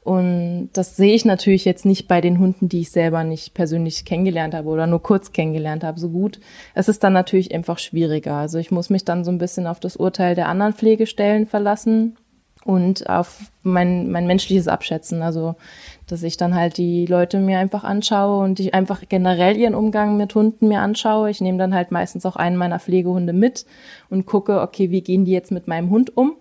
Und 0.02 0.70
das 0.74 0.98
sehe 0.98 1.14
ich 1.14 1.24
natürlich 1.24 1.64
jetzt 1.64 1.86
nicht 1.86 2.10
bei 2.10 2.20
den 2.20 2.40
Hunden, 2.40 2.68
die 2.68 2.82
ich 2.82 2.92
selber 2.92 3.24
nicht 3.24 3.54
persönlich 3.54 4.04
kennengelernt 4.04 4.54
habe 4.54 4.68
oder 4.68 4.86
nur 4.86 5.02
kurz 5.02 5.32
kennengelernt 5.32 5.84
habe, 5.84 6.00
so 6.00 6.10
gut. 6.10 6.40
Es 6.74 6.90
ist 6.90 7.04
dann 7.04 7.14
natürlich 7.14 7.54
einfach 7.54 7.80
schwieriger. 7.80 8.36
Also 8.36 8.58
ich 8.58 8.70
muss 8.70 8.90
mich 8.90 9.06
dann 9.06 9.24
so 9.24 9.32
ein 9.32 9.38
bisschen 9.38 9.66
auf 9.66 9.80
das 9.80 9.96
Urteil 9.96 10.36
der 10.36 10.50
anderen 10.50 10.74
Pflegestellen 10.74 11.48
verlassen 11.48 12.18
und 12.66 13.10
auf 13.10 13.40
mein, 13.62 14.12
mein 14.12 14.28
menschliches 14.28 14.68
Abschätzen. 14.68 15.22
Also, 15.22 15.56
dass 16.08 16.24
ich 16.24 16.38
dann 16.38 16.56
halt 16.56 16.78
die 16.78 17.06
Leute 17.06 17.40
mir 17.40 17.60
einfach 17.60 17.84
anschaue 17.84 18.44
und 18.44 18.60
ich 18.60 18.74
einfach 18.74 19.04
generell 19.08 19.56
ihren 19.58 19.76
Umgang 19.76 20.18
mit 20.18 20.36
Hunden 20.36 20.68
mir 20.68 20.82
anschaue. 20.82 21.30
Ich 21.30 21.42
nehme 21.42 21.58
dann 21.58 21.74
halt 21.74 21.92
meistens 21.92 22.26
auch 22.26 22.36
einen 22.36 22.58
meiner 22.58 22.80
Pflegehunde 22.80 23.34
mit 23.34 23.66
und 24.10 24.26
gucke, 24.26 24.62
okay, 24.62 24.92
wie 24.92 25.02
gehen 25.02 25.26
die 25.26 25.32
jetzt 25.32 25.52
mit 25.52 25.68
meinem 25.68 25.90
Hund 25.90 26.16
um? 26.16 26.36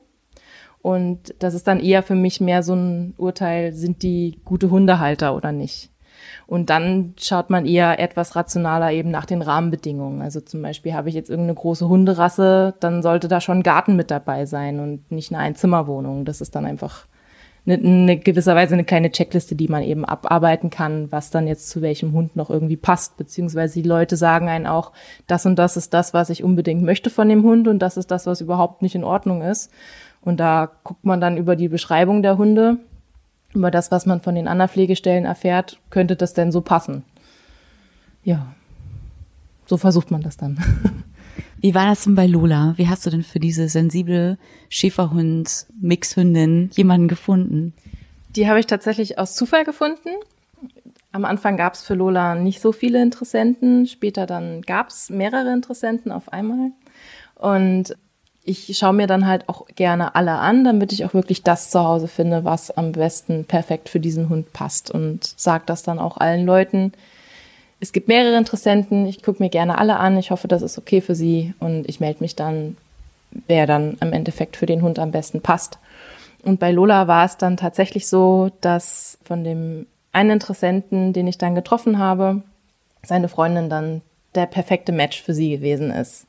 Und 0.83 1.35
das 1.39 1.55
ist 1.55 1.69
dann 1.69 1.79
eher 1.79 2.03
für 2.03 2.17
mich 2.17 2.41
mehr 2.41 2.63
so 2.65 2.75
ein 2.75 3.15
Urteil, 3.17 3.73
sind 3.73 4.03
die 4.03 4.41
gute 4.45 4.71
Hundehalter 4.71 5.37
oder 5.37 5.53
nicht? 5.53 5.91
Und 6.47 6.71
dann 6.71 7.15
schaut 7.19 7.51
man 7.51 7.67
eher 7.67 7.99
etwas 8.01 8.37
rationaler 8.37 8.93
eben 8.93 9.11
nach 9.11 9.27
den 9.27 9.43
Rahmenbedingungen. 9.43 10.23
Also 10.23 10.41
zum 10.41 10.63
Beispiel 10.63 10.95
habe 10.95 11.09
ich 11.09 11.15
jetzt 11.15 11.31
irgendeine 11.31 11.55
große 11.55 11.89
Hunderasse, 11.89 12.75
dann 12.81 13.03
sollte 13.03 13.29
da 13.29 13.41
schon 13.41 13.59
ein 13.59 13.63
Garten 13.63 13.97
mit 13.97 14.11
dabei 14.11 14.45
sein 14.45 14.81
und 14.81 15.11
nicht 15.11 15.33
eine 15.33 15.43
Einzimmerwohnung. 15.43 16.25
Das 16.25 16.41
ist 16.41 16.55
dann 16.55 16.67
einfach 16.67 17.07
eine, 17.65 17.77
eine 17.77 18.19
gewisserweise 18.19 18.75
eine 18.75 18.85
kleine 18.85 19.11
Checkliste, 19.11 19.55
die 19.55 19.69
man 19.69 19.83
eben 19.83 20.05
abarbeiten 20.05 20.71
kann, 20.71 21.11
was 21.13 21.31
dann 21.31 21.47
jetzt 21.47 21.71
zu 21.71 21.83
welchem 21.83 22.13
Hund 22.13 22.37
noch 22.37 22.51
irgendwie 22.51 22.77
passt. 22.77 23.17
Beziehungsweise 23.17 23.81
die 23.81 23.89
Leute 23.89 24.17
sagen 24.17 24.49
einen 24.49 24.67
auch, 24.67 24.93
das 25.27 25.47
und 25.47 25.57
das 25.57 25.77
ist 25.77 25.95
das, 25.95 26.13
was 26.13 26.31
ich 26.31 26.43
unbedingt 26.43 26.83
möchte 26.83 27.11
von 27.11 27.29
dem 27.29 27.43
Hund 27.43 27.69
und 27.69 27.79
das 27.79 27.97
ist 27.97 28.11
das, 28.11 28.27
was 28.27 28.41
überhaupt 28.41 28.83
nicht 28.83 28.95
in 28.95 29.05
Ordnung 29.05 29.43
ist. 29.43 29.71
Und 30.21 30.39
da 30.41 30.71
guckt 30.85 31.05
man 31.05 31.21
dann 31.21 31.37
über 31.37 31.57
die 31.57 31.69
Beschreibung 31.69 32.23
der 32.23 32.39
Hunde 32.39 32.79
über 33.55 33.71
das, 33.71 33.91
was 33.91 34.07
man 34.07 34.21
von 34.21 34.35
den 34.35 34.49
anderen 34.49 34.71
Pflegestellen 34.71 35.25
erfährt, 35.25 35.79
könnte 35.91 36.17
das 36.17 36.35
denn 36.35 36.53
so 36.53 36.61
passen? 36.61 37.05
Ja, 38.25 38.55
so 39.67 39.77
versucht 39.77 40.11
man 40.11 40.23
das 40.23 40.37
dann. 40.37 40.59
Wie 41.61 41.75
war 41.75 41.87
das 41.87 42.05
denn 42.05 42.15
bei 42.15 42.27
Lola? 42.27 42.75
Wie 42.77 42.89
hast 42.89 43.07
du 43.07 43.11
denn 43.11 43.23
für 43.23 43.41
diese 43.41 43.69
sensible 43.69 44.39
Schäferhund-Mixhündin 44.69 46.71
jemanden 46.75 47.09
gefunden? 47.09 47.73
Die 48.37 48.49
habe 48.49 48.61
ich 48.61 48.67
tatsächlich 48.67 49.19
aus 49.19 49.35
Zufall 49.35 49.65
gefunden. 49.65 50.09
Am 51.13 51.25
Anfang 51.25 51.57
gab 51.57 51.75
es 51.75 51.83
für 51.83 51.95
Lola 51.95 52.35
nicht 52.35 52.61
so 52.61 52.73
viele 52.73 53.03
Interessenten, 53.03 53.87
später 53.87 54.27
dann 54.27 54.63
gab 54.63 54.89
es 54.89 55.11
mehrere 55.11 55.53
Interessenten 55.53 56.11
auf 56.11 56.33
einmal. 56.33 56.71
Und 57.35 57.95
ich 58.45 58.77
schaue 58.77 58.95
mir 58.95 59.07
dann 59.07 59.27
halt 59.27 59.49
auch 59.49 59.67
gerne 59.67 60.15
alle 60.15 60.33
an, 60.33 60.65
damit 60.65 60.93
ich 60.93 61.05
auch 61.05 61.15
wirklich 61.15 61.43
das 61.43 61.71
zu 61.71 61.81
Hause 61.81 62.09
finde, 62.09 62.45
was 62.45 62.71
am 62.71 62.93
besten 62.93 63.45
perfekt 63.45 63.89
für 63.89 64.01
diesen 64.01 64.29
Hund 64.29 64.53
passt 64.53 64.91
und 64.91 65.35
sage 65.37 65.65
das 65.67 65.83
dann 65.83 65.99
auch 65.99 66.17
allen 66.17 66.45
Leuten. 66.45 66.93
Es 67.83 67.91
gibt 67.91 68.07
mehrere 68.07 68.39
Interessenten, 68.39 69.07
ich 69.07 69.25
gucke 69.25 69.43
mir 69.43 69.51
gerne 69.51 69.77
alle 69.77 69.97
an, 69.97 70.17
ich 70.17 70.31
hoffe, 70.31 70.47
das 70.47 70.63
ist 70.63 70.79
okay 70.79 71.01
für 71.01 71.17
sie 71.17 71.53
und 71.59 71.89
ich 71.89 71.99
melde 71.99 72.21
mich 72.21 72.37
dann, 72.37 72.77
wer 73.49 73.67
dann 73.67 73.99
im 74.01 74.13
Endeffekt 74.13 74.57
für 74.57 74.67
den 74.67 74.83
Hund 74.83 75.01
am 75.01 75.11
besten 75.11 75.41
passt. 75.41 75.81
Und 76.45 76.61
bei 76.61 76.71
Lola 76.71 77.09
war 77.09 77.25
es 77.25 77.39
dann 77.39 77.57
tatsächlich 77.57 78.07
so, 78.07 78.53
dass 78.61 79.19
von 79.25 79.43
dem 79.43 79.87
einen 80.13 80.31
Interessenten, 80.31 81.13
den 81.13 81.27
ich 81.27 81.39
dann 81.39 81.57
getroffen 81.57 81.99
habe, 81.99 82.45
seine 83.03 83.27
Freundin 83.29 83.69
dann 83.69 84.01
der 84.37 84.47
perfekte 84.47 84.93
Match 84.93 85.21
für 85.21 85.35
sie 85.35 85.51
gewesen 85.51 85.91
ist. 85.91 86.29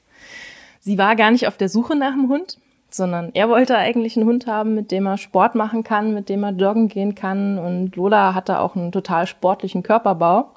Sie 0.80 0.98
war 0.98 1.16
gar 1.16 1.30
nicht 1.30 1.48
auf 1.48 1.58
der 1.58 1.70
Suche 1.70 1.96
nach 1.96 2.13
einem 2.13 2.30
Hund, 2.30 2.58
sondern 2.89 3.30
er 3.36 3.48
wollte 3.48 3.78
eigentlich 3.78 4.18
einen 4.18 4.26
Hund 4.26 4.48
haben, 4.48 4.74
mit 4.74 4.89
dem 4.89 5.06
er 5.06 5.20
Sport 5.20 5.54
machen 5.54 5.84
kann, 5.84 6.16
mit 6.16 6.30
dem 6.30 6.42
er 6.44 6.54
joggen 6.54 6.88
gehen 6.88 7.13
kann. 7.13 7.60
Und 7.60 7.96
Lola 7.96 8.34
hatte 8.34 8.60
auch 8.60 8.76
einen 8.76 8.92
total 8.92 9.28
sportlichen 9.28 9.84
Körperbau. 9.84 10.50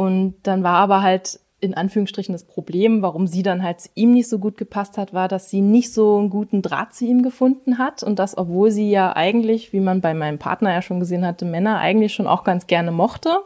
Und 0.00 0.34
dann 0.44 0.62
war 0.62 0.76
aber 0.76 1.02
halt 1.02 1.40
in 1.60 1.74
Anführungsstrichen 1.74 2.32
das 2.32 2.44
Problem, 2.44 3.02
warum 3.02 3.26
sie 3.26 3.42
dann 3.42 3.62
halt 3.62 3.90
ihm 3.94 4.12
nicht 4.12 4.30
so 4.30 4.38
gut 4.38 4.56
gepasst 4.56 4.96
hat, 4.96 5.12
war, 5.12 5.28
dass 5.28 5.50
sie 5.50 5.60
nicht 5.60 5.92
so 5.92 6.16
einen 6.16 6.30
guten 6.30 6.62
Draht 6.62 6.94
zu 6.94 7.04
ihm 7.04 7.22
gefunden 7.22 7.76
hat 7.76 8.02
und 8.02 8.18
das, 8.18 8.38
obwohl 8.38 8.70
sie 8.70 8.90
ja 8.90 9.14
eigentlich, 9.14 9.74
wie 9.74 9.80
man 9.80 10.00
bei 10.00 10.14
meinem 10.14 10.38
Partner 10.38 10.72
ja 10.72 10.80
schon 10.80 11.00
gesehen 11.00 11.26
hatte, 11.26 11.44
Männer 11.44 11.78
eigentlich 11.78 12.14
schon 12.14 12.26
auch 12.26 12.44
ganz 12.44 12.66
gerne 12.66 12.92
mochte 12.92 13.40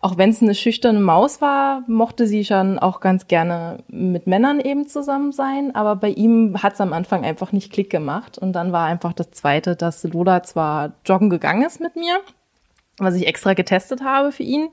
auch 0.00 0.16
wenn 0.16 0.30
es 0.30 0.42
eine 0.42 0.54
schüchterne 0.54 1.00
Maus 1.00 1.40
war, 1.40 1.82
mochte 1.88 2.26
sie 2.28 2.44
schon 2.44 2.78
auch 2.78 3.00
ganz 3.00 3.26
gerne 3.26 3.78
mit 3.88 4.28
Männern 4.28 4.60
eben 4.60 4.86
zusammen 4.86 5.32
sein. 5.32 5.74
Aber 5.74 5.96
bei 5.96 6.10
ihm 6.10 6.62
hat 6.62 6.74
es 6.74 6.80
am 6.80 6.92
Anfang 6.92 7.24
einfach 7.24 7.50
nicht 7.50 7.72
Klick 7.72 7.90
gemacht. 7.90 8.38
Und 8.38 8.52
dann 8.52 8.70
war 8.70 8.86
einfach 8.86 9.12
das 9.12 9.32
Zweite, 9.32 9.74
dass 9.74 10.04
Lola 10.04 10.44
zwar 10.44 10.92
joggen 11.04 11.30
gegangen 11.30 11.64
ist 11.64 11.80
mit 11.80 11.96
mir, 11.96 12.20
was 12.98 13.16
ich 13.16 13.26
extra 13.26 13.54
getestet 13.54 14.02
habe 14.02 14.30
für 14.30 14.44
ihn, 14.44 14.68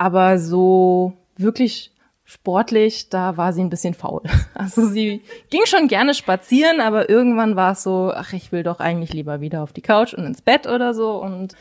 aber 0.00 0.38
so 0.38 1.12
wirklich 1.36 1.92
sportlich, 2.24 3.10
da 3.10 3.36
war 3.36 3.52
sie 3.52 3.60
ein 3.60 3.68
bisschen 3.68 3.92
faul. 3.92 4.22
Also 4.54 4.86
sie 4.86 5.22
ging 5.50 5.66
schon 5.66 5.88
gerne 5.88 6.14
spazieren, 6.14 6.80
aber 6.80 7.10
irgendwann 7.10 7.54
war 7.54 7.72
es 7.72 7.82
so, 7.82 8.10
ach, 8.14 8.32
ich 8.32 8.50
will 8.50 8.62
doch 8.62 8.80
eigentlich 8.80 9.12
lieber 9.12 9.42
wieder 9.42 9.62
auf 9.62 9.74
die 9.74 9.82
Couch 9.82 10.14
und 10.14 10.24
ins 10.24 10.40
Bett 10.40 10.66
oder 10.66 10.94
so 10.94 11.22
und 11.22 11.54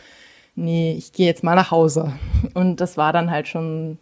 nee, 0.56 0.96
ich 0.98 1.12
gehe 1.12 1.26
jetzt 1.26 1.44
mal 1.44 1.56
nach 1.56 1.72
Hause. 1.72 2.14
Und 2.54 2.80
das 2.80 2.96
war 2.96 3.12
dann 3.12 3.30
halt 3.30 3.50
schon 3.50 4.00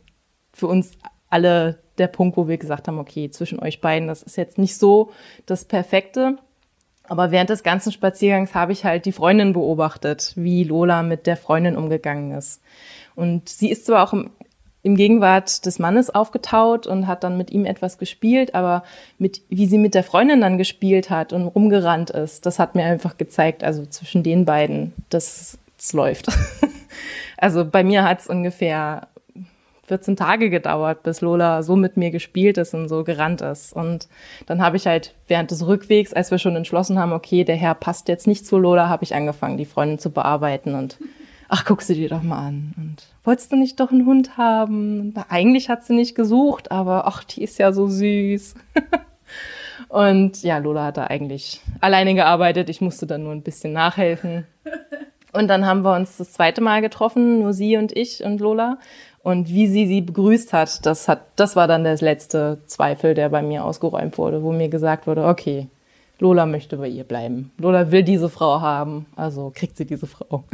für 0.54 0.68
uns 0.68 0.92
alle 1.30 1.80
der 1.98 2.08
Punkt, 2.08 2.38
wo 2.38 2.48
wir 2.48 2.58
gesagt 2.58 2.88
haben, 2.88 3.00
okay, 3.00 3.32
zwischen 3.32 3.60
euch 3.60 3.82
beiden, 3.82 4.08
das 4.08 4.22
ist 4.22 4.38
jetzt 4.38 4.60
nicht 4.60 4.78
so 4.78 5.10
das 5.48 5.66
Perfekte. 5.66 6.38
Aber 7.08 7.32
während 7.32 7.50
des 7.50 7.64
ganzen 7.64 7.92
Spaziergangs 7.92 8.54
habe 8.54 8.74
ich 8.74 8.84
halt 8.84 9.06
die 9.06 9.12
Freundin 9.12 9.54
beobachtet, 9.54 10.34
wie 10.36 10.64
Lola 10.64 11.04
mit 11.04 11.26
der 11.26 11.38
Freundin 11.38 11.78
umgegangen 11.78 12.32
ist. 12.32 12.62
Und 13.16 13.50
sie 13.50 13.72
ist 13.72 13.86
zwar 13.86 14.04
auch 14.04 14.14
im, 14.14 14.30
im 14.84 14.96
Gegenwart 14.96 15.66
des 15.66 15.80
Mannes 15.80 16.14
aufgetaut 16.14 16.86
und 16.86 17.08
hat 17.08 17.24
dann 17.24 17.38
mit 17.38 17.50
ihm 17.50 17.66
etwas 17.66 17.98
gespielt, 17.98 18.56
aber 18.56 18.84
mit, 19.18 19.42
wie 19.50 19.66
sie 19.66 19.78
mit 19.78 19.96
der 19.96 20.04
Freundin 20.04 20.42
dann 20.42 20.58
gespielt 20.58 21.10
hat 21.10 21.34
und 21.34 21.48
rumgerannt 21.48 22.10
ist, 22.10 22.46
das 22.46 22.60
hat 22.60 22.76
mir 22.76 22.84
einfach 22.84 23.18
gezeigt, 23.18 23.64
also 23.64 23.86
zwischen 23.86 24.24
den 24.24 24.46
beiden, 24.46 24.94
das 25.10 25.58
es 25.78 25.94
läuft. 25.94 26.28
also 27.38 27.66
bei 27.66 27.84
mir 27.84 28.04
hat 28.04 28.22
es 28.22 28.28
ungefähr 28.28 29.08
14 29.88 30.16
Tage 30.18 30.50
gedauert, 30.50 31.04
bis 31.04 31.22
Lola 31.22 31.64
so 31.64 31.76
mit 31.76 31.98
mir 31.98 32.12
gespielt 32.12 32.58
ist 32.58 32.74
und 32.74 32.90
so 32.90 33.04
gerannt 33.04 33.42
ist. 33.42 33.74
Und 33.74 34.08
dann 34.46 34.62
habe 34.62 34.78
ich 34.78 34.86
halt 34.86 35.16
während 35.28 35.50
des 35.52 35.66
Rückwegs, 35.66 36.14
als 36.14 36.30
wir 36.30 36.38
schon 36.38 36.56
entschlossen 36.56 37.00
haben, 37.00 37.14
okay, 37.14 37.44
der 37.46 37.56
Herr 37.56 37.74
passt 37.74 38.10
jetzt 38.10 38.28
nicht 38.28 38.46
zu 38.46 38.58
Lola, 38.58 38.90
habe 38.90 39.06
ich 39.06 39.16
angefangen, 39.16 39.58
die 39.58 39.66
Freundin 39.66 39.98
zu 39.98 40.12
bearbeiten 40.12 40.76
und 40.76 41.00
ach, 41.48 41.64
guck 41.66 41.82
sie 41.82 41.96
dir 41.96 42.10
doch 42.10 42.22
mal 42.22 42.48
an. 42.48 42.74
Und 42.76 43.08
wolltest 43.24 43.52
du 43.52 43.56
nicht 43.56 43.80
doch 43.80 43.92
einen 43.92 44.06
Hund 44.06 44.38
haben? 44.38 45.14
Eigentlich 45.30 45.70
hat 45.70 45.86
sie 45.86 45.96
nicht 45.96 46.16
gesucht, 46.16 46.72
aber 46.72 47.08
ach, 47.08 47.24
die 47.24 47.44
ist 47.44 47.58
ja 47.58 47.72
so 47.72 47.88
süß. 47.88 48.56
Und 49.90 50.44
ja, 50.44 50.58
Lola 50.58 50.86
hat 50.86 50.98
da 50.98 51.06
eigentlich 51.06 51.62
alleine 51.80 52.14
gearbeitet. 52.14 52.70
Ich 52.70 52.82
musste 52.82 53.06
dann 53.06 53.24
nur 53.24 53.32
ein 53.32 53.44
bisschen 53.44 53.74
nachhelfen. 53.74 54.46
Und 55.34 55.50
dann 55.50 55.66
haben 55.66 55.84
wir 55.84 55.96
uns 55.96 56.18
das 56.18 56.34
zweite 56.34 56.62
Mal 56.62 56.82
getroffen, 56.82 57.40
nur 57.40 57.54
sie 57.54 57.78
und 57.78 57.96
ich 57.96 58.24
und 58.24 58.40
Lola. 58.40 58.80
Und 59.28 59.50
wie 59.50 59.68
sie 59.68 59.88
sie 59.88 60.00
begrüßt 60.00 60.54
hat, 60.54 60.86
das 60.86 61.10
hat, 61.10 61.26
das 61.36 61.58
war 61.58 61.68
dann 61.68 61.84
der 61.84 61.98
letzte 61.98 62.60
Zweifel, 62.66 63.14
der 63.14 63.28
bei 63.28 63.42
mir 63.42 63.66
ausgeräumt 63.66 64.18
wurde, 64.18 64.42
wo 64.42 64.54
mir 64.54 64.70
gesagt 64.70 65.06
wurde, 65.06 65.26
okay, 65.26 65.68
Lola 66.18 66.46
möchte 66.46 66.78
bei 66.78 66.88
ihr 66.88 67.04
bleiben. 67.04 67.52
Lola 67.58 67.92
will 67.92 68.04
diese 68.04 68.30
Frau 68.30 68.62
haben, 68.62 69.06
also 69.18 69.52
kriegt 69.54 69.76
sie 69.76 69.84
diese 69.84 70.08
Frau. 70.08 70.46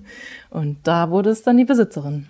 und 0.50 0.78
da 0.82 1.10
wurde 1.10 1.30
es 1.30 1.44
dann 1.44 1.56
die 1.56 1.64
Besitzerin. 1.64 2.26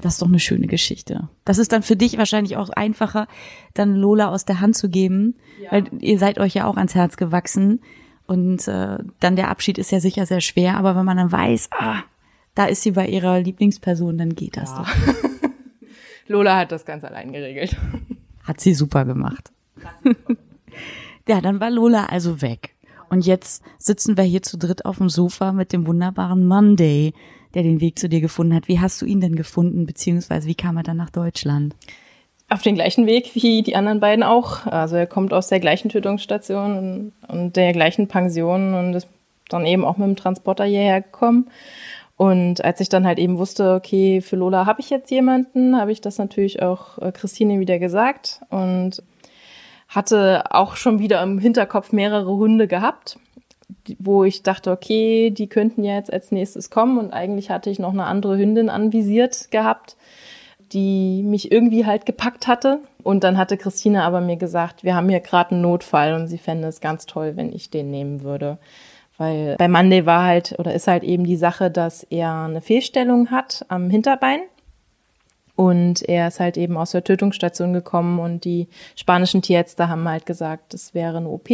Das 0.00 0.14
ist 0.14 0.22
doch 0.22 0.28
eine 0.28 0.40
schöne 0.40 0.68
Geschichte. 0.68 1.28
Das 1.44 1.58
ist 1.58 1.70
dann 1.70 1.82
für 1.82 1.96
dich 1.96 2.16
wahrscheinlich 2.16 2.56
auch 2.56 2.70
einfacher, 2.70 3.28
dann 3.74 3.94
Lola 3.94 4.28
aus 4.28 4.46
der 4.46 4.62
Hand 4.62 4.74
zu 4.74 4.88
geben, 4.88 5.34
ja. 5.62 5.70
weil 5.70 5.84
ihr 6.00 6.18
seid 6.18 6.38
euch 6.38 6.54
ja 6.54 6.64
auch 6.64 6.78
ans 6.78 6.94
Herz 6.94 7.18
gewachsen. 7.18 7.82
Und 8.26 8.66
äh, 8.68 8.96
dann 9.20 9.36
der 9.36 9.50
Abschied 9.50 9.76
ist 9.76 9.92
ja 9.92 10.00
sicher 10.00 10.24
sehr 10.24 10.40
schwer, 10.40 10.78
aber 10.78 10.96
wenn 10.96 11.04
man 11.04 11.18
dann 11.18 11.30
weiß, 11.30 11.68
ah, 11.72 12.04
da 12.56 12.64
ist 12.64 12.82
sie 12.82 12.92
bei 12.92 13.06
ihrer 13.06 13.38
Lieblingsperson, 13.38 14.18
dann 14.18 14.34
geht 14.34 14.56
das 14.56 14.70
ja. 14.70 14.78
doch. 14.78 14.88
Lola 16.26 16.58
hat 16.58 16.72
das 16.72 16.84
ganz 16.84 17.04
allein 17.04 17.32
geregelt. 17.32 17.76
Hat 18.42 18.60
sie 18.60 18.74
super 18.74 19.04
gemacht. 19.04 19.52
ja, 21.28 21.40
dann 21.40 21.60
war 21.60 21.70
Lola 21.70 22.06
also 22.06 22.42
weg. 22.42 22.74
Und 23.08 23.24
jetzt 23.24 23.62
sitzen 23.78 24.16
wir 24.16 24.24
hier 24.24 24.42
zu 24.42 24.56
dritt 24.56 24.84
auf 24.84 24.96
dem 24.96 25.10
Sofa 25.10 25.52
mit 25.52 25.72
dem 25.72 25.86
wunderbaren 25.86 26.46
Monday, 26.46 27.12
der 27.54 27.62
den 27.62 27.80
Weg 27.80 27.98
zu 27.98 28.08
dir 28.08 28.20
gefunden 28.20 28.54
hat. 28.54 28.68
Wie 28.68 28.80
hast 28.80 29.00
du 29.00 29.06
ihn 29.06 29.20
denn 29.20 29.36
gefunden, 29.36 29.86
beziehungsweise 29.86 30.48
wie 30.48 30.54
kam 30.54 30.76
er 30.76 30.82
dann 30.82 30.96
nach 30.96 31.10
Deutschland? 31.10 31.76
Auf 32.48 32.62
den 32.62 32.74
gleichen 32.74 33.06
Weg 33.06 33.34
wie 33.34 33.62
die 33.62 33.76
anderen 33.76 34.00
beiden 34.00 34.24
auch. 34.24 34.66
Also 34.66 34.96
er 34.96 35.06
kommt 35.06 35.32
aus 35.32 35.48
der 35.48 35.60
gleichen 35.60 35.90
Tötungsstation 35.90 36.78
und, 36.78 37.12
und 37.28 37.56
der 37.56 37.72
gleichen 37.72 38.08
Pension 38.08 38.74
und 38.74 38.94
ist 38.94 39.08
dann 39.48 39.66
eben 39.66 39.84
auch 39.84 39.98
mit 39.98 40.08
dem 40.08 40.16
Transporter 40.16 40.64
hierher 40.64 41.02
gekommen. 41.02 41.48
Und 42.16 42.64
als 42.64 42.80
ich 42.80 42.88
dann 42.88 43.06
halt 43.06 43.18
eben 43.18 43.38
wusste, 43.38 43.74
okay, 43.74 44.22
für 44.22 44.36
Lola 44.36 44.64
habe 44.64 44.80
ich 44.80 44.88
jetzt 44.88 45.10
jemanden, 45.10 45.76
habe 45.78 45.92
ich 45.92 46.00
das 46.00 46.16
natürlich 46.16 46.62
auch 46.62 46.98
äh, 46.98 47.12
Christine 47.12 47.60
wieder 47.60 47.78
gesagt 47.78 48.40
und 48.48 49.02
hatte 49.88 50.44
auch 50.50 50.76
schon 50.76 50.98
wieder 50.98 51.22
im 51.22 51.38
Hinterkopf 51.38 51.92
mehrere 51.92 52.34
Hunde 52.36 52.66
gehabt, 52.66 53.18
wo 53.98 54.24
ich 54.24 54.42
dachte, 54.42 54.70
okay, 54.70 55.30
die 55.30 55.48
könnten 55.48 55.84
ja 55.84 55.94
jetzt 55.94 56.12
als 56.12 56.32
nächstes 56.32 56.70
kommen 56.70 56.98
und 56.98 57.12
eigentlich 57.12 57.50
hatte 57.50 57.70
ich 57.70 57.78
noch 57.78 57.92
eine 57.92 58.04
andere 58.04 58.38
Hündin 58.38 58.70
anvisiert 58.70 59.50
gehabt, 59.50 59.96
die 60.72 61.22
mich 61.22 61.52
irgendwie 61.52 61.86
halt 61.86 62.06
gepackt 62.06 62.46
hatte. 62.46 62.80
Und 63.02 63.22
dann 63.22 63.38
hatte 63.38 63.56
Christine 63.56 64.02
aber 64.02 64.20
mir 64.20 64.36
gesagt, 64.36 64.82
wir 64.82 64.96
haben 64.96 65.08
hier 65.08 65.20
gerade 65.20 65.52
einen 65.52 65.62
Notfall 65.62 66.14
und 66.14 66.26
sie 66.26 66.38
fände 66.38 66.66
es 66.66 66.80
ganz 66.80 67.06
toll, 67.06 67.36
wenn 67.36 67.52
ich 67.52 67.70
den 67.70 67.90
nehmen 67.90 68.22
würde. 68.22 68.58
Weil 69.18 69.56
bei 69.56 69.68
Monday 69.68 70.04
war 70.04 70.24
halt 70.24 70.54
oder 70.58 70.74
ist 70.74 70.88
halt 70.88 71.02
eben 71.02 71.24
die 71.24 71.36
Sache, 71.36 71.70
dass 71.70 72.02
er 72.04 72.44
eine 72.44 72.60
Fehlstellung 72.60 73.30
hat 73.30 73.64
am 73.68 73.88
Hinterbein. 73.90 74.40
Und 75.54 76.06
er 76.06 76.28
ist 76.28 76.38
halt 76.38 76.58
eben 76.58 76.76
aus 76.76 76.90
der 76.90 77.02
Tötungsstation 77.02 77.72
gekommen 77.72 78.18
und 78.18 78.44
die 78.44 78.68
spanischen 78.94 79.40
Tierärzte 79.40 79.88
haben 79.88 80.06
halt 80.06 80.26
gesagt, 80.26 80.74
es 80.74 80.92
wäre 80.92 81.16
eine 81.16 81.30
OP 81.30 81.48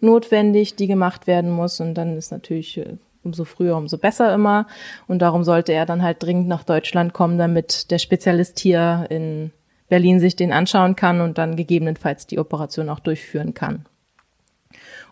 notwendig, 0.00 0.76
die 0.76 0.86
gemacht 0.86 1.26
werden 1.26 1.50
muss. 1.50 1.80
Und 1.80 1.94
dann 1.94 2.18
ist 2.18 2.30
natürlich 2.30 2.76
äh, 2.76 2.98
umso 3.24 3.46
früher, 3.46 3.78
umso 3.78 3.96
besser 3.96 4.34
immer. 4.34 4.66
Und 5.06 5.22
darum 5.22 5.44
sollte 5.44 5.72
er 5.72 5.86
dann 5.86 6.02
halt 6.02 6.22
dringend 6.22 6.46
nach 6.46 6.62
Deutschland 6.62 7.14
kommen, 7.14 7.38
damit 7.38 7.90
der 7.90 7.98
Spezialist 7.98 8.58
hier 8.58 9.06
in 9.08 9.50
Berlin 9.88 10.20
sich 10.20 10.36
den 10.36 10.52
anschauen 10.52 10.94
kann 10.94 11.22
und 11.22 11.38
dann 11.38 11.56
gegebenenfalls 11.56 12.26
die 12.26 12.38
Operation 12.38 12.90
auch 12.90 13.00
durchführen 13.00 13.54
kann. 13.54 13.86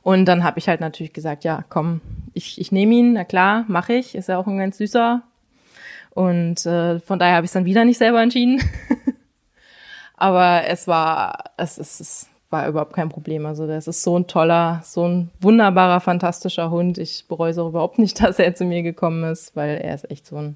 Und 0.06 0.26
dann 0.26 0.44
habe 0.44 0.60
ich 0.60 0.68
halt 0.68 0.80
natürlich 0.80 1.12
gesagt, 1.12 1.42
ja, 1.42 1.64
komm, 1.68 2.00
ich, 2.32 2.60
ich 2.60 2.70
nehme 2.70 2.94
ihn, 2.94 3.14
na 3.14 3.24
klar, 3.24 3.64
mache 3.66 3.94
ich, 3.94 4.14
ist 4.14 4.28
ja 4.28 4.38
auch 4.38 4.46
ein 4.46 4.56
ganz 4.56 4.78
süßer. 4.78 5.20
Und 6.10 6.64
äh, 6.64 7.00
von 7.00 7.18
daher 7.18 7.34
habe 7.34 7.44
ich 7.44 7.48
es 7.48 7.54
dann 7.54 7.64
wieder 7.64 7.84
nicht 7.84 7.98
selber 7.98 8.22
entschieden. 8.22 8.62
Aber 10.16 10.62
es 10.68 10.86
war, 10.86 11.50
es, 11.56 11.76
es, 11.76 11.98
es 11.98 12.28
war 12.50 12.68
überhaupt 12.68 12.92
kein 12.92 13.08
Problem. 13.08 13.46
Also 13.46 13.66
das 13.66 13.88
ist 13.88 14.04
so 14.04 14.16
ein 14.16 14.28
toller, 14.28 14.80
so 14.84 15.08
ein 15.08 15.32
wunderbarer, 15.40 15.98
fantastischer 15.98 16.70
Hund. 16.70 16.98
Ich 16.98 17.26
bereue 17.26 17.50
es 17.50 17.58
auch 17.58 17.70
überhaupt 17.70 17.98
nicht, 17.98 18.20
dass 18.22 18.38
er 18.38 18.54
zu 18.54 18.64
mir 18.64 18.84
gekommen 18.84 19.24
ist, 19.24 19.56
weil 19.56 19.78
er 19.78 19.96
ist 19.96 20.08
echt 20.08 20.24
so 20.24 20.36
ein, 20.36 20.54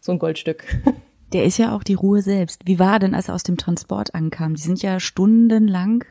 so 0.00 0.10
ein 0.10 0.18
Goldstück. 0.18 0.64
Der 1.32 1.44
ist 1.44 1.58
ja 1.58 1.72
auch 1.72 1.84
die 1.84 1.94
Ruhe 1.94 2.20
selbst. 2.20 2.62
Wie 2.66 2.80
war 2.80 2.98
denn, 2.98 3.14
als 3.14 3.28
er 3.28 3.36
aus 3.36 3.44
dem 3.44 3.58
Transport 3.58 4.14
ankam? 4.14 4.54
Die 4.54 4.62
sind 4.62 4.82
ja 4.82 4.98
stundenlang 4.98 6.04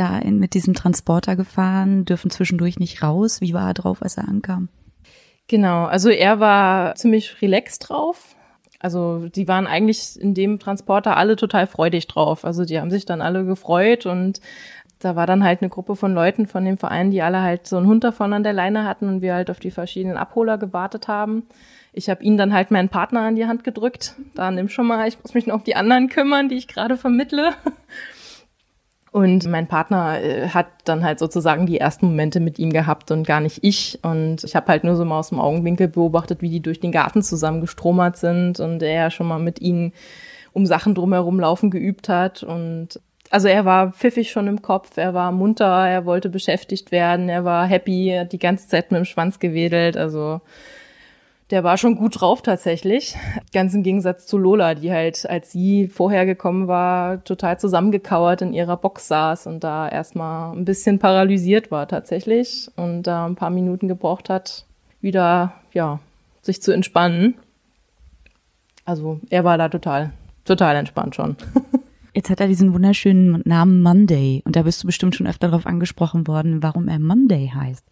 da 0.00 0.18
in, 0.18 0.38
mit 0.38 0.54
diesem 0.54 0.74
Transporter 0.74 1.36
gefahren, 1.36 2.04
dürfen 2.04 2.30
zwischendurch 2.30 2.78
nicht 2.78 3.02
raus. 3.02 3.40
Wie 3.40 3.54
war 3.54 3.68
er 3.68 3.74
drauf, 3.74 4.02
als 4.02 4.16
er 4.16 4.26
ankam? 4.26 4.68
Genau, 5.46 5.84
also 5.84 6.10
er 6.10 6.40
war 6.40 6.94
ziemlich 6.94 7.42
relaxed 7.42 7.88
drauf. 7.88 8.36
Also 8.78 9.28
die 9.28 9.46
waren 9.46 9.66
eigentlich 9.66 10.18
in 10.18 10.32
dem 10.32 10.58
Transporter 10.58 11.16
alle 11.16 11.36
total 11.36 11.66
freudig 11.66 12.06
drauf. 12.06 12.44
Also 12.44 12.64
die 12.64 12.80
haben 12.80 12.90
sich 12.90 13.04
dann 13.04 13.20
alle 13.20 13.44
gefreut 13.44 14.06
und 14.06 14.40
da 15.00 15.16
war 15.16 15.26
dann 15.26 15.44
halt 15.44 15.62
eine 15.62 15.70
Gruppe 15.70 15.96
von 15.96 16.14
Leuten 16.14 16.46
von 16.46 16.64
dem 16.64 16.78
Verein, 16.78 17.10
die 17.10 17.22
alle 17.22 17.40
halt 17.40 17.66
so 17.66 17.76
einen 17.76 17.86
Hund 17.86 18.04
davon 18.04 18.32
an 18.32 18.42
der 18.42 18.52
Leine 18.52 18.84
hatten 18.84 19.08
und 19.08 19.22
wir 19.22 19.34
halt 19.34 19.50
auf 19.50 19.58
die 19.58 19.70
verschiedenen 19.70 20.16
Abholer 20.16 20.56
gewartet 20.56 21.08
haben. 21.08 21.44
Ich 21.92 22.08
habe 22.08 22.22
ihnen 22.22 22.38
dann 22.38 22.52
halt 22.52 22.70
meinen 22.70 22.88
Partner 22.88 23.20
an 23.22 23.36
die 23.36 23.46
Hand 23.46 23.64
gedrückt. 23.64 24.14
Da 24.34 24.50
nimm 24.50 24.68
schon 24.68 24.86
mal, 24.86 25.08
ich 25.08 25.20
muss 25.22 25.34
mich 25.34 25.46
noch 25.46 25.56
um 25.56 25.64
die 25.64 25.74
anderen 25.74 26.08
kümmern, 26.08 26.48
die 26.48 26.56
ich 26.56 26.68
gerade 26.68 26.96
vermittle. 26.96 27.54
Und 29.12 29.48
mein 29.48 29.66
Partner 29.66 30.22
äh, 30.22 30.48
hat 30.48 30.68
dann 30.84 31.04
halt 31.04 31.18
sozusagen 31.18 31.66
die 31.66 31.78
ersten 31.78 32.06
Momente 32.06 32.38
mit 32.38 32.58
ihm 32.60 32.72
gehabt 32.72 33.10
und 33.10 33.26
gar 33.26 33.40
nicht 33.40 33.58
ich. 33.62 33.98
Und 34.02 34.44
ich 34.44 34.54
habe 34.54 34.68
halt 34.68 34.84
nur 34.84 34.94
so 34.94 35.04
mal 35.04 35.18
aus 35.18 35.30
dem 35.30 35.40
Augenwinkel 35.40 35.88
beobachtet, 35.88 36.42
wie 36.42 36.50
die 36.50 36.60
durch 36.60 36.78
den 36.78 36.92
Garten 36.92 37.22
zusammen 37.22 37.60
gestromert 37.60 38.16
sind 38.16 38.60
und 38.60 38.82
er 38.82 39.10
schon 39.10 39.26
mal 39.26 39.40
mit 39.40 39.60
ihnen 39.60 39.92
um 40.52 40.64
Sachen 40.64 40.94
drumherum 40.94 41.40
laufen 41.40 41.70
geübt 41.70 42.08
hat. 42.08 42.44
Und 42.44 43.00
also 43.30 43.48
er 43.48 43.64
war 43.64 43.92
pfiffig 43.92 44.30
schon 44.30 44.46
im 44.46 44.62
Kopf, 44.62 44.96
er 44.96 45.12
war 45.12 45.32
munter, 45.32 45.88
er 45.88 46.04
wollte 46.04 46.28
beschäftigt 46.28 46.92
werden, 46.92 47.28
er 47.28 47.44
war 47.44 47.66
happy, 47.66 48.14
hat 48.16 48.32
die 48.32 48.38
ganze 48.38 48.68
Zeit 48.68 48.92
mit 48.92 48.98
dem 48.98 49.04
Schwanz 49.04 49.40
gewedelt. 49.40 49.96
Also 49.96 50.40
der 51.50 51.64
war 51.64 51.76
schon 51.76 51.96
gut 51.96 52.20
drauf 52.20 52.42
tatsächlich. 52.42 53.16
Ganz 53.52 53.74
im 53.74 53.82
Gegensatz 53.82 54.26
zu 54.26 54.38
Lola, 54.38 54.74
die 54.74 54.92
halt, 54.92 55.28
als 55.28 55.50
sie 55.50 55.88
vorher 55.88 56.24
gekommen 56.24 56.68
war, 56.68 57.24
total 57.24 57.58
zusammengekauert 57.58 58.42
in 58.42 58.52
ihrer 58.52 58.76
Box 58.76 59.08
saß 59.08 59.46
und 59.46 59.64
da 59.64 59.88
erstmal 59.88 60.56
ein 60.56 60.64
bisschen 60.64 60.98
paralysiert 60.98 61.70
war 61.70 61.88
tatsächlich 61.88 62.70
und 62.76 63.02
da 63.02 63.26
ein 63.26 63.34
paar 63.34 63.50
Minuten 63.50 63.88
gebraucht 63.88 64.30
hat, 64.30 64.64
wieder, 65.00 65.54
ja, 65.72 65.98
sich 66.42 66.62
zu 66.62 66.72
entspannen. 66.72 67.34
Also 68.84 69.20
er 69.30 69.44
war 69.44 69.58
da 69.58 69.68
total, 69.68 70.12
total 70.44 70.76
entspannt 70.76 71.16
schon. 71.16 71.36
Jetzt 72.14 72.30
hat 72.30 72.40
er 72.40 72.48
diesen 72.48 72.72
wunderschönen 72.74 73.40
Namen 73.44 73.82
Monday 73.82 74.42
und 74.44 74.56
da 74.56 74.62
bist 74.62 74.82
du 74.82 74.86
bestimmt 74.86 75.14
schon 75.14 75.28
öfter 75.28 75.48
darauf 75.48 75.66
angesprochen 75.66 76.26
worden, 76.26 76.62
warum 76.62 76.88
er 76.88 76.98
Monday 76.98 77.52
heißt. 77.54 77.84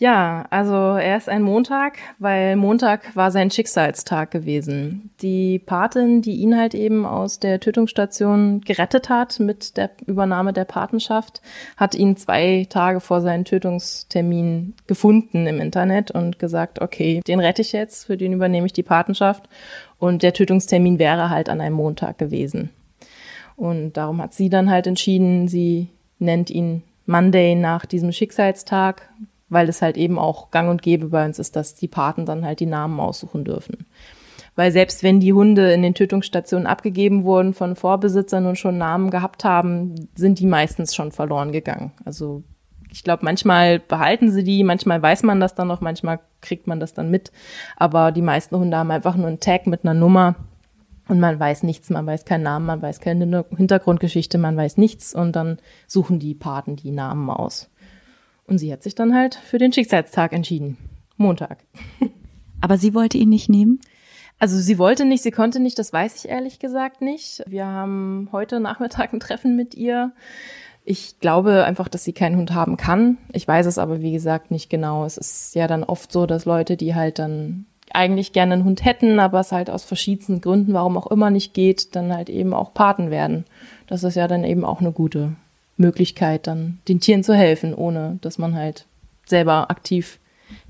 Ja, 0.00 0.46
also 0.48 0.72
er 0.72 1.18
ist 1.18 1.28
ein 1.28 1.42
Montag, 1.42 1.98
weil 2.18 2.56
Montag 2.56 3.14
war 3.14 3.30
sein 3.30 3.50
Schicksalstag 3.50 4.30
gewesen. 4.30 5.10
Die 5.20 5.58
Patin, 5.58 6.22
die 6.22 6.36
ihn 6.36 6.56
halt 6.56 6.74
eben 6.74 7.04
aus 7.04 7.38
der 7.38 7.60
Tötungsstation 7.60 8.62
gerettet 8.62 9.10
hat 9.10 9.38
mit 9.40 9.76
der 9.76 9.90
Übernahme 10.06 10.54
der 10.54 10.64
Patenschaft, 10.64 11.42
hat 11.76 11.94
ihn 11.94 12.16
zwei 12.16 12.66
Tage 12.70 13.00
vor 13.00 13.20
seinem 13.20 13.44
Tötungstermin 13.44 14.72
gefunden 14.86 15.46
im 15.46 15.60
Internet 15.60 16.10
und 16.10 16.38
gesagt, 16.38 16.80
okay, 16.80 17.20
den 17.28 17.38
rette 17.38 17.60
ich 17.60 17.72
jetzt, 17.72 18.06
für 18.06 18.16
den 18.16 18.32
übernehme 18.32 18.64
ich 18.64 18.72
die 18.72 18.82
Patenschaft. 18.82 19.50
Und 19.98 20.22
der 20.22 20.32
Tötungstermin 20.32 20.98
wäre 20.98 21.28
halt 21.28 21.50
an 21.50 21.60
einem 21.60 21.76
Montag 21.76 22.16
gewesen. 22.16 22.70
Und 23.54 23.98
darum 23.98 24.22
hat 24.22 24.32
sie 24.32 24.48
dann 24.48 24.70
halt 24.70 24.86
entschieden, 24.86 25.46
sie 25.46 25.88
nennt 26.18 26.48
ihn 26.48 26.84
Monday 27.04 27.54
nach 27.54 27.84
diesem 27.84 28.12
Schicksalstag, 28.12 29.10
weil 29.50 29.68
es 29.68 29.82
halt 29.82 29.96
eben 29.96 30.18
auch 30.18 30.50
gang 30.50 30.70
und 30.70 30.80
gäbe 30.80 31.08
bei 31.08 31.26
uns 31.26 31.38
ist, 31.38 31.56
dass 31.56 31.74
die 31.74 31.88
Paten 31.88 32.24
dann 32.24 32.44
halt 32.44 32.60
die 32.60 32.66
Namen 32.66 32.98
aussuchen 32.98 33.44
dürfen. 33.44 33.86
Weil 34.56 34.72
selbst 34.72 35.02
wenn 35.02 35.20
die 35.20 35.32
Hunde 35.32 35.72
in 35.72 35.82
den 35.82 35.94
Tötungsstationen 35.94 36.66
abgegeben 36.66 37.24
wurden 37.24 37.54
von 37.54 37.76
Vorbesitzern 37.76 38.46
und 38.46 38.58
schon 38.58 38.78
Namen 38.78 39.10
gehabt 39.10 39.44
haben, 39.44 40.08
sind 40.14 40.38
die 40.38 40.46
meistens 40.46 40.94
schon 40.94 41.12
verloren 41.12 41.52
gegangen. 41.52 41.92
Also 42.04 42.42
ich 42.92 43.04
glaube, 43.04 43.24
manchmal 43.24 43.78
behalten 43.78 44.30
sie 44.30 44.42
die, 44.42 44.64
manchmal 44.64 45.00
weiß 45.00 45.22
man 45.22 45.40
das 45.40 45.54
dann 45.54 45.68
noch, 45.68 45.80
manchmal 45.80 46.20
kriegt 46.40 46.66
man 46.66 46.80
das 46.80 46.94
dann 46.94 47.10
mit. 47.10 47.30
Aber 47.76 48.12
die 48.12 48.22
meisten 48.22 48.56
Hunde 48.56 48.76
haben 48.76 48.90
einfach 48.90 49.16
nur 49.16 49.28
einen 49.28 49.40
Tag 49.40 49.66
mit 49.66 49.84
einer 49.84 49.94
Nummer 49.94 50.34
und 51.08 51.20
man 51.20 51.38
weiß 51.38 51.62
nichts, 51.62 51.90
man 51.90 52.06
weiß 52.06 52.24
keinen 52.24 52.42
Namen, 52.42 52.66
man 52.66 52.82
weiß 52.82 53.00
keine 53.00 53.44
Hintergrundgeschichte, 53.56 54.38
man 54.38 54.56
weiß 54.56 54.76
nichts 54.76 55.14
und 55.14 55.36
dann 55.36 55.58
suchen 55.86 56.18
die 56.18 56.34
Paten 56.34 56.76
die 56.76 56.90
Namen 56.90 57.30
aus. 57.30 57.69
Und 58.50 58.58
sie 58.58 58.72
hat 58.72 58.82
sich 58.82 58.96
dann 58.96 59.14
halt 59.14 59.36
für 59.36 59.58
den 59.58 59.72
Schicksalstag 59.72 60.32
entschieden. 60.32 60.76
Montag. 61.16 61.58
Aber 62.60 62.76
sie 62.76 62.94
wollte 62.94 63.16
ihn 63.16 63.28
nicht 63.28 63.48
nehmen? 63.48 63.80
Also 64.40 64.58
sie 64.58 64.76
wollte 64.76 65.04
nicht, 65.04 65.22
sie 65.22 65.30
konnte 65.30 65.60
nicht, 65.60 65.78
das 65.78 65.92
weiß 65.92 66.16
ich 66.16 66.28
ehrlich 66.28 66.58
gesagt 66.58 67.00
nicht. 67.00 67.44
Wir 67.46 67.64
haben 67.64 68.28
heute 68.32 68.58
Nachmittag 68.58 69.12
ein 69.12 69.20
Treffen 69.20 69.54
mit 69.54 69.76
ihr. 69.76 70.12
Ich 70.84 71.20
glaube 71.20 71.64
einfach, 71.64 71.86
dass 71.86 72.02
sie 72.02 72.12
keinen 72.12 72.38
Hund 72.38 72.52
haben 72.52 72.76
kann. 72.76 73.18
Ich 73.32 73.46
weiß 73.46 73.66
es 73.66 73.78
aber, 73.78 74.00
wie 74.00 74.12
gesagt, 74.12 74.50
nicht 74.50 74.68
genau. 74.68 75.04
Es 75.04 75.16
ist 75.16 75.54
ja 75.54 75.68
dann 75.68 75.84
oft 75.84 76.10
so, 76.10 76.26
dass 76.26 76.44
Leute, 76.44 76.76
die 76.76 76.96
halt 76.96 77.20
dann 77.20 77.66
eigentlich 77.92 78.32
gerne 78.32 78.54
einen 78.54 78.64
Hund 78.64 78.84
hätten, 78.84 79.20
aber 79.20 79.40
es 79.40 79.52
halt 79.52 79.70
aus 79.70 79.84
verschiedensten 79.84 80.40
Gründen, 80.40 80.72
warum 80.72 80.96
auch 80.96 81.06
immer 81.08 81.30
nicht 81.30 81.54
geht, 81.54 81.94
dann 81.94 82.12
halt 82.12 82.28
eben 82.28 82.52
auch 82.52 82.74
Paten 82.74 83.10
werden. 83.10 83.44
Das 83.86 84.02
ist 84.02 84.16
ja 84.16 84.26
dann 84.26 84.42
eben 84.42 84.64
auch 84.64 84.80
eine 84.80 84.90
gute 84.90 85.36
Möglichkeit, 85.80 86.46
dann 86.46 86.78
den 86.88 87.00
Tieren 87.00 87.24
zu 87.24 87.34
helfen, 87.34 87.74
ohne 87.74 88.18
dass 88.20 88.38
man 88.38 88.54
halt 88.54 88.86
selber 89.26 89.70
aktiv 89.70 90.18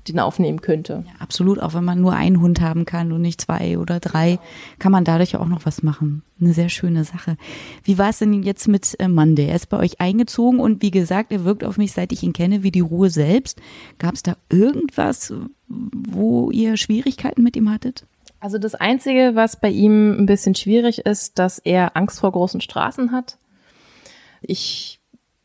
den 0.07 0.19
aufnehmen 0.19 0.61
könnte. 0.61 1.03
Ja, 1.07 1.13
absolut, 1.19 1.59
auch 1.59 1.73
wenn 1.73 1.83
man 1.83 2.01
nur 2.01 2.13
einen 2.13 2.41
Hund 2.41 2.61
haben 2.61 2.85
kann 2.85 3.11
und 3.11 3.21
nicht 3.21 3.41
zwei 3.41 3.77
oder 3.77 3.99
drei, 3.99 4.39
kann 4.79 4.91
man 4.91 5.03
dadurch 5.03 5.35
auch 5.35 5.47
noch 5.47 5.65
was 5.65 5.83
machen. 5.83 6.23
Eine 6.39 6.53
sehr 6.53 6.69
schöne 6.69 7.03
Sache. 7.03 7.37
Wie 7.83 7.97
war 7.97 8.09
es 8.09 8.19
denn 8.19 8.43
jetzt 8.43 8.67
mit 8.67 8.95
äh, 8.99 9.07
Monday? 9.07 9.47
Er 9.47 9.55
ist 9.55 9.69
bei 9.69 9.77
euch 9.77 9.99
eingezogen 10.01 10.59
und 10.59 10.81
wie 10.81 10.91
gesagt, 10.91 11.31
er 11.31 11.45
wirkt 11.45 11.63
auf 11.63 11.77
mich, 11.77 11.91
seit 11.91 12.11
ich 12.11 12.23
ihn 12.23 12.33
kenne, 12.33 12.63
wie 12.63 12.71
die 12.71 12.79
Ruhe 12.79 13.09
selbst. 13.09 13.59
Gab 13.99 14.15
es 14.15 14.23
da 14.23 14.35
irgendwas, 14.49 15.33
wo 15.67 16.49
ihr 16.51 16.77
Schwierigkeiten 16.77 17.43
mit 17.43 17.55
ihm 17.55 17.69
hattet? 17.69 18.05
Also 18.39 18.57
das 18.57 18.73
Einzige, 18.73 19.31
was 19.35 19.59
bei 19.59 19.69
ihm 19.69 20.17
ein 20.19 20.25
bisschen 20.25 20.55
schwierig 20.55 21.05
ist, 21.05 21.37
dass 21.37 21.59
er 21.59 21.95
Angst 21.95 22.19
vor 22.19 22.31
großen 22.31 22.59
Straßen 22.59 23.11
hat. 23.11 23.37
Ich 24.41 25.00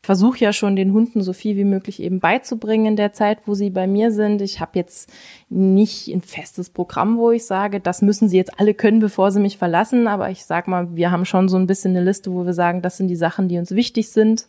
versuche 0.06 0.38
ja 0.38 0.52
schon 0.52 0.76
den 0.76 0.92
Hunden 0.92 1.20
so 1.20 1.32
viel 1.32 1.56
wie 1.56 1.64
möglich 1.64 2.00
eben 2.00 2.20
beizubringen 2.20 2.86
in 2.86 2.96
der 2.96 3.12
Zeit, 3.12 3.38
wo 3.44 3.54
sie 3.54 3.70
bei 3.70 3.88
mir 3.88 4.12
sind. 4.12 4.40
Ich 4.40 4.60
habe 4.60 4.70
jetzt 4.74 5.12
nicht 5.48 6.06
ein 6.06 6.20
festes 6.20 6.70
Programm, 6.70 7.18
wo 7.18 7.32
ich 7.32 7.44
sage, 7.44 7.80
das 7.80 8.02
müssen 8.02 8.28
sie 8.28 8.36
jetzt 8.36 8.60
alle 8.60 8.72
können, 8.72 9.00
bevor 9.00 9.32
sie 9.32 9.40
mich 9.40 9.58
verlassen. 9.58 10.06
Aber 10.06 10.30
ich 10.30 10.44
sag 10.44 10.68
mal, 10.68 10.94
wir 10.94 11.10
haben 11.10 11.24
schon 11.24 11.48
so 11.48 11.56
ein 11.56 11.66
bisschen 11.66 11.96
eine 11.96 12.04
Liste, 12.04 12.32
wo 12.32 12.46
wir 12.46 12.52
sagen, 12.52 12.82
das 12.82 12.98
sind 12.98 13.08
die 13.08 13.16
Sachen, 13.16 13.48
die 13.48 13.58
uns 13.58 13.72
wichtig 13.72 14.08
sind. 14.08 14.46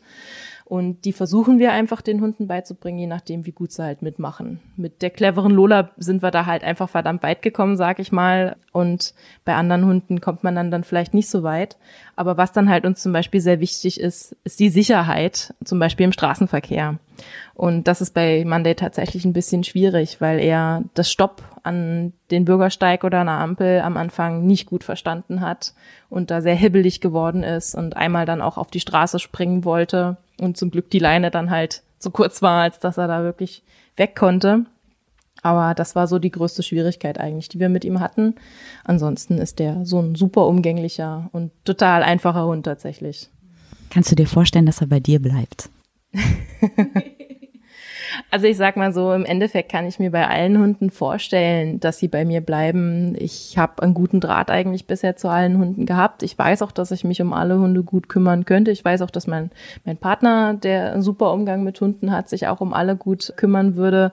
Und 0.68 1.06
die 1.06 1.14
versuchen 1.14 1.60
wir 1.60 1.72
einfach 1.72 2.02
den 2.02 2.20
Hunden 2.20 2.48
beizubringen, 2.48 3.00
je 3.00 3.08
nachdem, 3.08 3.46
wie 3.46 3.54
gut 3.54 3.72
sie 3.72 3.84
halt 3.84 4.02
mitmachen. 4.02 4.60
Mit 4.76 5.02
der 5.02 5.12
cleveren 5.12 5.54
Lola 5.54 5.92
sind 5.96 6.22
wir 6.22 6.30
da 6.30 6.46
halt 6.46 6.66
einfach 6.66 6.90
verdammt 6.90 7.24
weit 7.24 7.42
gekommen, 7.42 7.78
sag 7.78 8.00
ich 8.00 8.12
mal. 8.12 8.58
Und 8.74 9.14
bei 9.46 9.56
anderen 9.56 9.86
Hunden 9.86 10.20
kommt 10.20 10.44
man 10.44 10.56
dann, 10.56 10.70
dann 10.70 10.84
vielleicht 10.84 11.14
nicht 11.14 11.30
so 11.30 11.42
weit. 11.42 11.78
Aber 12.18 12.36
was 12.36 12.52
dann 12.52 12.68
halt 12.68 12.86
uns 12.86 13.02
zum 13.02 13.14
Beispiel 13.14 13.40
sehr 13.40 13.62
wichtig 13.62 13.98
ist, 13.98 14.36
ist 14.44 14.60
die 14.60 14.68
Sicherheit, 14.68 15.54
zum 15.64 15.80
Beispiel 15.80 16.04
im 16.04 16.12
Straßenverkehr. 16.12 17.00
Und 17.54 17.88
das 17.88 18.02
ist 18.02 18.14
bei 18.14 18.44
Monday 18.46 18.76
tatsächlich 18.76 19.24
ein 19.24 19.32
bisschen 19.32 19.64
schwierig, 19.64 20.20
weil 20.20 20.38
er 20.38 20.84
das 20.96 21.10
Stopp 21.10 21.44
an 21.64 22.12
den 22.30 22.44
Bürgersteig 22.44 23.06
oder 23.06 23.22
einer 23.22 23.40
Ampel 23.40 23.80
am 23.80 23.96
Anfang 23.96 24.46
nicht 24.46 24.66
gut 24.66 24.84
verstanden 24.84 25.40
hat 25.40 25.74
und 26.10 26.30
da 26.30 26.42
sehr 26.42 26.56
hibbelig 26.56 27.00
geworden 27.00 27.44
ist 27.44 27.74
und 27.74 27.96
einmal 27.96 28.26
dann 28.26 28.42
auch 28.42 28.58
auf 28.58 28.70
die 28.70 28.82
Straße 28.82 29.20
springen 29.20 29.64
wollte 29.64 30.18
und 30.40 30.58
zum 30.58 30.72
Glück 30.72 30.90
die 30.90 31.00
Leine 31.00 31.32
dann 31.32 31.50
halt 31.50 31.84
zu 32.00 32.12
kurz 32.12 32.42
war, 32.42 32.62
als 32.62 32.80
dass 32.80 32.98
er 32.98 33.08
da 33.08 33.24
wirklich 33.24 33.64
weg 33.96 34.16
konnte. 34.16 34.66
Aber 35.44 35.74
das 35.74 35.96
war 35.96 36.08
so 36.08 36.20
die 36.20 36.32
größte 36.32 36.64
Schwierigkeit 36.64 37.20
eigentlich, 37.20 37.50
die 37.50 37.60
wir 37.60 37.70
mit 37.70 37.86
ihm 37.86 38.00
hatten. 38.00 38.36
Ansonsten 38.84 39.38
ist 39.38 39.60
der 39.60 39.86
so 39.86 40.00
ein 40.00 40.16
super 40.16 40.48
umgänglicher 40.48 41.30
und 41.32 41.52
total 41.64 42.04
einfacher 42.04 42.46
Hund 42.46 42.66
tatsächlich. 42.66 43.30
Kannst 43.90 44.12
du 44.12 44.16
dir 44.16 44.28
vorstellen, 44.28 44.66
dass 44.66 44.82
er 44.82 44.88
bei 44.88 45.00
dir 45.00 45.22
bleibt? 45.22 45.70
Also 48.32 48.48
ich 48.48 48.58
sag 48.58 48.78
mal 48.78 48.94
so, 48.94 49.14
im 49.14 49.26
Endeffekt 49.26 49.72
kann 49.72 49.86
ich 49.88 50.00
mir 50.00 50.12
bei 50.12 50.28
allen 50.28 50.58
Hunden 50.58 50.90
vorstellen, 50.90 51.80
dass 51.80 52.00
sie 52.00 52.08
bei 52.08 52.26
mir 52.26 52.42
bleiben. 52.42 53.16
Ich 53.18 53.58
habe 53.58 53.82
einen 53.84 53.94
guten 53.94 54.20
Draht 54.20 54.52
eigentlich 54.52 54.88
bisher 54.88 55.16
zu 55.16 55.30
allen 55.30 55.58
Hunden 55.58 55.86
gehabt. 55.86 56.24
Ich 56.24 56.38
weiß 56.38 56.62
auch, 56.62 56.72
dass 56.72 56.92
ich 56.92 57.04
mich 57.04 57.22
um 57.22 57.34
alle 57.34 57.58
Hunde 57.60 57.84
gut 57.84 58.10
kümmern 58.10 58.46
könnte. 58.46 58.72
Ich 58.72 58.84
weiß 58.84 59.02
auch, 59.02 59.12
dass 59.12 59.28
mein, 59.28 59.52
mein 59.86 59.98
Partner, 59.98 60.54
der 60.54 60.94
einen 60.94 61.02
super 61.02 61.32
Umgang 61.34 61.64
mit 61.64 61.80
Hunden 61.82 62.12
hat, 62.12 62.30
sich 62.30 62.48
auch 62.48 62.62
um 62.62 62.74
alle 62.74 62.96
gut 62.96 63.34
kümmern 63.38 63.76
würde. 63.76 64.12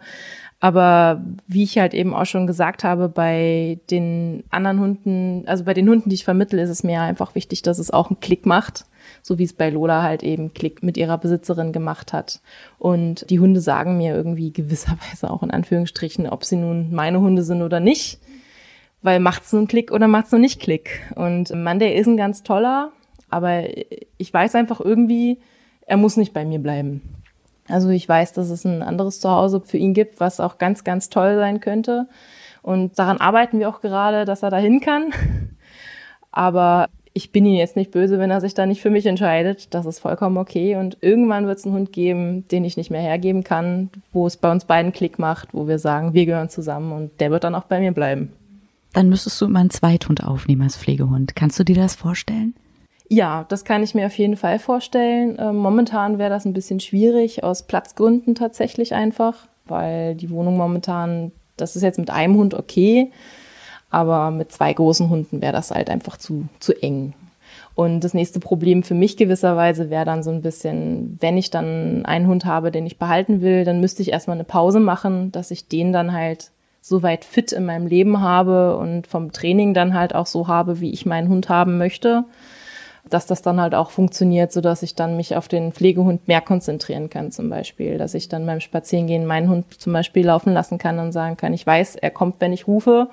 Aber 0.60 1.22
wie 1.46 1.64
ich 1.64 1.76
halt 1.76 1.92
eben 1.92 2.14
auch 2.14 2.24
schon 2.24 2.46
gesagt 2.46 2.84
habe, 2.84 3.08
bei 3.10 3.80
den 3.90 4.44
anderen 4.50 4.80
Hunden, 4.80 5.44
also 5.46 5.64
bei 5.64 5.74
den 5.74 5.88
Hunden, 5.88 6.08
die 6.08 6.14
ich 6.14 6.24
vermittle, 6.24 6.62
ist 6.62 6.70
es 6.70 6.82
mir 6.82 7.02
einfach 7.02 7.34
wichtig, 7.34 7.62
dass 7.62 7.78
es 7.78 7.90
auch 7.90 8.08
einen 8.08 8.20
Klick 8.20 8.46
macht 8.46 8.86
so 9.26 9.38
wie 9.38 9.44
es 9.44 9.54
bei 9.54 9.70
Lola 9.70 10.02
halt 10.02 10.22
eben 10.22 10.52
Klick 10.52 10.82
mit 10.82 10.98
ihrer 10.98 11.16
Besitzerin 11.16 11.72
gemacht 11.72 12.12
hat. 12.12 12.42
Und 12.78 13.28
die 13.30 13.40
Hunde 13.40 13.62
sagen 13.62 13.96
mir 13.96 14.14
irgendwie 14.14 14.52
gewisserweise 14.52 15.30
auch 15.30 15.42
in 15.42 15.50
Anführungsstrichen, 15.50 16.28
ob 16.28 16.44
sie 16.44 16.56
nun 16.56 16.92
meine 16.92 17.20
Hunde 17.20 17.42
sind 17.42 17.62
oder 17.62 17.80
nicht. 17.80 18.20
Weil 19.00 19.20
macht's 19.20 19.50
nun 19.54 19.66
Klick 19.66 19.92
oder 19.92 20.08
macht's 20.08 20.30
nun 20.30 20.42
nicht 20.42 20.60
Klick? 20.60 21.10
Und 21.14 21.54
Monday 21.54 21.98
ist 21.98 22.06
ein 22.06 22.18
ganz 22.18 22.42
toller, 22.42 22.92
aber 23.30 23.62
ich 24.18 24.32
weiß 24.32 24.56
einfach 24.56 24.80
irgendwie, 24.80 25.38
er 25.86 25.96
muss 25.96 26.18
nicht 26.18 26.34
bei 26.34 26.44
mir 26.44 26.58
bleiben. 26.58 27.00
Also 27.66 27.88
ich 27.88 28.06
weiß, 28.06 28.34
dass 28.34 28.50
es 28.50 28.66
ein 28.66 28.82
anderes 28.82 29.20
Zuhause 29.20 29.62
für 29.62 29.78
ihn 29.78 29.94
gibt, 29.94 30.20
was 30.20 30.38
auch 30.38 30.58
ganz, 30.58 30.84
ganz 30.84 31.08
toll 31.08 31.36
sein 31.36 31.60
könnte. 31.60 32.08
Und 32.60 32.98
daran 32.98 33.16
arbeiten 33.16 33.58
wir 33.58 33.70
auch 33.70 33.80
gerade, 33.80 34.26
dass 34.26 34.42
er 34.42 34.50
dahin 34.50 34.80
kann. 34.80 35.14
Aber 36.30 36.88
ich 37.16 37.30
bin 37.30 37.46
ihm 37.46 37.54
jetzt 37.54 37.76
nicht 37.76 37.92
böse, 37.92 38.18
wenn 38.18 38.32
er 38.32 38.40
sich 38.40 38.54
da 38.54 38.66
nicht 38.66 38.82
für 38.82 38.90
mich 38.90 39.06
entscheidet. 39.06 39.72
Das 39.72 39.86
ist 39.86 40.00
vollkommen 40.00 40.36
okay. 40.36 40.74
Und 40.74 40.98
irgendwann 41.00 41.46
wird 41.46 41.58
es 41.58 41.64
einen 41.64 41.74
Hund 41.74 41.92
geben, 41.92 42.46
den 42.48 42.64
ich 42.64 42.76
nicht 42.76 42.90
mehr 42.90 43.00
hergeben 43.00 43.44
kann, 43.44 43.90
wo 44.12 44.26
es 44.26 44.36
bei 44.36 44.50
uns 44.50 44.64
beiden 44.64 44.92
Klick 44.92 45.20
macht, 45.20 45.54
wo 45.54 45.68
wir 45.68 45.78
sagen, 45.78 46.12
wir 46.12 46.26
gehören 46.26 46.48
zusammen 46.48 46.92
und 46.92 47.20
der 47.20 47.30
wird 47.30 47.44
dann 47.44 47.54
auch 47.54 47.64
bei 47.64 47.78
mir 47.78 47.92
bleiben. 47.92 48.32
Dann 48.92 49.08
müsstest 49.08 49.40
du 49.40 49.46
immer 49.46 49.60
einen 49.60 49.70
Zweithund 49.70 50.24
aufnehmen 50.24 50.62
als 50.62 50.76
Pflegehund. 50.76 51.36
Kannst 51.36 51.58
du 51.58 51.64
dir 51.64 51.76
das 51.76 51.94
vorstellen? 51.94 52.54
Ja, 53.08 53.46
das 53.48 53.64
kann 53.64 53.84
ich 53.84 53.94
mir 53.94 54.06
auf 54.06 54.18
jeden 54.18 54.36
Fall 54.36 54.58
vorstellen. 54.58 55.36
Ähm, 55.38 55.56
momentan 55.56 56.18
wäre 56.18 56.30
das 56.30 56.44
ein 56.46 56.52
bisschen 56.52 56.80
schwierig, 56.80 57.44
aus 57.44 57.62
Platzgründen 57.62 58.34
tatsächlich 58.34 58.92
einfach, 58.92 59.46
weil 59.66 60.16
die 60.16 60.30
Wohnung 60.30 60.56
momentan, 60.56 61.30
das 61.56 61.76
ist 61.76 61.82
jetzt 61.82 61.98
mit 61.98 62.10
einem 62.10 62.36
Hund 62.36 62.54
okay 62.54 63.12
aber 63.94 64.30
mit 64.32 64.50
zwei 64.50 64.72
großen 64.72 65.08
Hunden 65.08 65.40
wäre 65.40 65.52
das 65.52 65.70
halt 65.70 65.88
einfach 65.88 66.16
zu, 66.16 66.48
zu 66.58 66.74
eng. 66.82 67.14
Und 67.76 68.02
das 68.02 68.12
nächste 68.12 68.40
Problem 68.40 68.82
für 68.82 68.94
mich 68.94 69.16
gewisserweise 69.16 69.88
wäre 69.88 70.04
dann 70.04 70.22
so 70.22 70.30
ein 70.30 70.42
bisschen, 70.42 71.16
wenn 71.20 71.36
ich 71.36 71.50
dann 71.50 72.04
einen 72.04 72.26
Hund 72.26 72.44
habe, 72.44 72.70
den 72.70 72.86
ich 72.86 72.98
behalten 72.98 73.40
will, 73.40 73.64
dann 73.64 73.80
müsste 73.80 74.02
ich 74.02 74.12
erstmal 74.12 74.36
eine 74.36 74.44
Pause 74.44 74.80
machen, 74.80 75.32
dass 75.32 75.50
ich 75.50 75.68
den 75.68 75.92
dann 75.92 76.12
halt 76.12 76.50
so 76.80 77.02
weit 77.02 77.24
fit 77.24 77.52
in 77.52 77.64
meinem 77.64 77.86
Leben 77.86 78.20
habe 78.20 78.76
und 78.76 79.06
vom 79.06 79.32
Training 79.32 79.74
dann 79.74 79.94
halt 79.94 80.14
auch 80.14 80.26
so 80.26 80.48
habe, 80.48 80.80
wie 80.80 80.90
ich 80.90 81.06
meinen 81.06 81.28
Hund 81.28 81.48
haben 81.48 81.78
möchte, 81.78 82.24
dass 83.08 83.26
das 83.26 83.42
dann 83.42 83.60
halt 83.60 83.74
auch 83.74 83.90
funktioniert, 83.90 84.52
so 84.52 84.60
dass 84.60 84.82
ich 84.82 84.94
dann 84.94 85.16
mich 85.16 85.36
auf 85.36 85.48
den 85.48 85.72
Pflegehund 85.72 86.28
mehr 86.28 86.40
konzentrieren 86.40 87.10
kann 87.10 87.30
zum 87.30 87.48
Beispiel, 87.48 87.96
dass 87.98 88.14
ich 88.14 88.28
dann 88.28 88.44
beim 88.46 88.60
Spazierengehen 88.60 89.24
meinen 89.26 89.48
Hund 89.48 89.80
zum 89.80 89.92
Beispiel 89.92 90.26
laufen 90.26 90.52
lassen 90.52 90.78
kann 90.78 90.98
und 90.98 91.12
sagen 91.12 91.36
kann, 91.36 91.54
ich 91.54 91.66
weiß, 91.66 91.96
er 91.96 92.10
kommt, 92.10 92.36
wenn 92.40 92.52
ich 92.52 92.66
rufe 92.66 93.08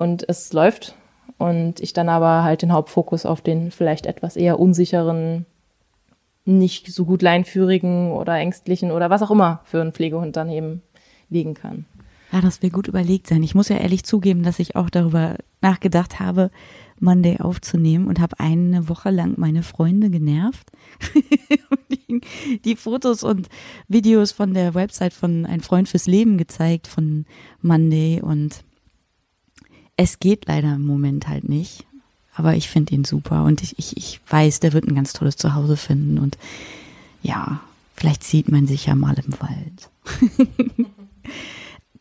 und 0.00 0.26
es 0.28 0.52
läuft 0.54 0.94
und 1.36 1.78
ich 1.78 1.92
dann 1.92 2.08
aber 2.08 2.42
halt 2.42 2.62
den 2.62 2.72
Hauptfokus 2.72 3.26
auf 3.26 3.42
den 3.42 3.70
vielleicht 3.70 4.06
etwas 4.06 4.34
eher 4.34 4.58
unsicheren, 4.58 5.44
nicht 6.46 6.90
so 6.90 7.04
gut 7.04 7.20
leinführigen 7.20 8.10
oder 8.10 8.34
ängstlichen 8.34 8.92
oder 8.92 9.10
was 9.10 9.20
auch 9.22 9.30
immer 9.30 9.60
für 9.64 9.82
einen 9.82 9.92
Pflegehund 9.92 10.36
dann 10.36 10.48
eben 10.48 10.80
legen 11.28 11.52
kann. 11.52 11.84
Ja, 12.32 12.40
das 12.40 12.62
will 12.62 12.70
gut 12.70 12.88
überlegt 12.88 13.26
sein. 13.26 13.42
Ich 13.42 13.54
muss 13.54 13.68
ja 13.68 13.76
ehrlich 13.76 14.04
zugeben, 14.04 14.42
dass 14.42 14.58
ich 14.58 14.74
auch 14.74 14.88
darüber 14.88 15.36
nachgedacht 15.60 16.18
habe, 16.18 16.50
Monday 16.98 17.38
aufzunehmen 17.38 18.06
und 18.06 18.20
habe 18.20 18.40
eine 18.40 18.88
Woche 18.88 19.10
lang 19.10 19.34
meine 19.36 19.62
Freunde 19.62 20.08
genervt. 20.08 20.70
die 22.64 22.76
Fotos 22.76 23.22
und 23.22 23.48
Videos 23.86 24.32
von 24.32 24.54
der 24.54 24.74
Website 24.74 25.12
von 25.12 25.44
Ein 25.44 25.60
Freund 25.60 25.90
fürs 25.90 26.06
Leben 26.06 26.38
gezeigt 26.38 26.86
von 26.86 27.26
Monday 27.60 28.22
und 28.22 28.64
es 30.00 30.18
geht 30.18 30.46
leider 30.46 30.76
im 30.76 30.86
Moment 30.86 31.28
halt 31.28 31.46
nicht. 31.46 31.84
Aber 32.34 32.54
ich 32.54 32.70
finde 32.70 32.94
ihn 32.94 33.04
super 33.04 33.44
und 33.44 33.62
ich, 33.62 33.78
ich, 33.78 33.96
ich 33.98 34.20
weiß, 34.28 34.60
der 34.60 34.72
wird 34.72 34.86
ein 34.86 34.94
ganz 34.94 35.12
tolles 35.12 35.36
Zuhause 35.36 35.76
finden 35.76 36.18
und 36.18 36.38
ja, 37.22 37.60
vielleicht 37.94 38.24
sieht 38.24 38.50
man 38.50 38.66
sich 38.66 38.86
ja 38.86 38.94
mal 38.94 39.16
im 39.18 39.34
Wald. 39.40 39.90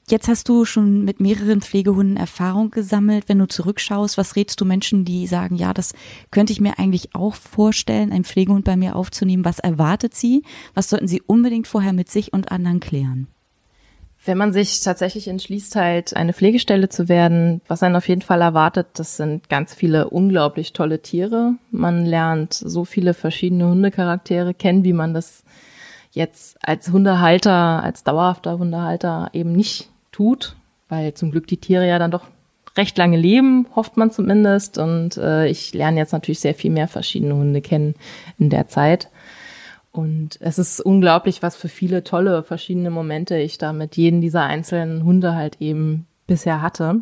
Jetzt 0.09 0.29
hast 0.29 0.47
du 0.47 0.63
schon 0.63 1.03
mit 1.03 1.19
mehreren 1.19 1.61
Pflegehunden 1.61 2.15
Erfahrung 2.15 2.71
gesammelt. 2.71 3.27
Wenn 3.27 3.37
du 3.37 3.47
zurückschaust, 3.47 4.17
was 4.17 4.37
rätst 4.37 4.61
du 4.61 4.65
Menschen, 4.65 5.03
die 5.03 5.27
sagen, 5.27 5.55
ja, 5.55 5.73
das 5.73 5.93
könnte 6.31 6.53
ich 6.53 6.61
mir 6.61 6.79
eigentlich 6.79 7.13
auch 7.13 7.35
vorstellen, 7.35 8.13
einen 8.13 8.23
Pflegehund 8.23 8.63
bei 8.63 8.77
mir 8.77 8.95
aufzunehmen? 8.95 9.45
Was 9.45 9.59
erwartet 9.59 10.15
sie? 10.15 10.43
Was 10.73 10.89
sollten 10.89 11.07
sie 11.07 11.21
unbedingt 11.21 11.67
vorher 11.67 11.93
mit 11.93 12.09
sich 12.09 12.31
und 12.31 12.51
anderen 12.51 12.79
klären? 12.79 13.27
Wenn 14.29 14.37
man 14.37 14.53
sich 14.53 14.81
tatsächlich 14.81 15.27
entschließt, 15.27 15.75
halt 15.75 16.15
eine 16.15 16.33
Pflegestelle 16.33 16.87
zu 16.87 17.09
werden, 17.09 17.61
was 17.67 17.81
einen 17.81 17.95
auf 17.95 18.07
jeden 18.07 18.21
Fall 18.21 18.41
erwartet, 18.41 18.85
das 18.93 19.17
sind 19.17 19.49
ganz 19.49 19.73
viele 19.73 20.11
unglaublich 20.11 20.71
tolle 20.71 21.01
Tiere. 21.01 21.53
Man 21.71 22.05
lernt 22.05 22.53
so 22.53 22.85
viele 22.85 23.15
verschiedene 23.15 23.65
Hundecharaktere 23.65 24.53
kennen, 24.53 24.83
wie 24.83 24.93
man 24.93 25.15
das 25.15 25.43
jetzt 26.11 26.59
als 26.61 26.91
Hundehalter, 26.91 27.81
als 27.81 28.03
dauerhafter 28.03 28.59
Hundehalter 28.59 29.31
eben 29.33 29.53
nicht 29.53 29.89
tut, 30.11 30.55
weil 30.89 31.15
zum 31.15 31.31
Glück 31.31 31.47
die 31.47 31.57
Tiere 31.57 31.87
ja 31.87 31.97
dann 31.97 32.11
doch 32.11 32.27
recht 32.77 32.99
lange 32.99 33.17
leben, 33.17 33.65
hofft 33.75 33.97
man 33.97 34.11
zumindest. 34.11 34.77
Und 34.77 35.17
äh, 35.17 35.47
ich 35.47 35.73
lerne 35.73 35.97
jetzt 35.97 36.13
natürlich 36.13 36.39
sehr 36.39 36.53
viel 36.53 36.69
mehr 36.69 36.87
verschiedene 36.87 37.33
Hunde 37.33 37.61
kennen 37.61 37.95
in 38.37 38.51
der 38.51 38.67
Zeit. 38.67 39.09
Und 39.91 40.37
es 40.39 40.59
ist 40.59 40.81
unglaublich, 40.81 41.41
was 41.41 41.55
für 41.55 41.67
viele 41.67 42.03
tolle 42.03 42.43
verschiedene 42.43 42.91
Momente 42.91 43.37
ich 43.37 43.57
da 43.57 43.73
mit 43.73 43.97
jedem 43.97 44.21
dieser 44.21 44.43
einzelnen 44.43 45.03
Hunde 45.03 45.33
halt 45.33 45.59
eben 45.59 46.05
bisher 46.27 46.61
hatte. 46.61 47.01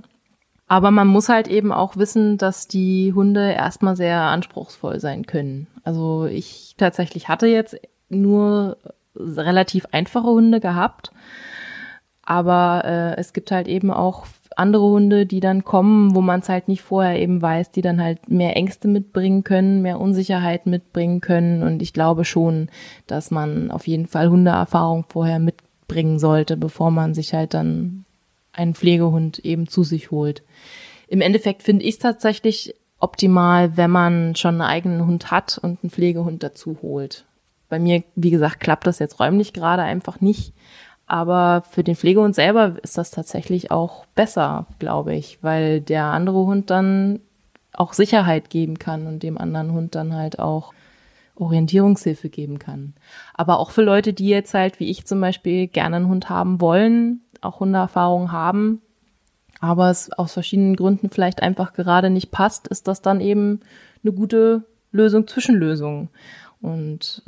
Aber 0.67 0.91
man 0.91 1.07
muss 1.07 1.29
halt 1.29 1.47
eben 1.47 1.71
auch 1.71 1.95
wissen, 1.97 2.37
dass 2.37 2.67
die 2.67 3.13
Hunde 3.13 3.51
erstmal 3.51 3.95
sehr 3.95 4.19
anspruchsvoll 4.21 4.99
sein 4.99 5.25
können. 5.25 5.67
Also 5.83 6.25
ich 6.25 6.75
tatsächlich 6.77 7.29
hatte 7.29 7.47
jetzt 7.47 7.77
nur 8.09 8.77
relativ 9.15 9.85
einfache 9.91 10.27
Hunde 10.27 10.59
gehabt. 10.59 11.11
Aber 12.23 12.83
äh, 12.83 13.15
es 13.17 13.31
gibt 13.31 13.51
halt 13.51 13.69
eben 13.69 13.91
auch 13.91 14.25
andere 14.57 14.85
Hunde, 14.85 15.25
die 15.25 15.39
dann 15.39 15.63
kommen, 15.63 16.15
wo 16.15 16.21
man 16.21 16.39
es 16.39 16.49
halt 16.49 16.67
nicht 16.67 16.81
vorher 16.81 17.19
eben 17.19 17.41
weiß, 17.41 17.71
die 17.71 17.81
dann 17.81 18.01
halt 18.01 18.29
mehr 18.29 18.55
Ängste 18.55 18.87
mitbringen 18.87 19.43
können, 19.43 19.81
mehr 19.81 19.99
Unsicherheit 19.99 20.65
mitbringen 20.65 21.21
können. 21.21 21.63
Und 21.63 21.81
ich 21.81 21.93
glaube 21.93 22.25
schon, 22.25 22.69
dass 23.05 23.31
man 23.31 23.71
auf 23.71 23.87
jeden 23.87 24.07
Fall 24.07 24.29
Hundeerfahrung 24.29 25.05
vorher 25.07 25.39
mitbringen 25.39 26.19
sollte, 26.19 26.57
bevor 26.57 26.91
man 26.91 27.13
sich 27.13 27.33
halt 27.33 27.53
dann 27.53 28.05
einen 28.51 28.73
Pflegehund 28.73 29.39
eben 29.39 29.67
zu 29.67 29.83
sich 29.83 30.11
holt. 30.11 30.41
Im 31.07 31.21
Endeffekt 31.21 31.63
finde 31.63 31.85
ich 31.85 31.95
es 31.95 31.99
tatsächlich 31.99 32.73
optimal, 32.99 33.77
wenn 33.77 33.91
man 33.91 34.35
schon 34.35 34.55
einen 34.55 34.69
eigenen 34.69 35.05
Hund 35.05 35.29
hat 35.29 35.59
und 35.61 35.83
einen 35.83 35.91
Pflegehund 35.91 36.41
dazu 36.41 36.77
holt. 36.81 37.25
Bei 37.69 37.79
mir, 37.79 38.03
wie 38.15 38.31
gesagt, 38.31 38.59
klappt 38.59 38.87
das 38.87 38.99
jetzt 38.99 39.19
räumlich 39.19 39.53
gerade 39.53 39.83
einfach 39.83 40.21
nicht. 40.21 40.53
Aber 41.07 41.63
für 41.69 41.83
den 41.83 41.95
Pflegehund 41.95 42.35
selber 42.35 42.75
ist 42.83 42.97
das 42.97 43.11
tatsächlich 43.11 43.71
auch 43.71 44.05
besser, 44.07 44.67
glaube 44.77 45.15
ich, 45.15 45.39
weil 45.41 45.79
der 45.79 46.05
andere 46.05 46.45
Hund 46.45 46.69
dann 46.69 47.21
auch 47.73 47.93
Sicherheit 47.93 48.49
geben 48.49 48.77
kann 48.77 49.07
und 49.07 49.23
dem 49.23 49.37
anderen 49.37 49.71
Hund 49.71 49.95
dann 49.95 50.13
halt 50.13 50.39
auch 50.39 50.73
Orientierungshilfe 51.35 52.29
geben 52.29 52.59
kann. 52.59 52.93
Aber 53.33 53.59
auch 53.59 53.71
für 53.71 53.83
Leute, 53.83 54.13
die 54.13 54.27
jetzt 54.27 54.53
halt, 54.53 54.79
wie 54.79 54.89
ich 54.89 55.05
zum 55.05 55.21
Beispiel, 55.21 55.67
gerne 55.67 55.95
einen 55.95 56.09
Hund 56.09 56.29
haben 56.29 56.59
wollen, 56.59 57.21
auch 57.41 57.59
Hundeerfahrung 57.59 58.31
haben, 58.31 58.81
aber 59.59 59.89
es 59.89 60.11
aus 60.11 60.33
verschiedenen 60.33 60.75
Gründen 60.75 61.09
vielleicht 61.09 61.41
einfach 61.41 61.73
gerade 61.73 62.09
nicht 62.09 62.31
passt, 62.31 62.67
ist 62.67 62.87
das 62.87 63.01
dann 63.01 63.21
eben 63.21 63.61
eine 64.03 64.13
gute 64.13 64.65
Lösung, 64.91 65.27
Zwischenlösung. 65.27 66.09
Und 66.61 67.23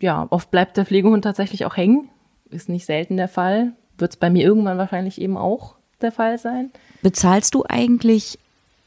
ja, 0.00 0.26
oft 0.30 0.50
bleibt 0.50 0.76
der 0.76 0.86
Pflegehund 0.86 1.24
tatsächlich 1.24 1.64
auch 1.64 1.76
hängen. 1.76 2.10
Ist 2.54 2.68
nicht 2.68 2.86
selten 2.86 3.16
der 3.16 3.28
Fall. 3.28 3.72
Wird 3.98 4.12
es 4.12 4.16
bei 4.16 4.30
mir 4.30 4.44
irgendwann 4.44 4.78
wahrscheinlich 4.78 5.20
eben 5.20 5.36
auch 5.36 5.74
der 6.00 6.12
Fall 6.12 6.38
sein. 6.38 6.70
Bezahlst 7.02 7.54
du 7.54 7.64
eigentlich 7.68 8.38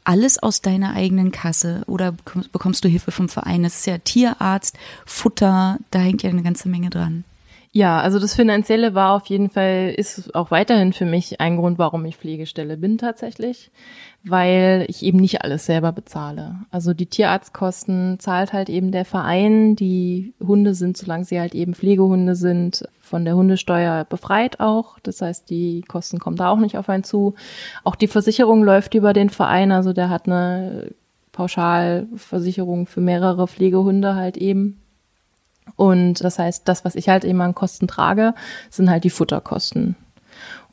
alles 0.04 0.42
aus 0.42 0.62
deiner 0.62 0.94
eigenen 0.94 1.32
Kasse 1.32 1.82
oder 1.86 2.14
bekommst 2.52 2.82
du 2.82 2.88
Hilfe 2.88 3.10
vom 3.10 3.28
Verein? 3.28 3.62
Das 3.62 3.76
ist 3.76 3.86
ja 3.86 3.98
Tierarzt, 3.98 4.78
Futter, 5.04 5.78
da 5.90 5.98
hängt 5.98 6.22
ja 6.22 6.30
eine 6.30 6.42
ganze 6.42 6.70
Menge 6.70 6.88
dran. 6.88 7.24
Ja, 7.72 8.00
also 8.00 8.18
das 8.18 8.34
Finanzielle 8.34 8.94
war 8.94 9.14
auf 9.14 9.26
jeden 9.26 9.50
Fall, 9.50 9.92
ist 9.94 10.34
auch 10.34 10.50
weiterhin 10.50 10.94
für 10.94 11.04
mich 11.04 11.40
ein 11.40 11.58
Grund, 11.58 11.78
warum 11.78 12.04
ich 12.06 12.16
Pflegestelle 12.16 12.78
bin 12.78 12.96
tatsächlich, 12.96 13.70
weil 14.24 14.86
ich 14.88 15.02
eben 15.02 15.18
nicht 15.18 15.42
alles 15.42 15.66
selber 15.66 15.92
bezahle. 15.92 16.56
Also 16.70 16.94
die 16.94 17.06
Tierarztkosten 17.06 18.18
zahlt 18.20 18.54
halt 18.54 18.70
eben 18.70 18.90
der 18.90 19.04
Verein. 19.04 19.76
Die 19.76 20.32
Hunde 20.40 20.74
sind, 20.74 20.96
solange 20.96 21.24
sie 21.24 21.38
halt 21.38 21.54
eben 21.54 21.74
Pflegehunde 21.74 22.36
sind, 22.36 22.88
von 23.02 23.26
der 23.26 23.36
Hundesteuer 23.36 24.04
befreit 24.04 24.60
auch. 24.60 24.98
Das 25.00 25.20
heißt, 25.20 25.50
die 25.50 25.82
Kosten 25.82 26.18
kommen 26.18 26.36
da 26.36 26.48
auch 26.48 26.58
nicht 26.58 26.78
auf 26.78 26.88
einen 26.88 27.04
zu. 27.04 27.34
Auch 27.84 27.96
die 27.96 28.08
Versicherung 28.08 28.64
läuft 28.64 28.94
über 28.94 29.12
den 29.12 29.28
Verein, 29.28 29.72
also 29.72 29.92
der 29.92 30.08
hat 30.08 30.26
eine 30.26 30.90
Pauschalversicherung 31.32 32.86
für 32.86 33.02
mehrere 33.02 33.46
Pflegehunde 33.46 34.14
halt 34.14 34.38
eben. 34.38 34.80
Und 35.76 36.22
das 36.24 36.38
heißt, 36.38 36.68
das, 36.68 36.84
was 36.84 36.94
ich 36.94 37.08
halt 37.08 37.24
eben 37.24 37.40
an 37.40 37.54
Kosten 37.54 37.88
trage, 37.88 38.34
sind 38.70 38.90
halt 38.90 39.04
die 39.04 39.10
Futterkosten. 39.10 39.96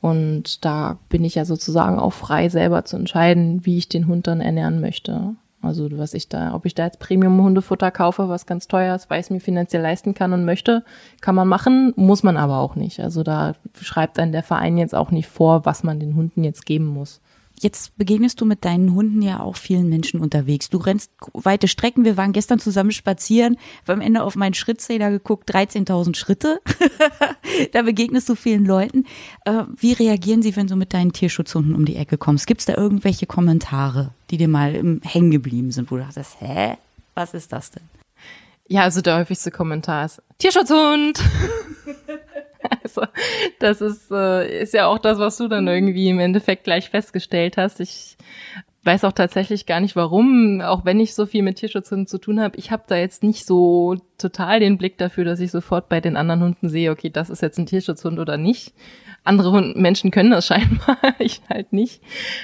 Und 0.01 0.63
da 0.65 0.97
bin 1.09 1.23
ich 1.23 1.35
ja 1.35 1.45
sozusagen 1.45 1.97
auch 1.97 2.13
frei, 2.13 2.49
selber 2.49 2.85
zu 2.85 2.95
entscheiden, 2.95 3.65
wie 3.65 3.77
ich 3.77 3.89
den 3.89 4.07
Hund 4.07 4.27
dann 4.27 4.41
ernähren 4.41 4.79
möchte. 4.79 5.35
Also 5.65 5.89
was 5.97 6.13
ich 6.13 6.29
da, 6.29 6.53
ob 6.53 6.65
ich 6.65 6.75
da 6.75 6.85
jetzt 6.85 6.99
Premium-Hundefutter 6.99 7.89
kaufe, 7.89 8.29
was 8.29 8.45
ganz 8.45 8.67
teuer 8.67 8.95
ist, 8.95 9.09
weil 9.09 9.19
ich 9.19 9.25
es 9.25 9.29
mir 9.31 9.39
finanziell 9.39 9.81
leisten 9.81 10.13
kann 10.13 10.31
und 10.31 10.45
möchte, 10.45 10.83
kann 11.21 11.33
man 11.33 11.47
machen, 11.47 11.91
muss 11.95 12.21
man 12.21 12.37
aber 12.37 12.59
auch 12.59 12.75
nicht. 12.75 12.99
Also 12.99 13.23
da 13.23 13.53
schreibt 13.81 14.19
dann 14.19 14.31
der 14.31 14.43
Verein 14.43 14.77
jetzt 14.77 14.93
auch 14.93 15.09
nicht 15.09 15.27
vor, 15.27 15.65
was 15.65 15.83
man 15.83 15.99
den 15.99 16.15
Hunden 16.15 16.43
jetzt 16.43 16.65
geben 16.65 16.85
muss. 16.85 17.19
Jetzt 17.59 17.97
begegnest 17.97 18.41
du 18.41 18.45
mit 18.45 18.65
deinen 18.65 18.93
Hunden 18.93 19.21
ja 19.21 19.39
auch 19.39 19.55
vielen 19.55 19.89
Menschen 19.89 20.19
unterwegs. 20.19 20.69
Du 20.69 20.77
rennst 20.77 21.11
weite 21.33 21.67
Strecken. 21.67 22.05
Wir 22.05 22.17
waren 22.17 22.33
gestern 22.33 22.59
zusammen 22.59 22.91
spazieren, 22.91 23.57
wir 23.85 23.93
am 23.93 24.01
Ende 24.01 24.23
auf 24.23 24.35
meinen 24.35 24.53
Schrittzähler 24.53 25.09
geguckt, 25.09 25.53
13.000 25.53 26.15
Schritte. 26.15 26.61
da 27.71 27.81
begegnest 27.83 28.27
du 28.29 28.35
vielen 28.35 28.65
Leuten. 28.65 29.05
Äh, 29.45 29.63
wie 29.77 29.93
reagieren 29.93 30.41
sie, 30.41 30.55
wenn 30.55 30.67
du 30.67 30.75
mit 30.75 30.93
deinen 30.93 31.13
Tierschutzhunden 31.13 31.75
um 31.75 31.85
die 31.85 31.95
Ecke 31.95 32.17
kommst? 32.17 32.47
Gibt 32.47 32.61
es 32.61 32.65
da 32.65 32.75
irgendwelche 32.75 33.25
Kommentare, 33.25 34.11
die 34.31 34.37
dir 34.37 34.47
mal 34.49 34.99
hängen 35.03 35.31
geblieben 35.31 35.71
sind, 35.71 35.91
wo 35.91 35.95
du 35.95 36.03
dachtest, 36.03 36.37
hä, 36.39 36.77
was 37.13 37.33
ist 37.33 37.53
das 37.53 37.71
denn? 37.71 37.83
Ja, 38.67 38.81
also 38.81 39.01
der 39.01 39.17
häufigste 39.17 39.51
Kommentar 39.51 40.05
ist 40.05 40.21
Tierschutzhund. 40.39 41.21
Also 42.83 43.01
das 43.59 43.81
ist, 43.81 44.11
äh, 44.11 44.61
ist 44.61 44.73
ja 44.73 44.87
auch 44.87 44.99
das, 44.99 45.19
was 45.19 45.37
du 45.37 45.47
dann 45.47 45.67
irgendwie 45.67 46.09
im 46.09 46.19
Endeffekt 46.19 46.63
gleich 46.63 46.89
festgestellt 46.89 47.57
hast. 47.57 47.79
Ich 47.79 48.15
weiß 48.83 49.03
auch 49.03 49.11
tatsächlich 49.11 49.65
gar 49.65 49.79
nicht 49.79 49.95
warum, 49.95 50.61
auch 50.61 50.85
wenn 50.85 50.99
ich 50.99 51.15
so 51.15 51.25
viel 51.25 51.41
mit 51.41 51.57
Tierschutzhunden 51.57 52.07
zu 52.07 52.19
tun 52.19 52.39
habe. 52.39 52.57
Ich 52.57 52.71
habe 52.71 52.83
da 52.87 52.95
jetzt 52.95 53.23
nicht 53.23 53.45
so 53.45 53.97
total 54.17 54.59
den 54.59 54.77
Blick 54.77 54.97
dafür, 54.97 55.25
dass 55.25 55.39
ich 55.39 55.49
sofort 55.51 55.89
bei 55.89 55.99
den 55.99 56.15
anderen 56.15 56.43
Hunden 56.43 56.69
sehe, 56.69 56.91
okay, 56.91 57.09
das 57.09 57.31
ist 57.31 57.41
jetzt 57.41 57.57
ein 57.57 57.65
Tierschutzhund 57.65 58.19
oder 58.19 58.37
nicht. 58.37 58.73
Andere 59.25 59.73
Menschen 59.75 60.11
können 60.11 60.31
das 60.31 60.45
scheinbar, 60.47 60.97
ich 61.19 61.41
halt 61.49 61.73
nicht. 61.73 62.01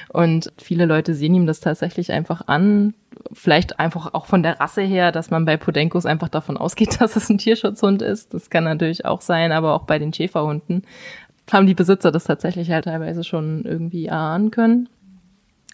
Und 0.09 0.51
viele 0.57 0.85
Leute 0.85 1.15
sehen 1.15 1.35
ihm 1.35 1.45
das 1.45 1.61
tatsächlich 1.61 2.11
einfach 2.11 2.47
an. 2.47 2.93
Vielleicht 3.31 3.79
einfach 3.79 4.13
auch 4.13 4.25
von 4.25 4.43
der 4.43 4.59
Rasse 4.59 4.81
her, 4.81 5.11
dass 5.11 5.29
man 5.29 5.45
bei 5.45 5.55
Podenkos 5.57 6.05
einfach 6.05 6.29
davon 6.29 6.57
ausgeht, 6.57 6.97
dass 6.99 7.15
es 7.15 7.29
ein 7.29 7.37
Tierschutzhund 7.37 8.01
ist. 8.01 8.33
Das 8.33 8.49
kann 8.49 8.65
natürlich 8.65 9.05
auch 9.05 9.21
sein, 9.21 9.51
aber 9.51 9.73
auch 9.75 9.83
bei 9.83 9.99
den 9.99 10.13
Schäferhunden 10.13 10.83
haben 11.51 11.67
die 11.67 11.73
Besitzer 11.73 12.11
das 12.11 12.25
tatsächlich 12.25 12.71
halt 12.71 12.85
teilweise 12.85 13.23
schon 13.23 13.65
irgendwie 13.65 14.05
erahnen 14.05 14.51
können. 14.51 14.89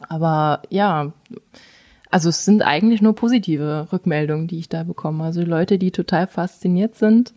Aber 0.10 0.62
ja, 0.70 1.14
also 2.10 2.30
es 2.30 2.46
sind 2.46 2.62
eigentlich 2.62 3.02
nur 3.02 3.16
positive 3.16 3.88
Rückmeldungen, 3.92 4.48
die 4.48 4.60
ich 4.60 4.70
da 4.70 4.84
bekomme. 4.84 5.24
Also 5.24 5.42
Leute, 5.42 5.78
die 5.78 5.92
total 5.92 6.28
fasziniert 6.28 6.96
sind 6.96 7.34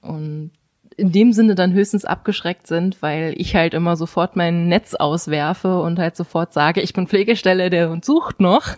und 0.00 0.50
in 0.96 1.12
dem 1.12 1.32
Sinne 1.32 1.54
dann 1.54 1.72
höchstens 1.72 2.04
abgeschreckt 2.04 2.66
sind, 2.66 3.02
weil 3.02 3.34
ich 3.36 3.54
halt 3.54 3.74
immer 3.74 3.96
sofort 3.96 4.36
mein 4.36 4.68
Netz 4.68 4.94
auswerfe 4.94 5.80
und 5.80 5.98
halt 5.98 6.16
sofort 6.16 6.52
sage, 6.52 6.80
ich 6.80 6.92
bin 6.92 7.06
Pflegestelle, 7.06 7.70
der 7.70 7.90
uns 7.90 8.06
sucht 8.06 8.40
noch. 8.40 8.64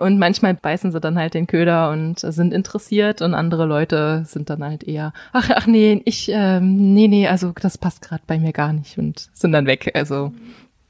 Und 0.00 0.18
manchmal 0.18 0.54
beißen 0.54 0.92
sie 0.92 0.98
dann 0.98 1.18
halt 1.18 1.34
den 1.34 1.46
Köder 1.46 1.90
und 1.90 2.20
sind 2.20 2.54
interessiert 2.54 3.20
und 3.20 3.34
andere 3.34 3.66
Leute 3.66 4.24
sind 4.24 4.48
dann 4.48 4.64
halt 4.64 4.82
eher, 4.82 5.12
ach, 5.34 5.50
ach 5.54 5.66
nee, 5.66 6.00
ich, 6.06 6.30
ähm, 6.32 6.94
nee, 6.94 7.06
nee, 7.06 7.28
also 7.28 7.52
das 7.60 7.76
passt 7.76 8.00
gerade 8.00 8.22
bei 8.26 8.38
mir 8.38 8.54
gar 8.54 8.72
nicht 8.72 8.96
und 8.96 9.28
sind 9.34 9.52
dann 9.52 9.66
weg. 9.66 9.90
Also 9.92 10.32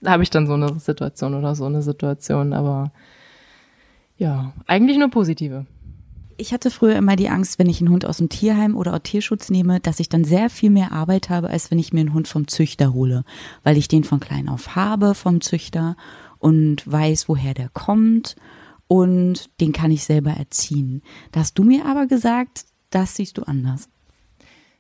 da 0.01 0.12
habe 0.12 0.22
ich 0.22 0.30
dann 0.30 0.47
so 0.47 0.55
eine 0.55 0.78
Situation 0.78 1.34
oder 1.34 1.57
so 1.57 1.64
eine 1.64 1.82
Situation, 1.82 2.53
aber 2.53 2.93
ja, 4.16 4.53
eigentlich 4.68 4.97
nur 4.97 5.11
positive. 5.11 5.66
Ich 6.41 6.55
hatte 6.55 6.70
früher 6.70 6.97
immer 6.97 7.16
die 7.16 7.28
Angst, 7.28 7.59
wenn 7.59 7.68
ich 7.68 7.80
einen 7.80 7.91
Hund 7.91 8.07
aus 8.07 8.16
dem 8.16 8.30
Tierheim 8.30 8.74
oder 8.74 8.95
aus 8.95 9.03
Tierschutz 9.03 9.51
nehme, 9.51 9.78
dass 9.78 10.01
ich 10.01 10.09
dann 10.09 10.24
sehr 10.24 10.49
viel 10.49 10.70
mehr 10.70 10.91
Arbeit 10.91 11.28
habe, 11.28 11.51
als 11.51 11.70
wenn 11.70 11.78
ich 11.78 11.93
mir 11.93 12.01
einen 12.01 12.14
Hund 12.14 12.28
vom 12.28 12.49
Züchter 12.49 12.95
hole, 12.95 13.24
weil 13.62 13.76
ich 13.76 13.88
den 13.88 14.05
von 14.05 14.20
klein 14.20 14.49
auf 14.49 14.74
habe 14.74 15.14
vom 15.14 15.43
Züchter 15.43 15.97
und 16.38 16.91
weiß, 16.91 17.28
woher 17.28 17.53
der 17.53 17.68
kommt 17.68 18.36
und 18.88 19.51
den 19.61 19.74
kann 19.74 19.91
ich 19.91 20.05
selber 20.05 20.30
erziehen. 20.30 21.03
Da 21.30 21.41
hast 21.41 21.59
du 21.59 21.62
mir 21.62 21.84
aber 21.84 22.07
gesagt, 22.07 22.64
das 22.88 23.16
siehst 23.16 23.36
du 23.36 23.43
anders. 23.43 23.91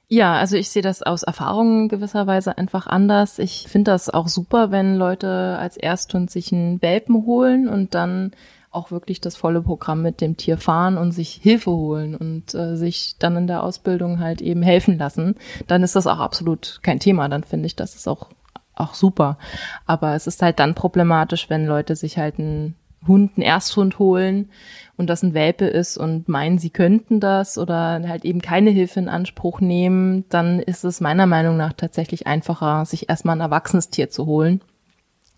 Ja, 0.08 0.36
also 0.36 0.56
ich 0.56 0.70
sehe 0.70 0.82
das 0.82 1.02
aus 1.02 1.24
Erfahrungen 1.24 1.88
gewisserweise 1.88 2.56
einfach 2.56 2.86
anders. 2.86 3.38
Ich 3.38 3.66
finde 3.68 3.90
das 3.90 4.08
auch 4.08 4.28
super, 4.28 4.70
wenn 4.70 4.96
Leute 4.96 5.58
als 5.58 5.76
Ersthund 5.76 6.30
sich 6.30 6.54
einen 6.54 6.80
Welpen 6.80 7.26
holen 7.26 7.68
und 7.68 7.94
dann 7.94 8.32
auch 8.70 8.90
wirklich 8.90 9.20
das 9.20 9.36
volle 9.36 9.62
Programm 9.62 10.02
mit 10.02 10.20
dem 10.20 10.36
Tier 10.36 10.56
fahren 10.56 10.96
und 10.96 11.12
sich 11.12 11.40
Hilfe 11.42 11.72
holen 11.72 12.14
und 12.14 12.54
äh, 12.54 12.76
sich 12.76 13.16
dann 13.18 13.36
in 13.36 13.46
der 13.46 13.64
Ausbildung 13.64 14.20
halt 14.20 14.40
eben 14.40 14.62
helfen 14.62 14.96
lassen, 14.96 15.34
dann 15.66 15.82
ist 15.82 15.96
das 15.96 16.06
auch 16.06 16.20
absolut 16.20 16.78
kein 16.82 17.00
Thema. 17.00 17.28
Dann 17.28 17.42
finde 17.42 17.66
ich, 17.66 17.74
das 17.74 17.96
ist 17.96 18.06
auch, 18.06 18.28
auch 18.76 18.94
super. 18.94 19.38
Aber 19.86 20.14
es 20.14 20.28
ist 20.28 20.40
halt 20.40 20.60
dann 20.60 20.76
problematisch, 20.76 21.50
wenn 21.50 21.66
Leute 21.66 21.96
sich 21.96 22.16
halt 22.16 22.38
einen 22.38 22.76
Hund, 23.08 23.32
einen 23.36 23.46
Ersthund 23.46 23.98
holen 23.98 24.50
und 24.96 25.08
das 25.08 25.22
ein 25.22 25.34
Welpe 25.34 25.64
ist 25.64 25.96
und 25.96 26.28
meinen, 26.28 26.58
sie 26.58 26.70
könnten 26.70 27.18
das 27.18 27.58
oder 27.58 28.00
halt 28.06 28.24
eben 28.24 28.40
keine 28.40 28.70
Hilfe 28.70 29.00
in 29.00 29.08
Anspruch 29.08 29.60
nehmen, 29.60 30.26
dann 30.28 30.60
ist 30.60 30.84
es 30.84 31.00
meiner 31.00 31.26
Meinung 31.26 31.56
nach 31.56 31.72
tatsächlich 31.72 32.26
einfacher, 32.26 32.84
sich 32.84 33.08
erstmal 33.08 33.36
ein 33.36 33.40
erwachsenes 33.40 33.88
Tier 33.90 34.10
zu 34.10 34.26
holen 34.26 34.60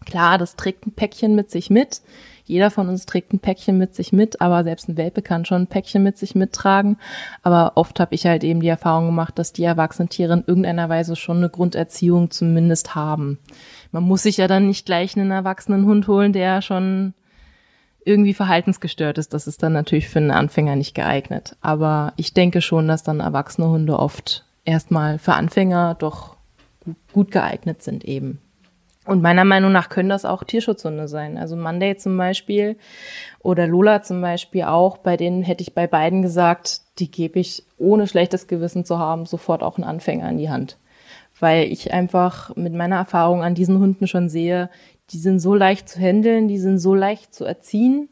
Klar, 0.04 0.38
das 0.38 0.56
trägt 0.56 0.86
ein 0.86 0.92
Päckchen 0.92 1.34
mit 1.34 1.50
sich 1.50 1.70
mit. 1.70 2.02
Jeder 2.44 2.70
von 2.70 2.88
uns 2.88 3.06
trägt 3.06 3.32
ein 3.32 3.38
Päckchen 3.38 3.78
mit 3.78 3.94
sich 3.94 4.12
mit, 4.12 4.40
aber 4.40 4.64
selbst 4.64 4.88
ein 4.88 4.96
Welpe 4.96 5.22
kann 5.22 5.44
schon 5.44 5.62
ein 5.62 5.66
Päckchen 5.68 6.02
mit 6.02 6.18
sich 6.18 6.34
mittragen. 6.34 6.98
Aber 7.42 7.72
oft 7.76 8.00
habe 8.00 8.14
ich 8.14 8.26
halt 8.26 8.44
eben 8.44 8.60
die 8.60 8.68
Erfahrung 8.68 9.06
gemacht, 9.06 9.38
dass 9.38 9.52
die 9.52 9.64
erwachsenen 9.64 10.08
Tiere 10.08 10.34
in 10.34 10.44
irgendeiner 10.46 10.88
Weise 10.88 11.16
schon 11.16 11.38
eine 11.38 11.48
Grunderziehung 11.48 12.30
zumindest 12.30 12.94
haben. 12.94 13.38
Man 13.90 14.02
muss 14.02 14.24
sich 14.24 14.36
ja 14.36 14.48
dann 14.48 14.66
nicht 14.66 14.86
gleich 14.86 15.16
einen 15.16 15.30
erwachsenen 15.30 15.86
Hund 15.86 16.08
holen, 16.08 16.32
der 16.32 16.62
schon 16.62 17.14
irgendwie 18.04 18.34
verhaltensgestört 18.34 19.18
ist. 19.18 19.32
Das 19.32 19.46
ist 19.46 19.62
dann 19.62 19.72
natürlich 19.72 20.08
für 20.08 20.18
einen 20.18 20.32
Anfänger 20.32 20.76
nicht 20.76 20.94
geeignet. 20.94 21.56
Aber 21.60 22.12
ich 22.16 22.34
denke 22.34 22.60
schon, 22.60 22.88
dass 22.88 23.02
dann 23.02 23.20
erwachsene 23.20 23.68
Hunde 23.68 23.98
oft 23.98 24.44
erstmal 24.64 25.18
für 25.18 25.34
Anfänger 25.34 25.94
doch 25.98 26.36
gut 27.12 27.30
geeignet 27.30 27.82
sind 27.82 28.04
eben. 28.04 28.41
Und 29.04 29.20
meiner 29.20 29.44
Meinung 29.44 29.72
nach 29.72 29.88
können 29.88 30.08
das 30.08 30.24
auch 30.24 30.44
Tierschutzhunde 30.44 31.08
sein. 31.08 31.36
Also 31.36 31.56
Monday 31.56 31.96
zum 31.96 32.16
Beispiel 32.16 32.76
oder 33.40 33.66
Lola 33.66 34.02
zum 34.02 34.20
Beispiel 34.20 34.62
auch. 34.62 34.98
Bei 34.98 35.16
denen 35.16 35.42
hätte 35.42 35.62
ich 35.62 35.74
bei 35.74 35.88
beiden 35.88 36.22
gesagt, 36.22 36.82
die 36.98 37.10
gebe 37.10 37.40
ich 37.40 37.64
ohne 37.78 38.06
schlechtes 38.06 38.46
Gewissen 38.46 38.84
zu 38.84 38.98
haben 38.98 39.26
sofort 39.26 39.62
auch 39.62 39.76
einen 39.76 39.88
Anfänger 39.88 40.28
in 40.30 40.38
die 40.38 40.50
Hand. 40.50 40.78
Weil 41.40 41.72
ich 41.72 41.92
einfach 41.92 42.54
mit 42.54 42.74
meiner 42.74 42.96
Erfahrung 42.96 43.42
an 43.42 43.56
diesen 43.56 43.80
Hunden 43.80 44.06
schon 44.06 44.28
sehe, 44.28 44.70
die 45.10 45.18
sind 45.18 45.40
so 45.40 45.54
leicht 45.54 45.88
zu 45.88 45.98
handeln, 45.98 46.46
die 46.46 46.58
sind 46.58 46.78
so 46.78 46.94
leicht 46.94 47.34
zu 47.34 47.44
erziehen 47.44 48.08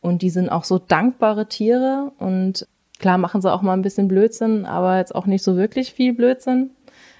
und 0.00 0.22
die 0.22 0.30
sind 0.30 0.50
auch 0.50 0.62
so 0.62 0.78
dankbare 0.78 1.48
Tiere 1.48 2.12
und 2.18 2.68
klar 3.00 3.18
machen 3.18 3.42
sie 3.42 3.52
auch 3.52 3.62
mal 3.62 3.72
ein 3.72 3.82
bisschen 3.82 4.06
Blödsinn, 4.06 4.64
aber 4.64 4.98
jetzt 4.98 5.14
auch 5.14 5.26
nicht 5.26 5.42
so 5.42 5.56
wirklich 5.56 5.92
viel 5.92 6.14
Blödsinn. 6.14 6.70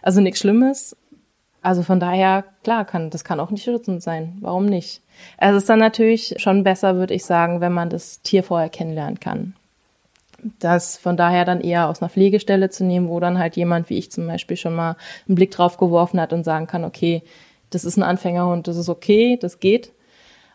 Also 0.03 0.21
nichts 0.21 0.41
Schlimmes, 0.41 0.97
also 1.63 1.83
von 1.83 2.01
daher, 2.01 2.45
klar, 2.63 2.85
kann, 2.85 3.11
das 3.11 3.25
kann 3.25 3.41
auch 3.41 3.51
nicht 3.51 3.65
schützend 3.65 4.03
sein. 4.03 4.39
Warum 4.41 4.67
nicht? 4.67 5.03
Also 5.37 5.57
es 5.57 5.65
ist 5.65 5.69
dann 5.69 5.81
natürlich 5.81 6.35
schon 6.39 6.63
besser, 6.63 6.97
würde 6.97 7.15
ich 7.15 7.25
sagen, 7.25 7.61
wenn 7.61 7.73
man 7.73 7.91
das 7.91 8.23
Tier 8.23 8.43
vorher 8.43 8.69
kennenlernen 8.69 9.19
kann. 9.19 9.55
Das 10.61 10.97
von 10.97 11.17
daher 11.17 11.45
dann 11.45 11.61
eher 11.61 11.89
aus 11.89 12.01
einer 12.01 12.11
Pflegestelle 12.11 12.71
zu 12.71 12.85
nehmen, 12.85 13.09
wo 13.09 13.19
dann 13.19 13.39
halt 13.39 13.57
jemand 13.57 13.91
wie 13.91 13.99
ich 13.99 14.13
zum 14.13 14.27
Beispiel 14.29 14.57
schon 14.57 14.75
mal 14.75 14.97
einen 15.27 15.35
Blick 15.35 15.51
drauf 15.51 15.79
geworfen 15.79 16.21
hat 16.21 16.33
und 16.33 16.45
sagen 16.45 16.69
kann, 16.69 16.85
okay, 16.85 17.23
das 17.71 17.85
ist 17.85 17.97
ein 17.97 18.05
Anfängerhund, 18.05 18.69
das 18.69 18.77
ist 18.77 18.89
okay, 18.89 19.37
das 19.41 19.59
geht. 19.59 19.93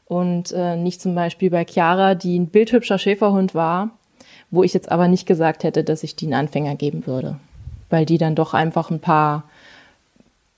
Und 0.06 0.51
äh, 0.51 0.78
nicht 0.78 1.01
zum 1.01 1.16
Beispiel 1.16 1.49
bei 1.49 1.66
Chiara, 1.66 2.16
die 2.16 2.39
ein 2.39 2.47
bildhübscher 2.47 2.97
Schäferhund 2.97 3.56
war, 3.56 3.91
wo 4.51 4.64
ich 4.64 4.74
jetzt 4.74 4.91
aber 4.91 5.08
nicht 5.08 5.26
gesagt 5.26 5.64
hätte, 5.64 5.84
dass 5.84 6.04
ich 6.04 6.16
die 6.16 6.26
einen 6.26 6.34
Anfänger 6.34 6.76
geben 6.76 7.06
würde. 7.06 7.39
Weil 7.89 8.06
die 8.06 8.18
dann 8.18 8.36
doch 8.36 8.54
einfach 8.54 8.89
ein 8.89 8.99
paar 8.99 9.43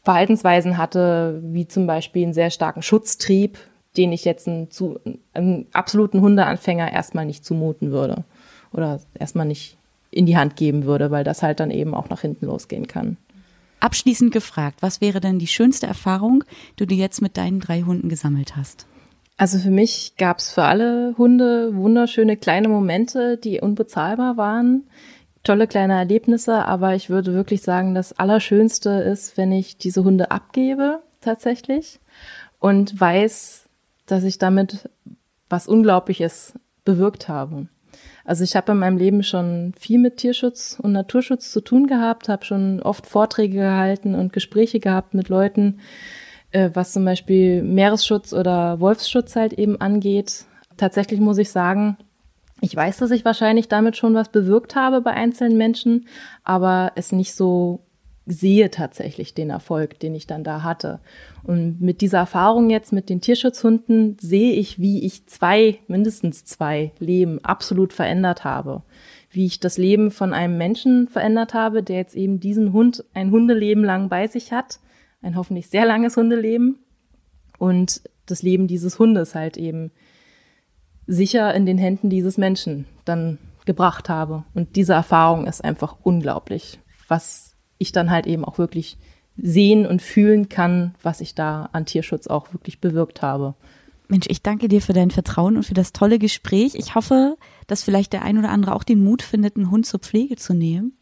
Verhaltensweisen 0.06 0.78
hatte, 0.78 1.42
wie 1.44 1.68
zum 1.68 1.88
Beispiel 1.88 2.24
einen 2.24 2.34
sehr 2.34 2.52
starken 2.52 2.84
Schutztrieb, 2.84 3.58
den 3.98 4.14
ich 4.14 4.24
jetzt 4.24 4.48
einen, 4.48 4.70
zu, 4.70 5.00
einen 5.34 5.66
absoluten 5.74 6.22
Hundeanfänger 6.22 6.94
erstmal 6.94 7.26
nicht 7.26 7.44
zumuten 7.44 7.92
würde 7.92 8.24
oder 8.72 9.02
erstmal 9.18 9.48
nicht 9.48 9.78
in 10.12 10.28
die 10.28 10.38
Hand 10.38 10.56
geben 10.56 10.86
würde, 10.86 11.10
weil 11.10 11.24
das 11.24 11.42
halt 11.42 11.60
dann 11.60 11.72
eben 11.72 11.96
auch 11.96 12.10
nach 12.10 12.22
hinten 12.22 12.46
losgehen 12.46 12.88
kann. 12.88 13.18
Abschließend 13.80 14.32
gefragt, 14.32 14.78
was 14.82 15.02
wäre 15.02 15.20
denn 15.20 15.40
die 15.40 15.48
schönste 15.48 15.88
Erfahrung, 15.88 16.44
die 16.80 16.86
du 16.86 16.94
jetzt 16.94 17.22
mit 17.22 17.36
deinen 17.36 17.60
drei 17.60 17.82
Hunden 17.82 18.08
gesammelt 18.08 18.56
hast? 18.56 18.86
Also 19.38 19.58
für 19.58 19.72
mich 19.72 20.14
gab 20.18 20.38
es 20.38 20.52
für 20.52 20.64
alle 20.64 21.16
Hunde 21.18 21.76
wunderschöne 21.76 22.38
kleine 22.38 22.70
Momente, 22.70 23.38
die 23.38 23.60
unbezahlbar 23.60 24.38
waren 24.38 24.84
tolle 25.46 25.68
kleine 25.68 25.94
Erlebnisse, 25.94 26.66
aber 26.66 26.96
ich 26.96 27.10
würde 27.10 27.34
wirklich 27.34 27.62
sagen, 27.62 27.96
das 27.96 28.12
Allerschönste 28.14 28.90
ist, 28.90 29.38
wenn 29.38 29.52
ich 29.52 29.78
diese 29.78 30.04
Hunde 30.04 30.32
abgebe, 30.32 31.00
tatsächlich, 31.22 32.00
und 32.60 33.00
weiß, 33.00 33.70
dass 34.06 34.24
ich 34.24 34.38
damit 34.38 34.90
was 35.50 35.68
Unglaubliches 35.68 36.54
bewirkt 36.84 37.30
habe. 37.30 37.68
Also 38.26 38.44
ich 38.44 38.56
habe 38.56 38.72
in 38.72 38.80
meinem 38.80 38.98
Leben 38.98 39.24
schon 39.24 39.74
viel 39.80 40.00
mit 40.00 40.18
Tierschutz 40.18 40.78
und 40.82 40.92
Naturschutz 40.92 41.52
zu 41.52 41.62
tun 41.62 41.86
gehabt, 41.86 42.28
habe 42.28 42.44
schon 42.44 42.82
oft 42.82 43.06
Vorträge 43.06 43.58
gehalten 43.58 44.16
und 44.16 44.34
Gespräche 44.34 44.80
gehabt 44.80 45.14
mit 45.14 45.30
Leuten, 45.30 45.80
äh, 46.52 46.72
was 46.74 46.94
zum 46.94 47.06
Beispiel 47.06 47.62
Meeresschutz 47.62 48.34
oder 48.34 48.80
Wolfsschutz 48.80 49.36
halt 49.36 49.54
eben 49.54 49.80
angeht. 49.80 50.46
Tatsächlich 50.76 51.20
muss 51.20 51.38
ich 51.38 51.52
sagen, 51.52 51.98
ich 52.66 52.76
weiß, 52.76 52.98
dass 52.98 53.12
ich 53.12 53.24
wahrscheinlich 53.24 53.68
damit 53.68 53.96
schon 53.96 54.16
was 54.16 54.30
bewirkt 54.30 54.76
habe 54.76 55.02
bei 55.02 55.12
einzelnen 55.12 55.56
Menschen, 55.56 56.08
aber 56.44 56.94
es 56.96 57.12
nicht 57.12 57.36
so 57.36 57.86
sehe 58.26 58.72
tatsächlich 58.72 59.36
den 59.36 59.52
Erfolg, 59.52 60.00
den 60.00 60.16
ich 60.16 60.26
dann 60.26 60.44
da 60.44 60.64
hatte. 60.64 61.00
Und 61.44 61.80
mit 61.80 62.02
dieser 62.02 62.18
Erfahrung 62.18 62.72
jetzt 62.72 62.92
mit 62.92 63.08
den 63.08 63.22
Tierschutzhunden 63.22 64.18
sehe 64.20 64.54
ich, 64.54 64.80
wie 64.80 65.06
ich 65.06 65.28
zwei, 65.28 65.78
mindestens 65.88 66.44
zwei 66.44 66.92
Leben 66.98 67.38
absolut 67.46 67.94
verändert 67.94 68.44
habe. 68.44 68.82
Wie 69.30 69.46
ich 69.46 69.60
das 69.60 69.78
Leben 69.78 70.10
von 70.10 70.34
einem 70.34 70.58
Menschen 70.58 71.08
verändert 71.08 71.54
habe, 71.54 71.84
der 71.84 71.98
jetzt 71.98 72.16
eben 72.16 72.40
diesen 72.40 72.74
Hund 72.74 73.06
ein 73.14 73.30
Hundeleben 73.30 73.84
lang 73.84 74.10
bei 74.10 74.26
sich 74.26 74.52
hat. 74.52 74.80
Ein 75.22 75.36
hoffentlich 75.36 75.70
sehr 75.70 75.86
langes 75.86 76.18
Hundeleben. 76.18 76.80
Und 77.60 78.02
das 78.26 78.42
Leben 78.42 78.66
dieses 78.66 78.98
Hundes 78.98 79.36
halt 79.36 79.56
eben 79.56 79.92
sicher 81.08 81.54
in 81.54 81.66
den 81.66 81.78
Händen 81.78 82.10
dieses 82.10 82.38
Menschen 82.38 82.86
dann 83.06 83.38
gebracht 83.66 84.10
habe. 84.10 84.44
Und 84.54 84.76
diese 84.76 84.94
Erfahrung 84.94 85.48
ist 85.48 85.64
einfach 85.64 85.98
unglaublich, 86.04 86.80
was 87.08 87.56
ich 87.78 87.92
dann 87.92 88.10
halt 88.10 88.28
eben 88.28 88.46
auch 88.46 88.58
wirklich 88.58 88.98
sehen 89.38 89.86
und 89.86 90.02
fühlen 90.02 90.50
kann, 90.50 90.96
was 91.02 91.22
ich 91.22 91.36
da 91.36 91.70
an 91.74 91.86
Tierschutz 91.86 92.28
auch 92.28 92.54
wirklich 92.54 92.80
bewirkt 92.80 93.22
habe. 93.22 93.56
Mensch, 94.08 94.28
ich 94.30 94.44
danke 94.44 94.68
dir 94.68 94.82
für 94.82 94.94
dein 94.94 95.12
Vertrauen 95.12 95.58
und 95.58 95.64
für 95.64 95.74
das 95.74 95.92
tolle 95.92 96.20
Gespräch. 96.20 96.76
Ich 96.76 96.96
hoffe, 96.96 97.38
dass 97.68 97.84
vielleicht 97.84 98.14
der 98.14 98.22
ein 98.22 98.38
oder 98.38 98.50
andere 98.50 98.76
auch 98.76 98.84
den 98.84 99.04
Mut 99.04 99.24
findet, 99.24 99.56
einen 99.56 99.72
Hund 99.72 99.86
zur 99.86 100.00
Pflege 100.00 100.36
zu 100.36 100.54
nehmen. 100.54 100.94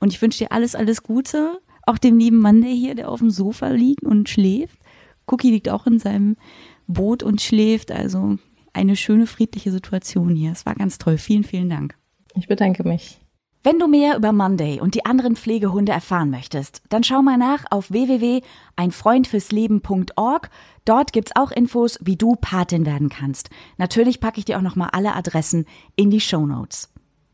Und 0.00 0.12
ich 0.12 0.20
wünsche 0.20 0.38
dir 0.38 0.52
alles, 0.52 0.74
alles 0.74 1.02
Gute. 1.02 1.60
Auch 1.86 1.98
dem 1.98 2.18
lieben 2.18 2.38
Mann, 2.38 2.60
der 2.60 2.70
hier, 2.70 2.94
der 2.94 3.08
auf 3.08 3.20
dem 3.20 3.30
Sofa 3.30 3.68
liegt 3.68 4.02
und 4.02 4.28
schläft. 4.28 4.78
Cookie 5.26 5.50
liegt 5.50 5.68
auch 5.68 5.86
in 5.86 5.98
seinem 5.98 6.36
Boot 6.88 7.22
und 7.22 7.40
schläft. 7.40 7.92
Also 7.92 8.38
eine 8.72 8.96
schöne, 8.96 9.26
friedliche 9.26 9.70
Situation 9.70 10.34
hier. 10.34 10.52
Es 10.52 10.66
war 10.66 10.74
ganz 10.74 10.98
toll. 10.98 11.18
Vielen, 11.18 11.44
vielen 11.44 11.70
Dank. 11.70 11.96
Ich 12.34 12.48
bedanke 12.48 12.86
mich. 12.86 13.20
Wenn 13.62 13.78
du 13.78 13.88
mehr 13.88 14.16
über 14.16 14.32
Monday 14.32 14.80
und 14.80 14.94
die 14.94 15.04
anderen 15.04 15.36
Pflegehunde 15.36 15.92
erfahren 15.92 16.30
möchtest, 16.30 16.80
dann 16.88 17.04
schau 17.04 17.20
mal 17.20 17.36
nach 17.36 17.66
auf 17.70 17.90
www.einfreundfürsleben.org. 17.90 20.48
Dort 20.86 21.12
gibt's 21.12 21.36
auch 21.36 21.50
Infos, 21.50 21.98
wie 22.00 22.16
du 22.16 22.36
Patin 22.40 22.86
werden 22.86 23.10
kannst. 23.10 23.50
Natürlich 23.76 24.18
packe 24.18 24.38
ich 24.38 24.46
dir 24.46 24.56
auch 24.56 24.62
nochmal 24.62 24.88
alle 24.92 25.14
Adressen 25.14 25.66
in 25.94 26.10
die 26.10 26.22
Show 26.22 26.46
Notes. 26.46 26.90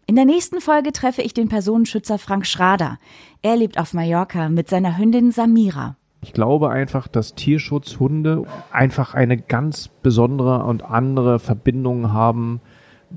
In 0.09 0.17
der 0.17 0.25
nächsten 0.25 0.61
Folge 0.61 0.91
treffe 0.91 1.23
ich 1.23 1.33
den 1.33 1.49
Personenschützer 1.49 2.19
Frank 2.19 2.45
Schrader. 2.45 2.99
Er 3.43 3.57
lebt 3.57 3.79
auf 3.79 3.95
Mallorca 3.95 4.49
mit 4.49 4.69
seiner 4.69 4.99
Hündin 4.99 5.31
Samira. 5.31 5.97
Ich 6.27 6.33
glaube 6.33 6.71
einfach, 6.71 7.07
dass 7.07 7.37
Tierschutzhunde 7.37 8.43
einfach 8.73 9.15
eine 9.15 9.37
ganz 9.37 9.87
besondere 9.87 10.65
und 10.65 10.83
andere 10.83 11.39
Verbindung 11.39 12.13
haben, 12.13 12.61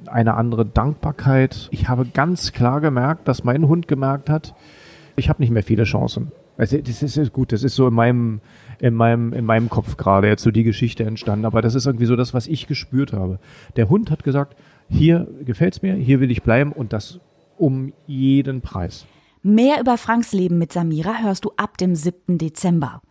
eine 0.06 0.36
andere 0.36 0.64
Dankbarkeit. 0.64 1.70
Ich 1.72 1.90
habe 1.90 2.06
ganz 2.06 2.52
klar 2.52 2.82
gemerkt, 2.82 3.28
dass 3.28 3.44
mein 3.44 3.68
Hund 3.68 3.88
gemerkt 3.88 4.30
hat, 4.30 4.54
ich 5.16 5.28
habe 5.28 5.42
nicht 5.42 5.50
mehr 5.50 5.64
viele 5.64 5.86
Chancen. 5.86 6.32
Also 6.56 6.78
das 6.78 7.02
ist 7.02 7.34
gut, 7.34 7.52
das 7.52 7.64
ist 7.64 7.76
so 7.76 7.88
in 7.88 7.96
meinem 7.96 8.42
in 8.78 8.94
meinem 8.94 9.34
in 9.34 9.44
meinem 9.44 9.70
Kopf 9.70 9.98
gerade 9.98 10.28
jetzt 10.28 10.44
so 10.44 10.52
die 10.52 10.64
Geschichte 10.64 11.04
entstanden, 11.04 11.46
aber 11.46 11.64
das 11.64 11.74
ist 11.74 11.88
irgendwie 11.88 12.06
so 12.06 12.16
das, 12.16 12.36
was 12.36 12.46
ich 12.46 12.68
gespürt 12.68 13.12
habe. 13.12 13.40
Der 13.76 13.90
Hund 13.90 14.12
hat 14.12 14.24
gesagt, 14.24 14.56
hier 14.88 15.28
gefällt's 15.44 15.82
mir, 15.82 15.96
hier 15.96 16.20
will 16.20 16.30
ich 16.30 16.44
bleiben 16.44 16.74
und 16.74 16.94
das 16.94 17.20
um 17.58 17.92
jeden 18.06 18.62
Preis. 18.62 19.08
Mehr 19.42 19.80
über 19.80 19.98
Franks 19.98 20.34
Leben 20.34 20.58
mit 20.58 20.74
Samira 20.74 21.20
hörst 21.20 21.46
du 21.46 21.54
ab 21.56 21.78
dem 21.78 21.96
7. 21.96 22.38
Dezember. 22.38 23.02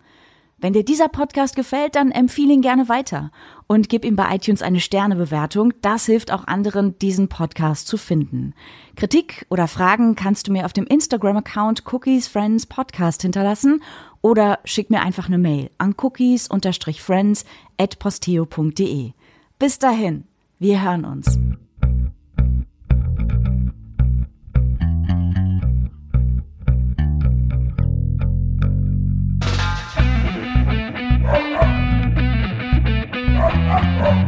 Wenn 0.59 0.75
dir 0.75 0.85
dieser 0.85 1.09
Podcast 1.09 1.57
gefällt, 1.57 1.95
dann 1.95 2.11
empfehle 2.11 2.53
ihn 2.53 2.61
gerne 2.61 2.91
weiter 2.91 3.31
und 3.67 3.89
gib 3.89 4.05
ihm 4.05 4.15
bei 4.15 4.35
iTunes 4.35 4.61
eine 4.61 4.81
Sternebewertung. 4.81 5.73
Das 5.81 6.05
hilft 6.05 6.31
auch 6.31 6.47
anderen, 6.47 6.99
diesen 6.99 7.29
Podcast 7.29 7.87
zu 7.87 7.97
finden. 7.97 8.53
Kritik 8.95 9.47
oder 9.49 9.69
Fragen 9.69 10.17
kannst 10.17 10.49
du 10.49 10.53
mir 10.53 10.67
auf 10.67 10.75
dem 10.75 10.85
Instagram-Account 10.85 11.85
Cookies 11.93 12.29
Friends 12.29 12.67
Podcast 12.67 13.23
hinterlassen 13.23 13.83
oder 14.21 14.59
schick 14.65 14.91
mir 14.91 15.01
einfach 15.01 15.29
eine 15.29 15.39
Mail 15.39 15.71
an 15.79 15.95
cookies-friends 15.97 17.45
at 17.79 17.99
posteo.de. 18.01 19.13
Bis 19.59 19.79
dahin, 19.79 20.25
wir 20.59 20.83
hören 20.83 21.05
uns. 21.07 21.39
Oh, 33.81 34.25